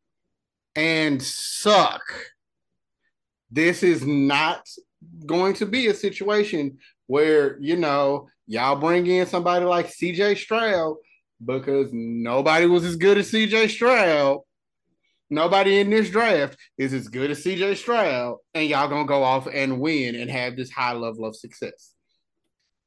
and 0.75 1.21
suck. 1.21 2.01
This 3.51 3.83
is 3.83 4.05
not 4.05 4.67
going 5.25 5.53
to 5.55 5.65
be 5.65 5.87
a 5.87 5.93
situation 5.93 6.79
where, 7.07 7.59
you 7.59 7.75
know, 7.75 8.27
y'all 8.47 8.75
bring 8.75 9.07
in 9.07 9.25
somebody 9.27 9.65
like 9.65 9.87
CJ 9.87 10.37
Stroud 10.37 10.97
because 11.43 11.89
nobody 11.91 12.65
was 12.65 12.83
as 12.83 12.95
good 12.95 13.17
as 13.17 13.31
CJ 13.31 13.69
Stroud. 13.69 14.39
Nobody 15.29 15.79
in 15.79 15.89
this 15.89 16.09
draft 16.09 16.57
is 16.77 16.93
as 16.93 17.07
good 17.07 17.31
as 17.31 17.43
CJ 17.43 17.77
Stroud, 17.77 18.37
and 18.53 18.69
y'all 18.69 18.87
gonna 18.87 19.05
go 19.05 19.23
off 19.23 19.47
and 19.47 19.79
win 19.79 20.15
and 20.15 20.29
have 20.29 20.55
this 20.55 20.69
high 20.69 20.93
level 20.93 21.25
of 21.25 21.35
success. 21.35 21.93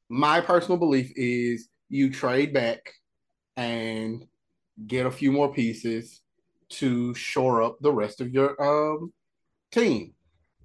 My 0.09 0.39
personal 0.39 0.77
belief 0.77 1.11
is 1.15 1.67
you 1.89 2.11
trade 2.11 2.53
back 2.53 2.93
and 3.57 4.25
get 4.85 5.05
a 5.05 5.11
few 5.11 5.31
more 5.31 5.51
pieces 5.51 6.21
to 6.69 7.13
shore 7.15 7.61
up 7.61 7.77
the 7.81 7.91
rest 7.91 8.21
of 8.21 8.31
your 8.31 8.61
um, 8.61 9.11
team. 9.71 10.13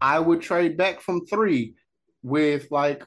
I 0.01 0.19
would 0.19 0.41
trade 0.41 0.77
back 0.77 1.01
from 1.01 1.27
three 1.27 1.75
with 2.23 2.71
like 2.71 3.05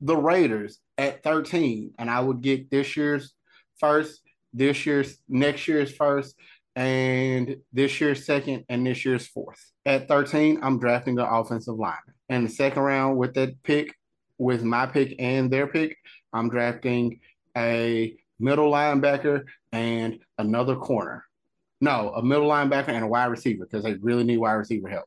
the 0.00 0.16
Raiders 0.16 0.78
at 0.98 1.22
13, 1.22 1.92
and 1.98 2.10
I 2.10 2.20
would 2.20 2.40
get 2.40 2.70
this 2.70 2.96
year's 2.96 3.34
first, 3.78 4.20
this 4.52 4.86
year's 4.86 5.18
next 5.28 5.68
year's 5.68 5.94
first, 5.94 6.34
and 6.74 7.56
this 7.72 8.00
year's 8.00 8.26
second, 8.26 8.64
and 8.68 8.86
this 8.86 9.04
year's 9.04 9.26
fourth. 9.26 9.60
At 9.84 10.08
13, 10.08 10.60
I'm 10.62 10.78
drafting 10.78 11.14
the 11.14 11.28
offensive 11.28 11.76
lineman. 11.76 12.14
In 12.28 12.44
the 12.44 12.50
second 12.50 12.82
round, 12.82 13.16
with 13.16 13.34
that 13.34 13.62
pick, 13.62 13.94
with 14.38 14.62
my 14.62 14.86
pick 14.86 15.14
and 15.18 15.50
their 15.50 15.66
pick, 15.66 15.96
I'm 16.32 16.50
drafting 16.50 17.20
a 17.56 18.16
middle 18.38 18.70
linebacker 18.70 19.44
and 19.72 20.18
another 20.38 20.76
corner. 20.76 21.24
No, 21.80 22.12
a 22.14 22.22
middle 22.22 22.48
linebacker 22.48 22.88
and 22.88 23.04
a 23.04 23.08
wide 23.08 23.26
receiver 23.26 23.64
because 23.64 23.84
they 23.84 23.94
really 23.94 24.24
need 24.24 24.38
wide 24.38 24.54
receiver 24.54 24.88
help. 24.88 25.06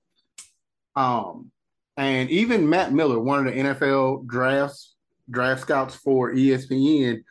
Um, 0.96 1.52
and 2.00 2.30
even 2.32 2.70
Matt 2.70 2.94
Miller, 2.94 3.20
one 3.20 3.46
of 3.46 3.54
the 3.54 3.60
NFL 3.60 4.26
drafts 4.26 4.96
draft 5.30 5.62
scouts 5.62 5.96
for 5.96 6.34
ESPN, 6.34 7.24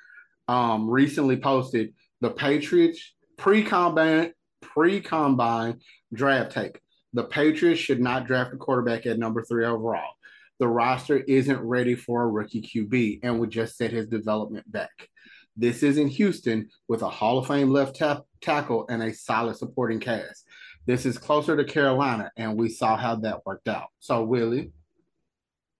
um, 0.46 0.88
recently 0.88 1.38
posted 1.38 1.94
the 2.20 2.30
Patriots 2.30 3.14
pre-combine 3.38 4.32
pre-combine 4.60 5.80
draft 6.12 6.52
take. 6.52 6.80
The 7.14 7.24
Patriots 7.24 7.80
should 7.80 8.00
not 8.00 8.26
draft 8.26 8.52
a 8.52 8.58
quarterback 8.58 9.06
at 9.06 9.18
number 9.18 9.42
three 9.42 9.64
overall. 9.64 10.12
The 10.58 10.68
roster 10.68 11.16
isn't 11.16 11.60
ready 11.60 11.94
for 11.94 12.22
a 12.22 12.28
rookie 12.28 12.60
QB 12.60 13.20
and 13.22 13.40
would 13.40 13.50
just 13.50 13.78
set 13.78 13.92
his 13.92 14.06
development 14.06 14.70
back. 14.70 15.08
This 15.56 15.82
is 15.82 15.96
in 15.96 16.08
Houston 16.08 16.68
with 16.88 17.02
a 17.02 17.08
Hall 17.08 17.38
of 17.38 17.46
Fame 17.46 17.70
left 17.70 18.00
tackle 18.42 18.86
and 18.90 19.02
a 19.02 19.14
solid 19.14 19.56
supporting 19.56 19.98
cast. 19.98 20.44
This 20.86 21.04
is 21.04 21.18
closer 21.18 21.56
to 21.56 21.64
Carolina, 21.64 22.30
and 22.36 22.56
we 22.56 22.68
saw 22.68 22.96
how 22.96 23.16
that 23.16 23.44
worked 23.44 23.68
out. 23.68 23.88
So, 23.98 24.24
Willie, 24.24 24.72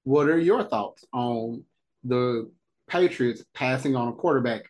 what 0.05 0.29
are 0.29 0.39
your 0.39 0.65
thoughts 0.65 1.05
on 1.13 1.65
the 2.05 2.51
Patriots 2.89 3.45
passing 3.55 3.97
on 3.97 4.09
a 4.09 4.13
quarterback 4.13 4.65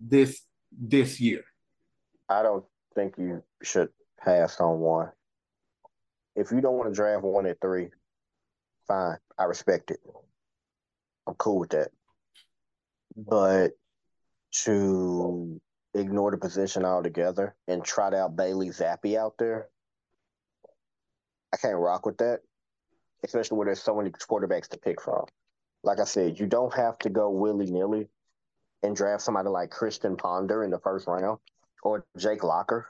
this 0.00 0.42
this 0.70 1.20
year? 1.20 1.44
I 2.28 2.42
don't 2.42 2.64
think 2.94 3.14
you 3.18 3.42
should 3.62 3.88
pass 4.22 4.60
on 4.60 4.78
one. 4.80 5.10
If 6.36 6.50
you 6.50 6.60
don't 6.60 6.76
want 6.76 6.90
to 6.90 6.94
draft 6.94 7.22
one 7.22 7.46
at 7.46 7.60
three, 7.60 7.90
fine. 8.86 9.18
I 9.38 9.44
respect 9.44 9.90
it. 9.90 10.00
I'm 11.26 11.34
cool 11.34 11.58
with 11.58 11.70
that. 11.70 11.90
But 13.16 13.72
to 14.64 15.60
ignore 15.94 16.30
the 16.30 16.36
position 16.36 16.84
altogether 16.84 17.54
and 17.68 17.84
trot 17.84 18.14
out 18.14 18.36
Bailey 18.36 18.70
Zappe 18.70 19.16
out 19.16 19.34
there, 19.38 19.68
I 21.52 21.56
can't 21.56 21.78
rock 21.78 22.04
with 22.06 22.18
that, 22.18 22.40
especially 23.24 23.58
when 23.58 23.66
there's 23.66 23.82
so 23.82 23.96
many 23.96 24.10
quarterbacks 24.10 24.68
to 24.68 24.78
pick 24.78 25.00
from 25.00 25.26
like 25.84 26.00
I 26.00 26.04
said, 26.04 26.40
you 26.40 26.46
don't 26.46 26.74
have 26.74 26.98
to 27.00 27.10
go 27.10 27.30
willy 27.30 27.66
nilly 27.66 28.08
and 28.82 28.96
draft 28.96 29.22
somebody 29.22 29.48
like 29.48 29.70
Christian 29.70 30.16
Ponder 30.16 30.64
in 30.64 30.70
the 30.70 30.80
first 30.80 31.06
round 31.06 31.38
or 31.82 32.04
Jake 32.18 32.42
Locker. 32.42 32.88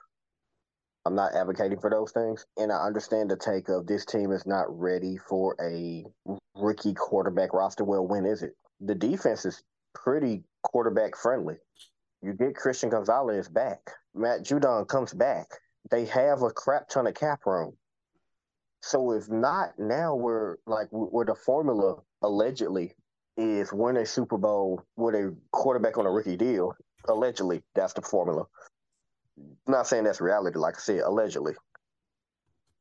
I'm 1.05 1.15
not 1.15 1.35
advocating 1.35 1.81
for 1.81 1.91
those 1.91 2.13
things. 2.13 2.47
And 2.57 2.73
I 2.73 2.77
understand 2.77 3.31
the 3.31 3.37
take 3.37 3.69
of 3.69 3.87
this 3.87 4.07
team 4.07 4.31
is 4.33 4.47
not 4.47 4.67
ready 4.79 5.19
for 5.19 5.55
a 5.61 6.07
rookie 6.55 6.95
quarterback 6.95 7.53
roster. 7.53 7.85
Well, 7.85 8.07
when 8.07 8.25
is 8.25 8.43
it? 8.43 8.57
The 8.81 8.95
defense 8.95 9.45
is 9.45 9.63
pretty 9.93 10.45
quarterback 10.63 11.17
friendly. 11.17 11.57
You 12.25 12.33
get 12.33 12.57
Christian 12.57 12.89
Gonzalez 12.89 13.49
back. 13.49 13.81
Matt 14.15 14.45
Judon 14.45 14.89
comes 14.89 15.13
back. 15.13 15.47
They 15.91 16.07
have 16.07 16.41
a 16.41 16.51
crap 16.51 16.89
ton 16.89 17.07
of 17.07 17.13
cap 17.15 17.41
room. 17.45 17.77
So 18.81 19.13
if 19.13 19.29
not, 19.31 19.79
now 19.79 20.15
we're 20.15 20.57
like 20.67 20.89
we're 20.91 21.27
the 21.27 21.35
formula 21.35 21.97
allegedly 22.23 22.95
is 23.37 23.73
win 23.73 23.99
a 23.99 24.07
Super 24.07 24.39
Bowl 24.39 24.83
with 24.97 25.15
a 25.15 25.37
quarterback 25.53 25.99
on 25.99 26.07
a 26.07 26.11
rookie 26.11 26.37
deal. 26.37 26.75
Allegedly, 27.09 27.63
that's 27.75 27.93
the 27.93 28.01
formula. 28.01 28.45
Not 29.67 29.87
saying 29.87 30.05
that's 30.05 30.21
reality, 30.21 30.59
like 30.59 30.77
I 30.77 30.81
said, 30.81 31.01
allegedly. 31.01 31.55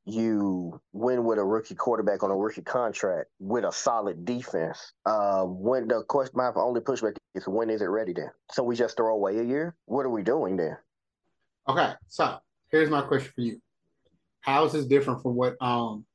You 0.05 0.81
win 0.91 1.23
with 1.23 1.39
a 1.39 1.43
rookie 1.43 1.75
quarterback 1.75 2.23
on 2.23 2.31
a 2.31 2.35
rookie 2.35 2.61
contract 2.61 3.29
with 3.39 3.63
a 3.63 3.71
solid 3.71 4.25
defense. 4.25 4.93
Uh, 5.05 5.43
when 5.43 5.87
the 5.87 6.03
question, 6.03 6.33
my 6.35 6.51
only 6.55 6.81
pushback 6.81 7.15
is 7.35 7.47
when 7.47 7.69
is 7.69 7.81
it 7.81 7.85
ready 7.85 8.13
then? 8.13 8.29
So 8.51 8.63
we 8.63 8.75
just 8.75 8.97
throw 8.97 9.15
away 9.15 9.39
a 9.39 9.43
year? 9.43 9.75
What 9.85 10.05
are 10.05 10.09
we 10.09 10.23
doing 10.23 10.57
then? 10.57 10.77
Okay, 11.69 11.93
so 12.09 12.37
here's 12.69 12.89
my 12.89 13.01
question 13.01 13.31
for 13.33 13.41
you. 13.41 13.61
How 14.41 14.65
is 14.65 14.73
this 14.73 14.85
different 14.85 15.21
from 15.21 15.35
what 15.35 15.55
um 15.61 16.05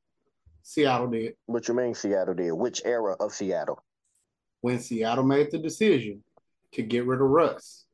Seattle 0.68 1.07
did. 1.07 1.32
What 1.47 1.66
you 1.66 1.72
mean 1.72 1.95
Seattle 1.95 2.34
did? 2.34 2.53
Which 2.53 2.82
era 2.84 3.16
of 3.20 3.32
Seattle? 3.32 3.82
When 4.61 4.78
Seattle 4.78 5.24
made 5.24 5.51
the 5.51 5.57
decision 5.57 6.22
to 6.72 6.82
get 6.82 7.07
rid 7.07 7.22
of 7.22 7.26
Russ. 7.26 7.86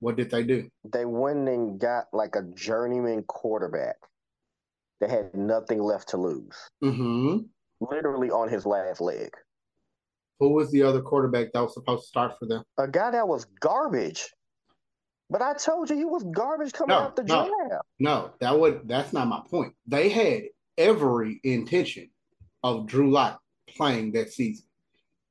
What 0.00 0.16
did 0.16 0.28
they 0.28 0.42
do? 0.42 0.68
They 0.92 1.04
went 1.04 1.48
and 1.48 1.78
got 1.78 2.06
like 2.12 2.34
a 2.34 2.42
journeyman 2.42 3.22
quarterback 3.22 3.94
that 5.04 5.10
had 5.14 5.34
nothing 5.34 5.82
left 5.82 6.08
to 6.10 6.16
lose. 6.16 6.56
Mm-hmm. 6.82 7.38
Literally 7.80 8.30
on 8.30 8.48
his 8.48 8.64
last 8.64 9.00
leg. 9.00 9.30
Who 10.40 10.50
was 10.50 10.70
the 10.70 10.82
other 10.82 11.02
quarterback 11.02 11.52
that 11.52 11.60
was 11.60 11.74
supposed 11.74 12.04
to 12.04 12.08
start 12.08 12.38
for 12.38 12.46
them? 12.46 12.62
A 12.78 12.88
guy 12.88 13.10
that 13.10 13.28
was 13.28 13.44
garbage. 13.60 14.30
But 15.30 15.42
I 15.42 15.54
told 15.54 15.90
you 15.90 15.96
he 15.96 16.04
was 16.04 16.24
garbage 16.24 16.72
coming 16.72 16.96
No, 16.96 17.02
out 17.02 17.16
the 17.16 17.22
no. 17.24 17.46
draft. 17.46 17.84
No, 17.98 18.30
that 18.40 18.58
would 18.58 18.88
that's 18.88 19.12
not 19.12 19.28
my 19.28 19.40
point. 19.50 19.74
They 19.86 20.08
had 20.08 20.44
every 20.78 21.40
intention 21.44 22.10
of 22.62 22.86
Drew 22.86 23.10
Lock 23.10 23.40
playing 23.68 24.12
that 24.12 24.32
season. 24.32 24.64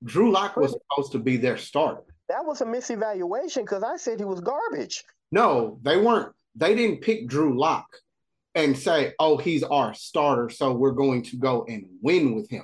Drew 0.04 0.32
Lock 0.32 0.56
was 0.58 0.76
supposed 0.92 1.12
to 1.14 1.20
be 1.20 1.38
their 1.38 1.58
starter. 1.58 2.04
That 2.30 2.46
was 2.46 2.62
a 2.62 2.66
misevaluation 2.66 3.62
because 3.62 3.84
I 3.84 3.98
said 3.98 4.20
he 4.20 4.26
was 4.26 4.42
garbage. 4.42 5.04
No, 5.32 5.80
they 5.82 5.98
weren't. 5.98 6.34
They 6.56 6.76
didn't 6.76 7.02
pick 7.02 7.28
Drew 7.28 7.58
Lock 7.58 7.88
and 8.56 8.78
say, 8.78 9.14
"Oh, 9.20 9.38
he's 9.38 9.64
our 9.64 9.94
starter, 9.94 10.50
so 10.50 10.74
we're 10.74 10.92
going 10.92 11.24
to 11.24 11.38
go 11.38 11.66
and 11.68 11.86
win 12.02 12.36
with 12.36 12.50
him." 12.50 12.64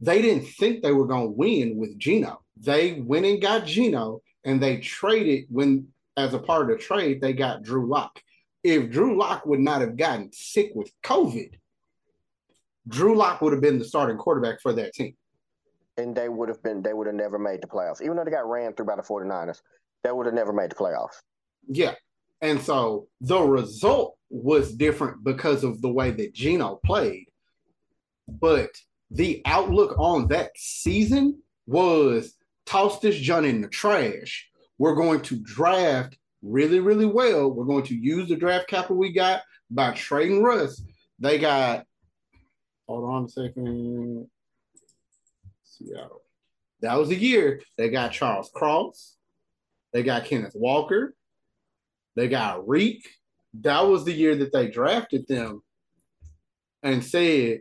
They 0.00 0.22
didn't 0.22 0.46
think 0.46 0.82
they 0.82 0.92
were 0.92 1.06
going 1.06 1.26
to 1.26 1.36
win 1.36 1.76
with 1.76 1.98
Gino. 1.98 2.42
They 2.56 3.00
went 3.00 3.26
and 3.26 3.40
got 3.40 3.66
Gino, 3.66 4.20
and 4.44 4.62
they 4.62 4.78
traded 4.78 5.46
when, 5.50 5.88
as 6.16 6.34
a 6.34 6.38
part 6.38 6.62
of 6.62 6.78
the 6.78 6.82
trade, 6.82 7.20
they 7.20 7.32
got 7.32 7.62
Drew 7.62 7.86
Lock. 7.86 8.20
If 8.62 8.90
Drew 8.90 9.18
Lock 9.18 9.46
would 9.46 9.60
not 9.60 9.80
have 9.80 9.96
gotten 9.96 10.30
sick 10.32 10.72
with 10.74 10.90
COVID, 11.02 11.54
Drew 12.88 13.16
Lock 13.16 13.40
would 13.40 13.52
have 13.52 13.62
been 13.62 13.78
the 13.78 13.84
starting 13.84 14.16
quarterback 14.16 14.60
for 14.60 14.72
that 14.72 14.94
team. 14.94 15.16
And 15.96 16.14
they 16.14 16.28
would 16.28 16.48
have 16.48 16.62
been 16.62 16.82
they 16.82 16.94
would 16.94 17.06
have 17.06 17.16
never 17.16 17.38
made 17.38 17.60
the 17.60 17.66
playoffs. 17.66 18.00
Even 18.00 18.16
though 18.16 18.24
they 18.24 18.30
got 18.30 18.48
ran 18.48 18.72
through 18.72 18.86
by 18.86 18.96
the 18.96 19.02
49ers, 19.02 19.60
they 20.02 20.12
would 20.12 20.26
have 20.26 20.34
never 20.34 20.52
made 20.52 20.70
the 20.70 20.76
playoffs. 20.76 21.22
Yeah. 21.66 21.94
And 22.40 22.60
so 22.60 23.08
the 23.20 23.40
result 23.40 24.16
was 24.30 24.74
different 24.74 25.24
because 25.24 25.64
of 25.64 25.80
the 25.82 25.90
way 25.90 26.10
that 26.10 26.34
Gino 26.34 26.80
played. 26.84 27.26
But 28.28 28.70
the 29.10 29.42
outlook 29.44 29.98
on 29.98 30.28
that 30.28 30.50
season 30.56 31.42
was 31.66 32.34
toss 32.66 33.00
this 33.00 33.16
John 33.16 33.44
in 33.44 33.60
the 33.60 33.68
trash. 33.68 34.48
We're 34.76 34.94
going 34.94 35.22
to 35.22 35.36
draft 35.36 36.16
really, 36.42 36.80
really 36.80 37.06
well. 37.06 37.50
We're 37.50 37.64
going 37.64 37.84
to 37.84 37.94
use 37.94 38.28
the 38.28 38.36
draft 38.36 38.68
capital 38.68 38.96
we 38.96 39.12
got 39.12 39.42
by 39.70 39.92
trading 39.92 40.42
Russ. 40.42 40.82
They 41.18 41.38
got, 41.38 41.84
hold 42.86 43.10
on 43.10 43.24
a 43.24 43.28
second. 43.28 44.28
Seattle. 45.64 46.22
That 46.80 46.96
was 46.98 47.08
the 47.08 47.16
year 47.16 47.62
they 47.76 47.88
got 47.88 48.12
Charles 48.12 48.50
Cross. 48.54 49.16
They 49.92 50.02
got 50.02 50.26
Kenneth 50.26 50.54
Walker. 50.54 51.14
They 52.18 52.26
got 52.26 52.66
Reek. 52.66 53.08
That 53.60 53.86
was 53.86 54.04
the 54.04 54.12
year 54.12 54.34
that 54.34 54.52
they 54.52 54.66
drafted 54.66 55.28
them 55.28 55.62
and 56.82 57.04
said, 57.04 57.60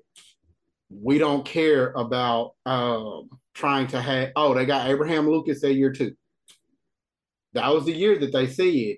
we 0.89 1.20
don't 1.20 1.45
care 1.45 1.91
about 1.91 2.53
um, 2.66 3.30
trying 3.53 3.86
to 3.89 4.01
have, 4.01 4.32
oh, 4.36 4.55
they 4.55 4.66
got 4.66 4.89
Abraham 4.89 5.30
Lucas 5.30 5.62
that 5.62 5.76
year 5.76 5.91
too. 5.91 6.16
That 7.53 7.72
was 7.72 7.86
the 7.86 7.93
year 7.93 8.18
that 8.18 8.34
they 8.34 8.47
said, 8.47 8.97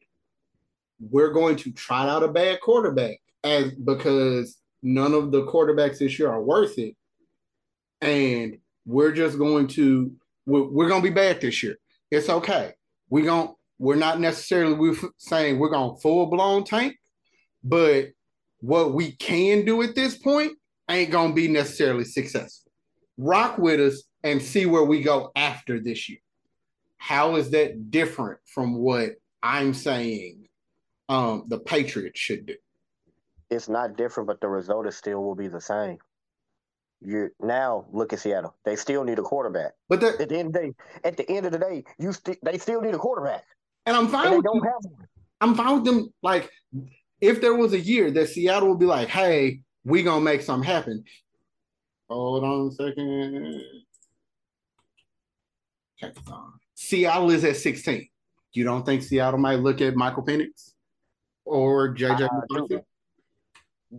we're 1.02 1.34
going 1.34 1.58
to 1.58 1.74
try 1.74 2.08
out 2.08 2.24
a 2.24 2.30
bad 2.30 2.62
quarterback 2.62 3.18
as 3.44 3.74
because 3.74 4.60
none 4.82 5.14
of 5.14 5.34
the 5.34 5.46
quarterbacks 5.46 6.00
this 6.00 6.18
year 6.18 6.30
are 6.30 6.42
worth 6.42 6.78
it. 6.78 6.96
And 8.00 8.60
we're 8.86 9.12
just 9.12 9.38
going 9.38 9.68
to, 9.68 10.14
we're, 10.46 10.70
we're 10.70 10.88
going 10.88 11.02
to 11.02 11.10
be 11.10 11.14
bad 11.14 11.42
this 11.42 11.62
year. 11.62 11.76
It's 12.12 12.30
okay. 12.30 12.76
We're 13.10 13.26
going 13.26 13.56
we're 13.80 13.96
not 13.96 14.20
necessarily 14.20 14.74
we're 14.76 14.96
saying 15.18 15.58
we're 15.58 15.70
going 15.70 15.96
to 15.96 16.02
full 16.02 16.28
blown 16.28 16.66
tank, 16.66 16.96
but 17.64 18.08
what 18.60 18.94
we 18.94 19.14
can 19.14 19.66
do 19.66 19.82
at 19.82 19.96
this 19.96 20.18
point 20.18 20.52
ain't 20.90 21.12
going 21.12 21.30
to 21.30 21.36
be 21.36 21.48
necessarily 21.48 22.04
successful. 22.04 22.72
Rock 23.18 23.58
with 23.58 23.80
us 23.80 24.04
and 24.24 24.42
see 24.42 24.66
where 24.66 24.84
we 24.84 25.02
go 25.02 25.32
after 25.36 25.80
this 25.80 26.10
year. 26.10 26.20
How 26.98 27.38
is 27.38 27.52
that 27.52 27.90
different 27.90 28.40
from 28.46 28.76
what 28.76 29.12
I'm 29.42 29.74
saying 29.74 30.50
um, 31.08 31.46
the 31.48 31.60
Patriots 31.60 32.20
should 32.20 32.46
do? 32.46 32.56
It's 33.50 33.70
not 33.70 33.96
different, 33.96 34.28
but 34.28 34.42
the 34.42 34.50
result 34.50 34.86
is 34.88 34.98
still 34.98 35.24
will 35.24 35.36
be 35.36 35.48
the 35.48 35.62
same. 35.62 35.98
You 37.02 37.30
now 37.40 37.86
look 37.94 38.12
at 38.12 38.20
Seattle. 38.20 38.56
They 38.66 38.76
still 38.76 39.06
need 39.06 39.20
a 39.20 39.22
quarterback. 39.22 39.72
But 39.88 40.02
that, 40.02 40.20
At 40.20 40.28
the 40.28 40.38
end 40.38 40.48
of 40.48 40.54
the 40.54 40.60
day, 40.60 40.74
at 41.06 41.18
the 41.18 41.32
end 41.32 41.46
of 41.46 41.54
the 41.54 41.60
day, 41.60 41.86
you 41.98 42.12
sti- 42.12 42.38
they 42.44 42.58
still 42.58 42.82
need 42.82 42.94
a 42.94 42.98
quarterback. 42.98 43.46
And 43.90 43.98
I'm 43.98 44.08
fine 44.08 44.28
And 44.28 44.36
with 44.38 44.46
don't 44.46 44.62
them. 44.62 44.72
have 44.72 44.92
one. 44.92 45.08
I'm 45.42 45.56
fine 45.56 45.76
with 45.76 45.86
them. 45.86 46.14
Like, 46.22 46.50
if 47.22 47.42
there 47.42 47.56
was 47.56 47.74
a 47.74 47.80
year 47.80 48.12
that 48.12 48.30
Seattle 48.30 48.70
would 48.70 48.80
be 48.80 48.86
like, 48.86 49.08
hey, 49.10 49.62
we 49.84 50.04
gonna 50.04 50.22
make 50.22 50.42
something 50.44 50.68
happen. 50.70 51.04
Hold 52.10 52.44
on 52.44 52.68
a 52.68 52.72
second. 52.72 53.62
Check 55.98 56.16
this 56.16 56.28
on. 56.28 56.54
Seattle 56.76 57.32
is 57.32 57.44
at 57.44 57.56
16. 57.58 58.08
You 58.54 58.64
don't 58.64 58.86
think 58.86 59.02
Seattle 59.04 59.40
might 59.40 59.60
look 59.60 59.82
at 59.82 59.96
Michael 59.96 60.24
Penix 60.24 60.74
or 61.46 61.94
JJ 61.96 62.22
Uh, 62.30 62.42
McCarthy? 62.50 62.84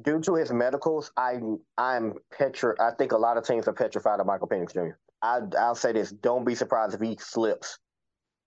Due 0.02 0.20
to 0.20 0.34
his 0.36 0.52
medicals, 0.52 1.10
I 1.16 1.40
I'm 1.76 2.14
petri. 2.32 2.74
I 2.78 2.92
think 2.92 3.10
a 3.12 3.16
lot 3.18 3.36
of 3.36 3.44
teams 3.44 3.66
are 3.66 3.72
petrified 3.72 4.20
of 4.20 4.26
Michael 4.26 4.46
Penix 4.46 4.72
Jr. 4.72 4.96
I 5.20 5.40
I'll 5.58 5.74
say 5.74 5.92
this: 5.92 6.12
don't 6.12 6.44
be 6.44 6.54
surprised 6.54 6.94
if 6.94 7.00
he 7.00 7.16
slips, 7.20 7.78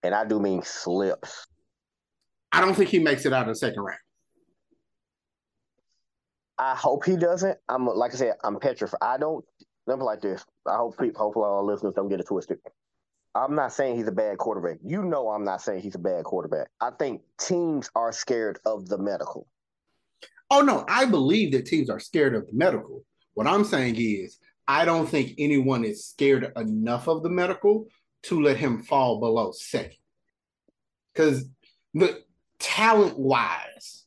and 0.04 0.14
I 0.14 0.26
do 0.26 0.40
mean 0.40 0.62
slips. 0.64 1.48
I 2.52 2.62
don't 2.62 2.76
think 2.76 2.90
he 2.90 3.00
makes 3.00 3.26
it 3.26 3.34
out 3.34 3.44
of 3.44 3.48
the 3.48 3.56
second 3.56 3.82
round. 3.82 4.00
I 6.58 6.76
hope 6.76 7.06
he 7.06 7.18
doesn't. 7.18 7.58
I'm 7.68 7.88
like 7.88 8.14
I 8.14 8.18
said, 8.18 8.34
I'm 8.44 8.60
petrified. 8.60 9.00
I 9.02 9.18
don't. 9.18 9.44
Me 9.88 9.96
like 9.96 10.22
this. 10.22 10.46
I 10.66 10.78
hope 10.78 10.98
people, 10.98 11.22
hopefully 11.22 11.46
all 11.46 11.58
our 11.58 11.64
listeners 11.64 11.94
don't 11.96 12.08
get 12.08 12.20
it 12.20 12.28
twisted. 12.28 12.60
I'm 13.36 13.56
not 13.56 13.74
saying 13.74 13.98
he's 13.98 14.08
a 14.08 14.14
bad 14.14 14.38
quarterback. 14.38 14.78
You 14.84 15.04
know, 15.04 15.30
I'm 15.30 15.44
not 15.44 15.62
saying 15.62 15.82
he's 15.82 15.96
a 15.96 16.00
bad 16.00 16.24
quarterback. 16.24 16.68
I 16.80 16.92
think 16.92 17.22
teams 17.40 17.90
are 17.96 18.12
scared 18.12 18.60
of 18.66 18.88
the 18.88 18.98
medical. 18.98 19.48
Oh 20.52 20.62
no, 20.62 20.86
I 20.88 21.06
believe 21.06 21.52
that 21.54 21.66
teams 21.66 21.90
are 21.90 22.00
scared 22.00 22.36
of 22.36 22.46
the 22.46 22.54
medical. 22.54 23.04
What 23.34 23.48
I'm 23.48 23.64
saying 23.64 23.96
is, 23.98 24.38
I 24.68 24.86
don't 24.86 25.10
think 25.10 25.34
anyone 25.38 25.84
is 25.84 26.06
scared 26.06 26.54
enough 26.56 27.08
of 27.08 27.24
the 27.24 27.30
medical 27.30 27.88
to 28.24 28.42
let 28.42 28.58
him 28.58 28.82
fall 28.84 29.20
below 29.20 29.52
second. 29.52 29.98
Because 31.14 31.46
the 31.94 32.22
talent 32.60 33.18
wise, 33.18 34.06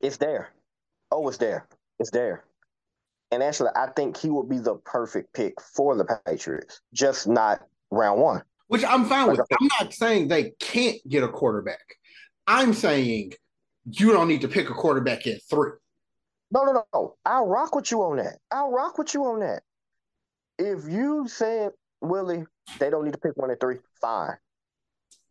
It's 0.00 0.16
there. 0.16 0.50
Oh, 1.10 1.28
it's 1.28 1.38
there. 1.38 1.66
It's 1.98 2.10
there. 2.10 2.44
And 3.30 3.42
actually, 3.42 3.70
I 3.76 3.88
think 3.94 4.16
he 4.16 4.30
would 4.30 4.48
be 4.48 4.58
the 4.58 4.76
perfect 4.76 5.34
pick 5.34 5.60
for 5.60 5.96
the 5.96 6.04
Patriots, 6.26 6.80
just 6.94 7.26
not 7.28 7.60
round 7.90 8.20
one. 8.20 8.42
which 8.68 8.84
I'm 8.84 9.04
fine 9.06 9.28
with. 9.30 9.40
I'm 9.40 9.68
not 9.80 9.92
saying 9.92 10.28
they 10.28 10.50
can't 10.60 10.96
get 11.08 11.22
a 11.22 11.28
quarterback. 11.28 11.80
I'm 12.46 12.72
saying 12.74 13.32
you 13.90 14.12
don't 14.12 14.28
need 14.28 14.40
to 14.42 14.48
pick 14.48 14.70
a 14.70 14.74
quarterback 14.74 15.26
at 15.26 15.42
three. 15.50 15.72
No, 16.50 16.64
no, 16.64 16.84
no. 16.94 17.16
I'll 17.26 17.46
rock 17.46 17.74
with 17.74 17.90
you 17.90 18.02
on 18.02 18.16
that. 18.16 18.38
I'll 18.50 18.70
rock 18.70 18.96
with 18.98 19.12
you 19.12 19.24
on 19.26 19.40
that. 19.40 19.62
If 20.58 20.88
you 20.88 21.28
said, 21.28 21.72
Willie, 22.00 22.44
they 22.78 22.90
don't 22.90 23.04
need 23.04 23.14
to 23.14 23.18
pick 23.18 23.36
one 23.36 23.50
at 23.50 23.60
three, 23.60 23.76
fine. 24.00 24.36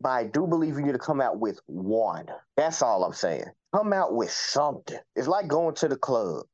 But 0.00 0.10
I 0.10 0.24
do 0.24 0.46
believe 0.46 0.76
you 0.76 0.84
need 0.84 0.92
to 0.92 0.98
come 0.98 1.20
out 1.20 1.38
with 1.38 1.60
one. 1.66 2.26
That's 2.56 2.82
all 2.82 3.04
I'm 3.04 3.12
saying. 3.12 3.46
Come 3.74 3.92
out 3.92 4.14
with 4.14 4.30
something. 4.30 4.98
It's 5.16 5.28
like 5.28 5.48
going 5.48 5.74
to 5.76 5.88
the 5.88 5.96
club 5.96 6.44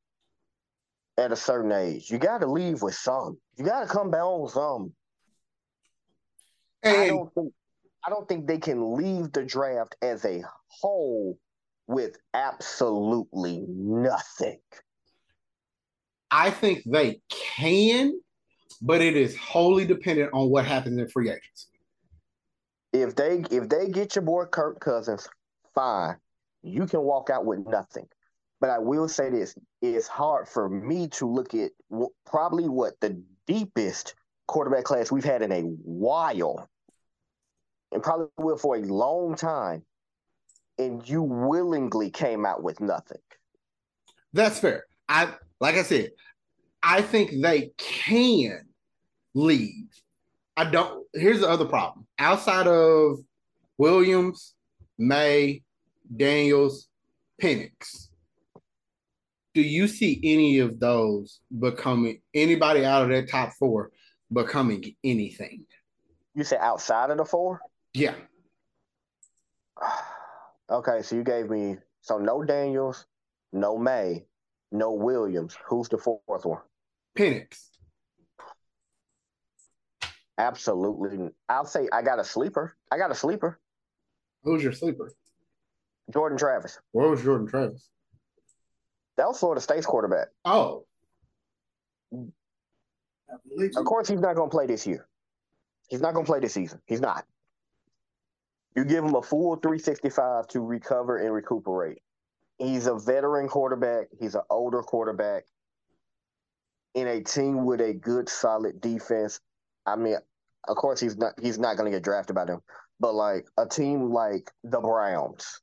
at 1.17 1.31
a 1.31 1.35
certain 1.35 1.71
age. 1.71 2.09
You 2.09 2.17
got 2.17 2.39
to 2.39 2.47
leave 2.47 2.81
with 2.81 2.95
something. 2.95 3.37
You 3.57 3.65
got 3.65 3.81
to 3.81 3.87
come 3.87 4.11
back 4.11 4.23
on 4.23 4.49
something. 4.49 4.93
I 6.83 7.07
don't 7.07 7.33
think 7.33 7.53
I 8.05 8.09
don't 8.11 8.27
think 8.27 8.45
they 8.45 8.59
can 8.59 8.95
leave 8.95 9.31
the 9.31 9.43
draft 9.43 9.95
as 10.01 10.23
a 10.25 10.43
whole 10.67 11.39
with 11.87 12.17
absolutely 12.33 13.65
nothing. 13.67 14.59
I 16.29 16.51
think 16.51 16.83
they 16.85 17.21
can, 17.29 18.19
but 18.81 19.01
it 19.01 19.15
is 19.15 19.35
wholly 19.37 19.85
dependent 19.85 20.31
on 20.33 20.49
what 20.49 20.65
happens 20.65 20.97
in 20.97 21.07
free 21.07 21.29
agency. 21.29 21.67
If 22.93 23.15
they 23.15 23.43
if 23.51 23.67
they 23.69 23.89
get 23.89 24.15
your 24.15 24.23
boy 24.23 24.45
Kirk 24.45 24.79
Cousins, 24.79 25.27
fine. 25.73 26.15
You 26.63 26.87
can 26.87 27.01
walk 27.01 27.29
out 27.29 27.45
with 27.45 27.59
nothing. 27.67 28.07
But 28.61 28.69
I 28.69 28.79
will 28.79 29.07
say 29.07 29.29
this: 29.29 29.55
it's 29.81 30.07
hard 30.07 30.47
for 30.47 30.69
me 30.69 31.07
to 31.09 31.29
look 31.29 31.53
at 31.53 31.71
wh- 31.93 32.13
probably 32.25 32.69
what 32.69 32.93
the 33.01 33.21
deepest 33.47 34.15
quarterback 34.47 34.85
class 34.85 35.11
we've 35.11 35.25
had 35.25 35.41
in 35.41 35.51
a 35.51 35.61
while, 35.61 36.69
and 37.91 38.01
probably 38.01 38.27
will 38.37 38.57
for 38.57 38.77
a 38.77 38.81
long 38.81 39.35
time. 39.35 39.83
And 40.77 41.07
you 41.07 41.21
willingly 41.21 42.09
came 42.09 42.45
out 42.45 42.61
with 42.63 42.81
nothing. 42.81 43.21
That's 44.33 44.59
fair. 44.59 44.85
I 45.07 45.33
like 45.59 45.75
I 45.75 45.83
said, 45.83 46.11
I 46.81 47.01
think 47.01 47.41
they 47.41 47.71
can 47.77 48.64
leave 49.35 49.87
I 50.57 50.65
don't. 50.65 51.05
Here's 51.13 51.41
the 51.41 51.49
other 51.49 51.65
problem. 51.65 52.07
Outside 52.17 52.67
of 52.67 53.19
Williams, 53.77 54.53
Maye, 54.97 55.63
Daniels, 56.15 56.87
Penix, 57.41 58.07
do 59.53 59.61
you 59.61 59.87
see 59.87 60.19
any 60.23 60.59
of 60.59 60.79
those 60.79 61.41
becoming 61.59 62.21
anybody 62.33 62.85
out 62.85 63.03
of 63.03 63.09
that 63.09 63.29
top 63.29 63.51
four 63.59 63.91
becoming 64.31 64.95
anything? 65.03 65.65
You 66.33 66.43
say 66.43 66.57
outside 66.57 67.09
of 67.09 67.17
the 67.17 67.25
four? 67.25 67.61
Yeah. 67.93 68.15
Okay, 70.67 71.03
so 71.03 71.15
you 71.15 71.23
gave 71.23 71.51
me 71.51 71.77
so 72.01 72.17
no 72.17 72.41
Daniels, 72.41 73.05
no 73.53 73.77
Maye, 73.77 74.25
no 74.71 74.93
Williams. 74.93 75.55
Who's 75.67 75.87
the 75.89 75.99
fourth 75.99 76.43
one? 76.43 76.61
Penix. 77.15 77.74
Absolutely. 80.37 81.29
I'll 81.47 81.65
say 81.65 81.87
I 81.91 82.01
got 82.01 82.19
a 82.19 82.23
sleeper. 82.23 82.75
I 82.91 82.97
got 82.97 83.11
a 83.11 83.15
sleeper. 83.15 83.59
Who's 84.43 84.63
your 84.63 84.73
sleeper? 84.73 85.11
Jordan 86.11 86.37
Travis. 86.37 86.79
Where 86.91 87.07
was 87.07 87.23
Jordan 87.23 87.47
Travis? 87.47 87.89
That 89.17 89.27
was 89.27 89.39
Florida 89.39 89.61
State's 89.61 89.85
quarterback. 89.85 90.27
Oh. 90.43 90.85
Of 92.11 93.85
course, 93.85 94.07
he's 94.07 94.19
not 94.19 94.35
going 94.35 94.49
to 94.49 94.55
play 94.55 94.67
this 94.67 94.85
year. 94.85 95.07
He's 95.89 96.01
not 96.01 96.13
going 96.13 96.25
to 96.25 96.31
play 96.31 96.39
this 96.39 96.53
season. 96.53 96.81
He's 96.85 97.01
not. 97.01 97.25
You 98.75 98.83
give 98.83 99.03
him 99.05 99.15
a 99.15 99.21
full 99.21 99.55
365 99.55 100.47
to 100.49 100.59
recover 100.59 101.17
and 101.17 101.33
recuperate. 101.33 101.99
He's 102.57 102.87
a 102.87 102.95
veteran 102.95 103.47
quarterback. 103.47 104.07
He's 104.19 104.35
an 104.35 104.41
older 104.49 104.81
quarterback 104.81 105.43
in 106.93 107.07
a 107.07 107.21
team 107.21 107.65
with 107.65 107.81
a 107.81 107.93
good, 107.93 108.29
solid 108.29 108.81
defense. 108.81 109.39
I 109.85 109.95
mean, 109.95 110.17
of 110.67 110.75
course, 110.77 110.99
he's 110.99 111.17
not 111.17 111.33
he's 111.41 111.59
not 111.59 111.77
going 111.77 111.91
to 111.91 111.95
get 111.95 112.03
drafted 112.03 112.35
by 112.35 112.45
them, 112.45 112.61
but 112.99 113.13
like 113.13 113.45
a 113.57 113.65
team 113.65 114.11
like 114.11 114.51
the 114.63 114.79
Browns, 114.79 115.61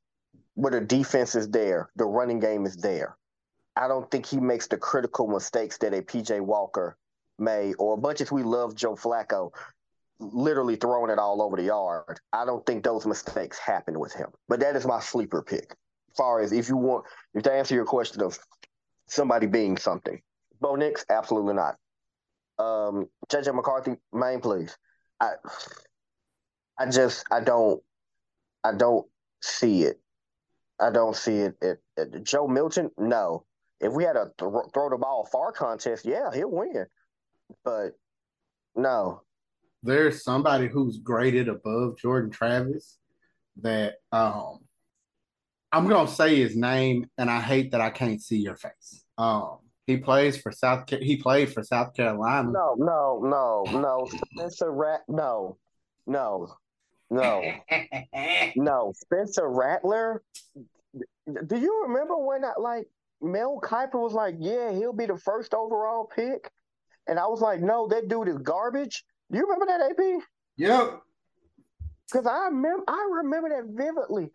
where 0.55 0.71
the 0.71 0.81
defense 0.81 1.35
is 1.35 1.49
there, 1.49 1.89
the 1.95 2.05
running 2.05 2.39
game 2.39 2.65
is 2.65 2.77
there. 2.77 3.17
I 3.75 3.87
don't 3.87 4.09
think 4.11 4.25
he 4.25 4.39
makes 4.39 4.67
the 4.67 4.77
critical 4.77 5.27
mistakes 5.27 5.77
that 5.79 5.93
a 5.93 6.01
PJ 6.01 6.39
Walker 6.41 6.97
may, 7.39 7.73
or 7.73 7.95
a 7.95 7.97
much 7.97 8.21
as 8.21 8.31
we 8.31 8.43
love 8.43 8.75
Joe 8.75 8.95
Flacco, 8.95 9.49
literally 10.19 10.75
throwing 10.75 11.11
it 11.11 11.19
all 11.19 11.41
over 11.41 11.57
the 11.57 11.63
yard. 11.63 12.19
I 12.31 12.45
don't 12.45 12.65
think 12.65 12.83
those 12.83 13.05
mistakes 13.05 13.57
happen 13.57 13.99
with 13.99 14.13
him. 14.13 14.29
But 14.47 14.59
that 14.59 14.75
is 14.75 14.85
my 14.85 14.99
sleeper 14.99 15.41
pick. 15.41 15.71
As 16.11 16.17
far 16.17 16.41
as 16.41 16.51
if 16.51 16.69
you 16.69 16.77
want, 16.77 17.05
if 17.33 17.43
to 17.43 17.51
answer 17.51 17.73
your 17.73 17.85
question 17.85 18.21
of 18.21 18.37
somebody 19.07 19.47
being 19.47 19.77
something, 19.77 20.21
Bo 20.61 20.75
Nix, 20.75 21.03
absolutely 21.09 21.55
not. 21.55 21.75
Um, 22.63 23.09
JJ 23.29 23.55
McCarthy, 23.55 23.95
main 24.13 24.39
please. 24.39 24.77
I, 25.19 25.33
I 26.79 26.89
just, 26.89 27.25
I 27.31 27.41
don't, 27.41 27.81
I 28.63 28.73
don't 28.73 29.05
see 29.41 29.83
it. 29.83 29.99
I 30.79 30.89
don't 30.89 31.15
see 31.15 31.39
it. 31.39 31.55
it, 31.61 31.79
it 31.97 32.23
Joe 32.23 32.47
Milton, 32.47 32.89
no. 32.97 33.45
If 33.79 33.91
we 33.91 34.03
had 34.05 34.15
a 34.15 34.31
th- 34.39 34.51
throw 34.73 34.89
the 34.89 34.97
ball 34.97 35.27
far 35.31 35.51
contest, 35.51 36.05
yeah, 36.05 36.29
he'll 36.33 36.51
win. 36.51 36.85
But 37.65 37.91
no, 38.75 39.21
there's 39.83 40.23
somebody 40.23 40.67
who's 40.67 40.97
graded 40.97 41.49
above 41.49 41.97
Jordan 41.97 42.31
Travis 42.31 42.97
that 43.61 43.95
um 44.11 44.59
I'm 45.71 45.87
gonna 45.87 46.07
say 46.07 46.35
his 46.37 46.55
name, 46.55 47.09
and 47.17 47.29
I 47.29 47.41
hate 47.41 47.71
that 47.71 47.81
I 47.81 47.89
can't 47.89 48.21
see 48.21 48.37
your 48.37 48.55
face. 48.55 49.03
Um, 49.17 49.57
he 49.85 49.97
plays 49.97 50.37
for 50.37 50.51
South. 50.51 50.89
He 50.89 51.17
played 51.17 51.53
for 51.53 51.63
South 51.63 51.93
Carolina. 51.93 52.49
No, 52.51 52.75
no, 52.77 53.19
no, 53.23 53.79
no. 53.79 54.07
Spencer 54.33 54.71
Rat. 54.71 55.01
No, 55.07 55.57
no, 56.07 56.55
no, 57.09 57.43
no. 58.55 58.93
Spencer 58.95 59.49
Rattler. 59.49 60.23
Do 61.47 61.57
you 61.57 61.85
remember 61.87 62.17
when 62.17 62.45
I 62.45 62.53
like 62.59 62.87
Mel 63.21 63.59
Kiper 63.61 64.01
was 64.01 64.13
like, 64.13 64.35
"Yeah, 64.39 64.71
he'll 64.71 64.93
be 64.93 65.05
the 65.05 65.17
first 65.17 65.53
overall 65.53 66.05
pick," 66.05 66.49
and 67.07 67.19
I 67.19 67.27
was 67.27 67.41
like, 67.41 67.61
"No, 67.61 67.87
that 67.87 68.07
dude 68.07 68.27
is 68.27 68.37
garbage." 68.37 69.03
Do 69.31 69.37
you 69.37 69.45
remember 69.45 69.65
that, 69.65 69.91
AP? 69.91 70.23
Yep. 70.57 71.01
Because 72.11 72.27
I 72.27 72.45
remember, 72.45 72.83
I 72.87 73.09
remember 73.23 73.49
that 73.49 73.65
vividly. 73.69 74.29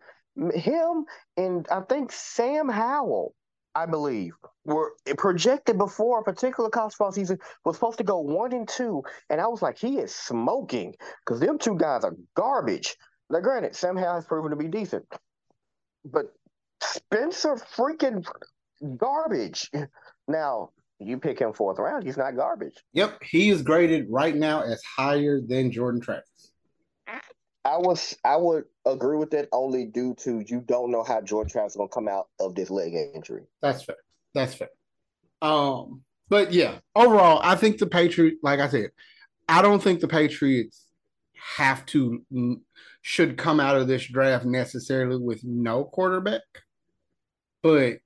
Him 0.53 1.05
and 1.37 1.67
I 1.71 1.81
think 1.81 2.11
Sam 2.11 2.67
Howell, 2.69 3.33
I 3.75 3.85
believe, 3.85 4.33
were 4.65 4.93
projected 5.17 5.77
before 5.77 6.19
a 6.19 6.23
particular 6.23 6.69
college 6.69 6.93
football 6.93 7.11
season 7.11 7.37
was 7.65 7.75
supposed 7.75 7.97
to 7.99 8.03
go 8.03 8.19
one 8.19 8.53
and 8.53 8.67
two, 8.67 9.03
and 9.29 9.39
I 9.39 9.47
was 9.47 9.61
like, 9.61 9.77
he 9.77 9.97
is 9.99 10.13
smoking 10.13 10.95
because 11.25 11.39
them 11.39 11.57
two 11.57 11.75
guys 11.75 12.03
are 12.03 12.15
garbage. 12.35 12.95
Now, 13.29 13.39
granted, 13.39 13.75
Sam 13.75 13.95
has 13.95 14.25
proven 14.25 14.51
to 14.51 14.57
be 14.57 14.67
decent, 14.67 15.05
but 16.03 16.33
Spencer 16.81 17.55
freaking 17.55 18.25
garbage. 18.97 19.69
Now, 20.27 20.71
you 20.99 21.17
pick 21.17 21.39
him 21.39 21.53
fourth 21.53 21.79
round, 21.79 22.03
he's 22.03 22.17
not 22.17 22.35
garbage. 22.35 22.75
Yep, 22.93 23.21
he 23.23 23.49
is 23.49 23.61
graded 23.61 24.07
right 24.09 24.35
now 24.35 24.61
as 24.61 24.81
higher 24.83 25.39
than 25.41 25.71
Jordan 25.71 26.01
Travis. 26.01 26.51
I 27.65 27.77
was 27.77 28.15
I 28.23 28.37
would 28.37 28.65
agree 28.85 29.17
with 29.17 29.31
that 29.31 29.49
only 29.51 29.85
due 29.85 30.15
to 30.19 30.43
you 30.45 30.61
don't 30.61 30.91
know 30.91 31.03
how 31.03 31.21
Jordan 31.21 31.51
Travis 31.51 31.73
is 31.73 31.77
gonna 31.77 31.89
come 31.89 32.07
out 32.07 32.27
of 32.39 32.55
this 32.55 32.69
leg 32.69 32.93
injury. 33.13 33.43
That's 33.61 33.83
fair. 33.83 33.97
That's 34.33 34.53
fair. 34.53 34.69
Um, 35.41 36.01
but 36.29 36.53
yeah, 36.53 36.79
overall, 36.95 37.41
I 37.43 37.55
think 37.55 37.77
the 37.77 37.87
Patriots, 37.87 38.37
like 38.43 38.59
I 38.59 38.69
said, 38.69 38.91
I 39.47 39.61
don't 39.61 39.81
think 39.81 39.99
the 39.99 40.07
Patriots 40.07 40.85
have 41.57 41.85
to 41.87 42.23
should 43.01 43.37
come 43.37 43.59
out 43.59 43.75
of 43.75 43.87
this 43.87 44.05
draft 44.05 44.45
necessarily 44.45 45.17
with 45.17 45.43
no 45.43 45.83
quarterback. 45.83 46.41
But 47.61 47.99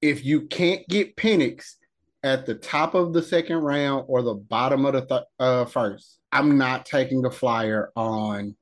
if 0.00 0.24
you 0.24 0.42
can't 0.42 0.86
get 0.88 1.16
Penix 1.16 1.74
at 2.22 2.46
the 2.46 2.54
top 2.54 2.94
of 2.94 3.12
the 3.12 3.22
second 3.22 3.58
round 3.58 4.04
or 4.08 4.22
the 4.22 4.34
bottom 4.34 4.86
of 4.86 4.94
the 4.94 5.04
th- 5.04 5.22
uh, 5.38 5.64
first, 5.64 6.18
I'm 6.30 6.58
not 6.58 6.86
taking 6.86 7.24
a 7.24 7.30
flyer 7.30 7.90
on 7.96 8.54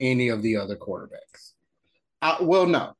any 0.00 0.28
of 0.28 0.42
the 0.42 0.56
other 0.56 0.76
quarterbacks. 0.76 1.52
I, 2.20 2.38
well, 2.40 2.66
no. 2.66 2.94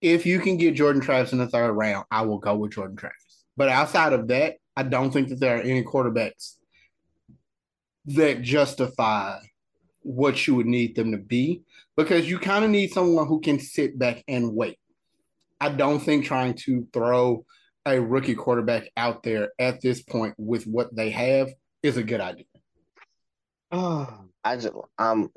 If 0.00 0.26
you 0.26 0.38
can 0.38 0.56
get 0.56 0.74
Jordan 0.74 1.02
Travis 1.02 1.32
in 1.32 1.38
the 1.38 1.48
third 1.48 1.72
round, 1.72 2.06
I 2.10 2.22
will 2.22 2.38
go 2.38 2.56
with 2.56 2.72
Jordan 2.72 2.96
Travis. 2.96 3.44
But 3.56 3.68
outside 3.68 4.12
of 4.12 4.28
that, 4.28 4.56
I 4.76 4.84
don't 4.84 5.10
think 5.10 5.28
that 5.28 5.40
there 5.40 5.58
are 5.58 5.62
any 5.62 5.82
quarterbacks 5.82 6.54
that 8.06 8.42
justify 8.42 9.38
what 10.02 10.46
you 10.46 10.54
would 10.54 10.66
need 10.66 10.94
them 10.94 11.10
to 11.12 11.18
be 11.18 11.62
because 11.96 12.30
you 12.30 12.38
kind 12.38 12.64
of 12.64 12.70
need 12.70 12.92
someone 12.92 13.26
who 13.26 13.40
can 13.40 13.58
sit 13.58 13.98
back 13.98 14.22
and 14.28 14.54
wait. 14.54 14.78
I 15.60 15.70
don't 15.70 15.98
think 15.98 16.24
trying 16.24 16.54
to 16.54 16.86
throw 16.92 17.44
a 17.84 18.00
rookie 18.00 18.36
quarterback 18.36 18.88
out 18.96 19.22
there 19.22 19.50
at 19.58 19.80
this 19.80 20.00
point 20.02 20.34
with 20.38 20.64
what 20.64 20.94
they 20.94 21.10
have 21.10 21.48
is 21.82 21.96
a 21.96 22.02
good 22.02 22.20
idea. 22.20 22.44
Oh, 23.72 24.06
I 24.48 24.56
just 24.56 24.74
um 24.98 25.30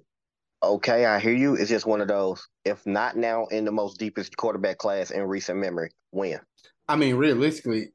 okay, 0.64 1.06
I 1.06 1.20
hear 1.20 1.34
you. 1.34 1.56
It's 1.56 1.70
just 1.70 1.86
one 1.86 2.00
of 2.00 2.08
those. 2.08 2.48
If 2.64 2.86
not 2.86 3.18
now 3.18 3.48
in 3.48 3.66
the 3.66 3.72
most 3.72 4.00
deepest 4.00 4.38
quarterback 4.38 4.78
class 4.78 5.12
in 5.12 5.24
recent 5.24 5.60
memory, 5.60 5.92
when? 6.12 6.40
I 6.88 6.96
mean, 6.96 7.16
realistically, 7.16 7.92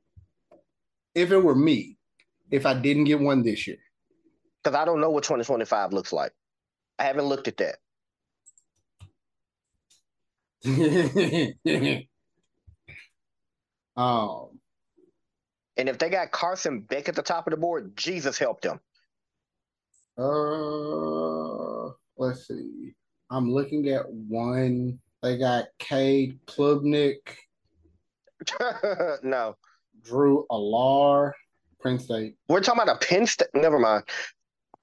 if 1.15 1.31
it 1.31 1.39
were 1.39 1.55
me, 1.55 1.97
if 2.51 2.67
I 2.67 2.75
didn't 2.75 3.05
get 3.05 3.19
one 3.19 3.43
this 3.43 3.67
year. 3.67 3.79
Because 4.63 4.77
I 4.77 4.85
don't 4.85 5.01
know 5.01 5.09
what 5.09 5.25
2025 5.25 5.95
looks 5.95 6.13
like. 6.13 6.33
I 6.99 7.05
haven't 7.05 7.25
looked 7.25 7.49
at 7.49 7.57
that. 7.57 7.77
um, 13.97 14.61
and 15.79 15.89
if 15.89 15.99
they 15.99 16.11
got 16.11 16.31
Carson 16.31 16.81
Beck 16.81 17.09
at 17.09 17.15
the 17.15 17.23
top 17.23 17.47
of 17.47 17.53
the 17.53 17.57
board, 17.57 17.97
Jesus 17.97 18.39
helped 18.39 18.63
them. 18.63 18.81
Uh, 20.19 21.93
let's 22.17 22.49
see. 22.49 22.95
I'm 23.31 23.51
looking 23.51 23.89
at 23.89 24.09
one. 24.11 24.99
They 25.23 25.39
got 25.39 25.67
Cade 25.79 26.39
Klubnik. 26.47 27.19
no. 29.23 29.57
Drew 30.03 30.47
Allar, 30.51 31.33
Penn 31.83 31.99
State. 31.99 32.37
We're 32.49 32.61
talking 32.61 32.83
about 32.83 33.03
a 33.03 33.07
Penn 33.07 33.27
State. 33.27 33.49
Never 33.55 33.79
mind. 33.79 34.05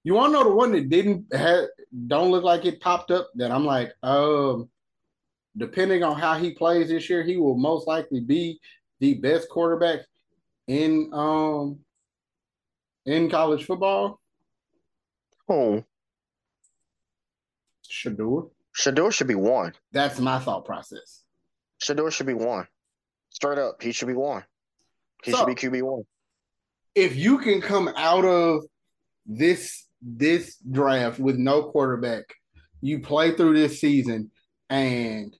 You 0.04 0.16
want 0.16 0.34
to 0.34 0.40
know 0.40 0.44
the 0.44 0.56
one 0.56 0.74
that 0.74 0.90
didn't 0.90 1.34
have, 1.34 1.66
don't 2.08 2.32
look 2.32 2.44
like 2.44 2.66
it 2.66 2.82
popped 2.82 3.10
up? 3.10 3.30
That 3.36 3.52
I'm 3.52 3.66
like, 3.66 3.94
um, 4.04 4.70
depending 5.56 6.04
on 6.04 6.20
how 6.20 6.38
he 6.38 6.52
plays 6.52 6.90
this 6.90 7.10
year, 7.10 7.24
he 7.24 7.38
will 7.38 7.58
most 7.58 7.88
likely 7.88 8.20
be 8.20 8.60
the 9.00 9.16
best 9.16 9.50
quarterback 9.50 10.02
in 10.68 11.10
um 11.14 11.80
in 13.06 13.30
college 13.30 13.66
football. 13.66 14.20
Who? 15.48 15.84
Shedeur. 17.89 18.50
Shedeur 18.78 19.12
should 19.14 19.28
be 19.28 19.36
one. 19.36 19.74
That's 19.91 20.20
my 20.20 20.39
thought 20.39 20.66
process. 20.66 21.24
Shedeur 21.82 22.12
should 22.12 22.28
be 22.28 22.34
one. 22.34 22.68
Straight 23.30 23.58
up, 23.58 23.82
he 23.82 23.91
should 23.91 24.08
be 24.08 24.14
one. 24.14 24.44
He 25.24 25.32
so, 25.32 25.38
should 25.38 25.48
be 25.48 25.56
QB 25.56 25.84
one. 25.84 26.04
If 26.96 27.16
you 27.16 27.39
can 27.39 27.62
come 27.62 27.89
out 27.96 28.26
of 28.26 28.64
this 29.26 29.88
this 30.04 30.58
draft 30.70 31.20
with 31.20 31.38
no 31.38 31.64
quarterback. 31.64 32.26
You 32.82 33.00
play 33.00 33.36
through 33.36 33.54
this 33.54 33.80
season, 33.80 34.32
and 34.70 35.36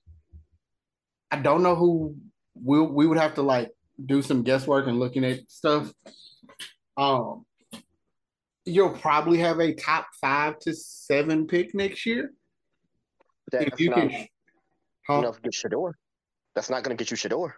I 1.30 1.36
don't 1.36 1.62
know 1.62 1.76
who 1.76 2.16
we 2.54 2.80
we 2.80 3.06
would 3.06 3.18
have 3.18 3.34
to 3.34 3.42
like 3.42 3.70
do 4.04 4.22
some 4.22 4.42
guesswork 4.42 4.86
and 4.86 4.98
looking 4.98 5.24
at 5.24 5.50
stuff. 5.50 5.92
Um, 6.96 7.44
you'll 8.64 8.90
probably 8.90 9.38
have 9.38 9.60
a 9.60 9.74
top 9.74 10.06
five 10.20 10.58
to 10.60 10.74
seven 10.74 11.46
pick 11.46 11.74
next 11.74 12.06
year. 12.06 12.32
That's 13.52 13.66
if 13.66 13.80
you 13.80 13.90
not 13.90 14.08
can, 14.08 14.26
huh? 15.06 15.18
enough 15.18 15.36
to 15.36 15.42
get 15.42 15.52
Shedeur. 15.52 15.92
That's 16.54 16.70
not 16.70 16.82
going 16.82 16.96
to 16.96 17.02
get 17.02 17.10
you 17.10 17.16
Shedeur. 17.16 17.52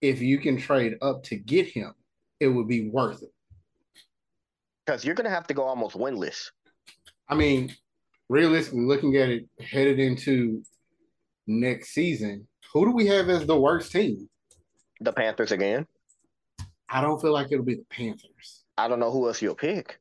if 0.00 0.20
you 0.20 0.38
can 0.38 0.56
trade 0.56 0.96
up 1.02 1.22
to 1.24 1.36
get 1.36 1.66
him, 1.66 1.92
it 2.40 2.48
would 2.48 2.68
be 2.68 2.88
worth 2.88 3.22
it. 3.22 3.32
Because 4.84 5.04
you're 5.04 5.14
going 5.14 5.24
to 5.24 5.30
have 5.30 5.46
to 5.46 5.54
go 5.54 5.62
almost 5.62 5.96
winless. 5.96 6.50
I 7.28 7.34
mean, 7.34 7.74
realistically, 8.28 8.82
looking 8.82 9.16
at 9.16 9.30
it 9.30 9.48
headed 9.60 9.98
into 9.98 10.62
next 11.46 11.90
season, 11.90 12.46
who 12.72 12.84
do 12.84 12.92
we 12.92 13.06
have 13.06 13.30
as 13.30 13.46
the 13.46 13.58
worst 13.58 13.92
team? 13.92 14.28
The 15.00 15.12
Panthers 15.12 15.52
again. 15.52 15.86
I 16.88 17.00
don't 17.00 17.20
feel 17.20 17.32
like 17.32 17.50
it'll 17.50 17.64
be 17.64 17.76
the 17.76 17.86
Panthers. 17.88 18.64
I 18.76 18.88
don't 18.88 19.00
know 19.00 19.10
who 19.10 19.26
else 19.26 19.40
you'll 19.40 19.54
pick. 19.54 19.98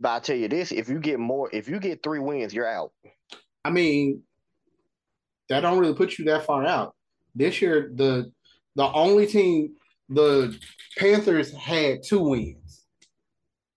But 0.00 0.08
I'll 0.10 0.20
tell 0.20 0.36
you 0.36 0.48
this: 0.48 0.72
if 0.72 0.88
you 0.88 0.98
get 0.98 1.18
more, 1.18 1.48
if 1.52 1.68
you 1.68 1.78
get 1.78 2.02
three 2.02 2.18
wins, 2.18 2.52
you're 2.52 2.68
out. 2.68 2.92
I 3.64 3.70
mean, 3.70 4.22
that 5.48 5.60
don't 5.60 5.78
really 5.78 5.94
put 5.94 6.18
you 6.18 6.24
that 6.26 6.44
far 6.46 6.66
out. 6.66 6.94
This 7.34 7.62
year, 7.62 7.90
the 7.94 8.32
the 8.76 8.90
only 8.92 9.26
team, 9.26 9.74
the 10.08 10.58
Panthers 10.98 11.52
had 11.52 12.02
two 12.04 12.20
wins, 12.20 12.84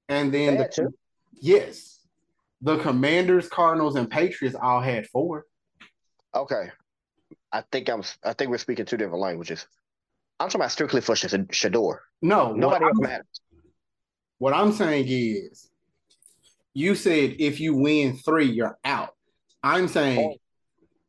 and 0.10 0.34
then 0.34 0.58
the 0.58 0.68
two? 0.68 0.94
yes, 1.34 2.00
the 2.62 2.78
Commanders, 2.80 3.48
Cardinals, 3.48 3.96
and 3.96 4.10
Patriots 4.10 4.56
all 4.60 4.82
had 4.82 5.08
four. 5.08 5.46
Okay. 6.36 6.70
I 7.52 7.64
think 7.72 7.90
I'm. 7.90 8.04
I 8.24 8.34
think 8.34 8.52
we're 8.52 8.58
speaking 8.58 8.86
two 8.86 8.98
different 8.98 9.22
languages. 9.22 9.66
I'm 10.40 10.50
talking 10.50 10.62
about 10.62 10.72
strictly 10.72 11.02
for 11.02 11.16
Shedeur. 11.16 12.00
No, 12.22 12.54
Nobody 12.54 12.86
else 12.86 13.00
matters. 13.00 13.42
what 14.38 14.54
I'm 14.54 14.72
saying 14.72 15.06
is, 15.08 15.70
you 16.78 16.94
said 16.94 17.38
if 17.40 17.60
you 17.60 17.74
win 17.74 18.18
three, 18.18 18.46
you're 18.46 18.78
out. 18.86 19.10
I'm 19.64 19.88
saying, 19.88 20.38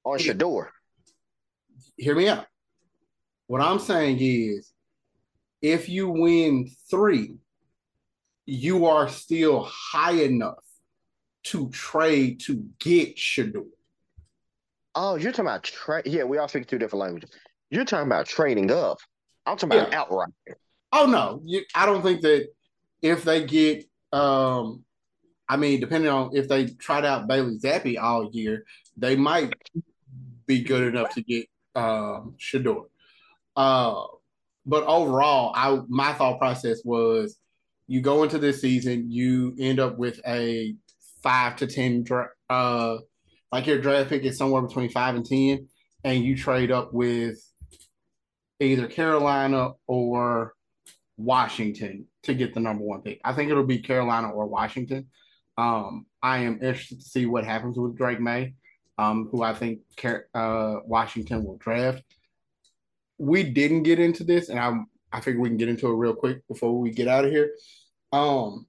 On 0.02 0.18
Shedeur. 0.18 0.68
hear 1.98 2.14
me 2.14 2.26
out. 2.26 2.46
What 3.48 3.60
I'm 3.60 3.78
saying 3.78 4.16
is, 4.18 4.72
if 5.60 5.90
you 5.90 6.08
win 6.08 6.70
three, 6.90 7.36
you 8.46 8.86
are 8.86 9.10
still 9.10 9.68
high 9.70 10.22
enough 10.22 10.64
to 11.44 11.68
trade 11.68 12.40
to 12.46 12.64
get 12.78 13.18
Shedeur. 13.18 13.66
Oh, 14.94 15.16
you're 15.16 15.32
talking 15.32 15.44
about 15.48 15.64
trade. 15.64 16.06
Yeah, 16.06 16.24
we 16.24 16.38
all 16.38 16.48
speak 16.48 16.66
two 16.66 16.78
different 16.78 17.02
languages. 17.02 17.30
You're 17.68 17.84
talking 17.84 18.06
about 18.06 18.24
trading 18.24 18.70
up. 18.70 18.96
I'm 19.44 19.58
talking 19.58 19.78
about 19.78 19.92
outright. 19.92 20.32
Oh 20.94 21.04
no, 21.04 21.42
you, 21.44 21.60
I 21.74 21.84
don't 21.84 22.00
think 22.00 22.22
that 22.22 22.46
if 23.02 23.22
they 23.22 23.44
get, 23.44 23.84
um, 24.14 24.82
I 25.48 25.56
mean, 25.56 25.80
depending 25.80 26.10
on 26.10 26.36
if 26.36 26.48
they 26.48 26.66
tried 26.66 27.04
out 27.04 27.26
Bailey 27.26 27.58
Zappe 27.58 28.00
all 28.00 28.30
year, 28.32 28.64
they 28.96 29.16
might 29.16 29.54
be 30.46 30.62
good 30.62 30.94
enough 30.94 31.14
to 31.14 31.22
get 31.22 31.46
um, 31.74 32.34
Shedeur. 32.38 32.84
Uh, 33.56 34.04
but 34.66 34.84
overall, 34.84 35.52
I 35.54 35.80
my 35.88 36.12
thought 36.12 36.38
process 36.38 36.82
was, 36.84 37.38
you 37.86 38.00
go 38.02 38.22
into 38.22 38.38
this 38.38 38.60
season, 38.60 39.10
you 39.10 39.54
end 39.58 39.80
up 39.80 39.96
with 39.96 40.20
a 40.26 40.74
five 41.22 41.56
to 41.56 41.66
ten, 41.66 42.02
dra- 42.02 42.30
uh, 42.50 42.98
like 43.50 43.66
your 43.66 43.80
draft 43.80 44.10
pick 44.10 44.24
is 44.24 44.36
somewhere 44.36 44.62
between 44.62 44.90
five 44.90 45.16
and 45.16 45.24
ten, 45.24 45.68
and 46.04 46.22
you 46.22 46.36
trade 46.36 46.70
up 46.70 46.92
with 46.92 47.38
either 48.60 48.86
Carolina 48.86 49.70
or 49.86 50.54
Washington 51.16 52.06
to 52.24 52.34
get 52.34 52.52
the 52.52 52.60
number 52.60 52.84
one 52.84 53.00
pick. 53.00 53.20
I 53.24 53.32
think 53.32 53.50
it'll 53.50 53.64
be 53.64 53.78
Carolina 53.78 54.30
or 54.30 54.46
Washington. 54.46 55.06
Um, 55.58 56.06
I 56.22 56.38
am 56.38 56.54
interested 56.62 57.00
to 57.00 57.04
see 57.04 57.26
what 57.26 57.44
happens 57.44 57.76
with 57.76 57.96
Drake 57.96 58.20
Maye, 58.20 58.54
um, 58.96 59.28
who 59.30 59.42
I 59.42 59.52
think 59.54 59.80
uh, 60.34 60.76
Washington 60.84 61.44
will 61.44 61.56
draft. 61.58 62.02
We 63.18 63.42
didn't 63.42 63.82
get 63.82 63.98
into 63.98 64.22
this, 64.22 64.48
and 64.48 64.58
I 64.58 64.72
I 65.12 65.20
figure 65.20 65.40
we 65.40 65.48
can 65.48 65.58
get 65.58 65.68
into 65.68 65.88
it 65.88 65.96
real 65.96 66.14
quick 66.14 66.46
before 66.46 66.78
we 66.78 66.90
get 66.90 67.08
out 67.08 67.24
of 67.24 67.32
here. 67.32 67.50
Um, 68.12 68.66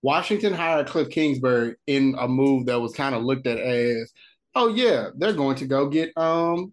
Washington 0.00 0.54
hired 0.54 0.86
Cliff 0.86 1.10
Kingsbury 1.10 1.74
in 1.86 2.14
a 2.18 2.26
move 2.26 2.66
that 2.66 2.80
was 2.80 2.94
kind 2.94 3.14
of 3.14 3.24
looked 3.24 3.46
at 3.46 3.58
as, 3.58 4.12
oh 4.54 4.68
yeah, 4.68 5.08
they're 5.16 5.32
going 5.32 5.56
to 5.56 5.66
go 5.66 5.88
get 5.88 6.16
um 6.16 6.72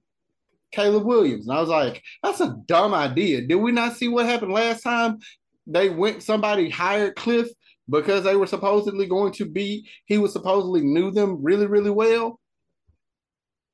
Caleb 0.72 1.06
Williams. 1.06 1.48
And 1.48 1.58
I 1.58 1.60
was 1.60 1.70
like, 1.70 2.02
that's 2.22 2.40
a 2.40 2.56
dumb 2.68 2.94
idea. 2.94 3.42
Did 3.42 3.56
we 3.56 3.72
not 3.72 3.98
see 3.98 4.08
what 4.08 4.26
happened 4.26 4.54
last 4.54 4.84
time? 4.84 5.20
They 5.68 5.90
went, 5.90 6.24
somebody 6.24 6.70
hired 6.70 7.16
Cliff 7.16 7.48
because 7.90 8.24
they 8.24 8.36
were 8.36 8.48
supposedly 8.48 9.06
going 9.08 9.34
to 9.34 9.46
be, 9.46 9.90
he 10.06 10.18
was 10.18 10.34
supposedly 10.34 10.82
knew 10.82 11.12
them 11.12 11.44
really, 11.44 11.68
really 11.68 11.90
well. 11.90 12.40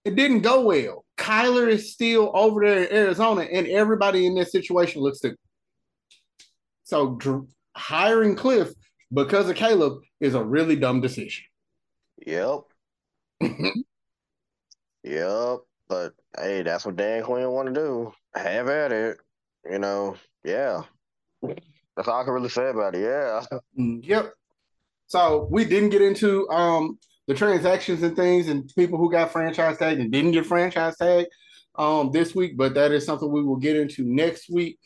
It 0.05 0.15
didn't 0.15 0.41
go 0.41 0.61
well. 0.61 1.05
Kyler 1.17 1.67
is 1.67 1.93
still 1.93 2.31
over 2.33 2.61
there 2.61 2.83
in 2.85 2.95
Arizona, 2.95 3.41
and 3.41 3.67
everybody 3.67 4.25
in 4.25 4.35
this 4.35 4.51
situation 4.51 5.01
looks 5.01 5.19
to. 5.19 5.35
So 6.83 7.15
dr- 7.15 7.47
hiring 7.75 8.35
Cliff 8.35 8.71
because 9.13 9.49
of 9.49 9.55
Caleb 9.55 9.99
is 10.19 10.33
a 10.33 10.43
really 10.43 10.75
dumb 10.75 11.01
decision. 11.01 11.45
Yep. 12.25 12.61
Yep. 15.03 15.59
But 15.87 16.13
hey, 16.37 16.61
that's 16.61 16.85
what 16.85 16.95
Dan 16.95 17.23
Quinn 17.23 17.49
want 17.49 17.67
to 17.67 17.73
do. 17.73 18.13
Have 18.35 18.67
at 18.67 18.91
it. 18.91 19.17
You 19.69 19.79
know, 19.79 20.15
yeah. 20.43 20.83
That's 21.99 22.07
all 22.07 22.21
I 22.21 22.23
can 22.23 22.31
really 22.31 22.47
say 22.47 22.69
about 22.69 22.95
it. 22.95 23.01
Yeah. 23.01 23.43
Yep. 23.75 24.33
So 25.07 25.49
we 25.51 25.65
didn't 25.65 25.89
get 25.89 26.01
into 26.01 26.49
um 26.49 26.97
the 27.27 27.33
transactions 27.33 28.01
and 28.03 28.15
things 28.15 28.47
and 28.47 28.71
people 28.77 28.97
who 28.97 29.11
got 29.11 29.33
franchise 29.33 29.77
tagged 29.77 29.99
and 29.99 30.09
didn't 30.09 30.31
get 30.31 30.45
franchise 30.45 30.95
tagged 30.95 31.27
um 31.75 32.09
this 32.13 32.33
week, 32.33 32.55
but 32.55 32.73
that 32.75 32.93
is 32.93 33.05
something 33.05 33.29
we 33.29 33.43
will 33.43 33.57
get 33.57 33.75
into 33.75 34.05
next 34.05 34.49
week 34.49 34.79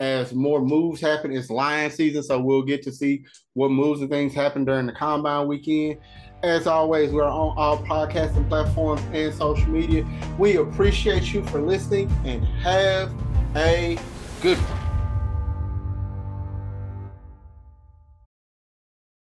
as 0.00 0.34
more 0.34 0.60
moves 0.60 1.00
happen. 1.00 1.30
It's 1.30 1.50
lion 1.50 1.92
season, 1.92 2.24
so 2.24 2.40
we'll 2.40 2.62
get 2.62 2.82
to 2.82 2.92
see 2.92 3.24
what 3.52 3.70
moves 3.70 4.00
and 4.00 4.10
things 4.10 4.34
happen 4.34 4.64
during 4.64 4.86
the 4.86 4.92
combine 4.92 5.46
weekend. 5.46 6.00
As 6.42 6.66
always, 6.66 7.12
we're 7.12 7.22
on 7.22 7.56
all 7.56 7.78
podcasting 7.78 8.48
platforms 8.48 9.02
and 9.12 9.32
social 9.32 9.68
media. 9.68 10.04
We 10.36 10.56
appreciate 10.56 11.32
you 11.32 11.44
for 11.44 11.62
listening 11.62 12.10
and 12.24 12.44
have 12.44 13.14
a 13.54 13.96
good 14.42 14.58
one. 14.58 14.85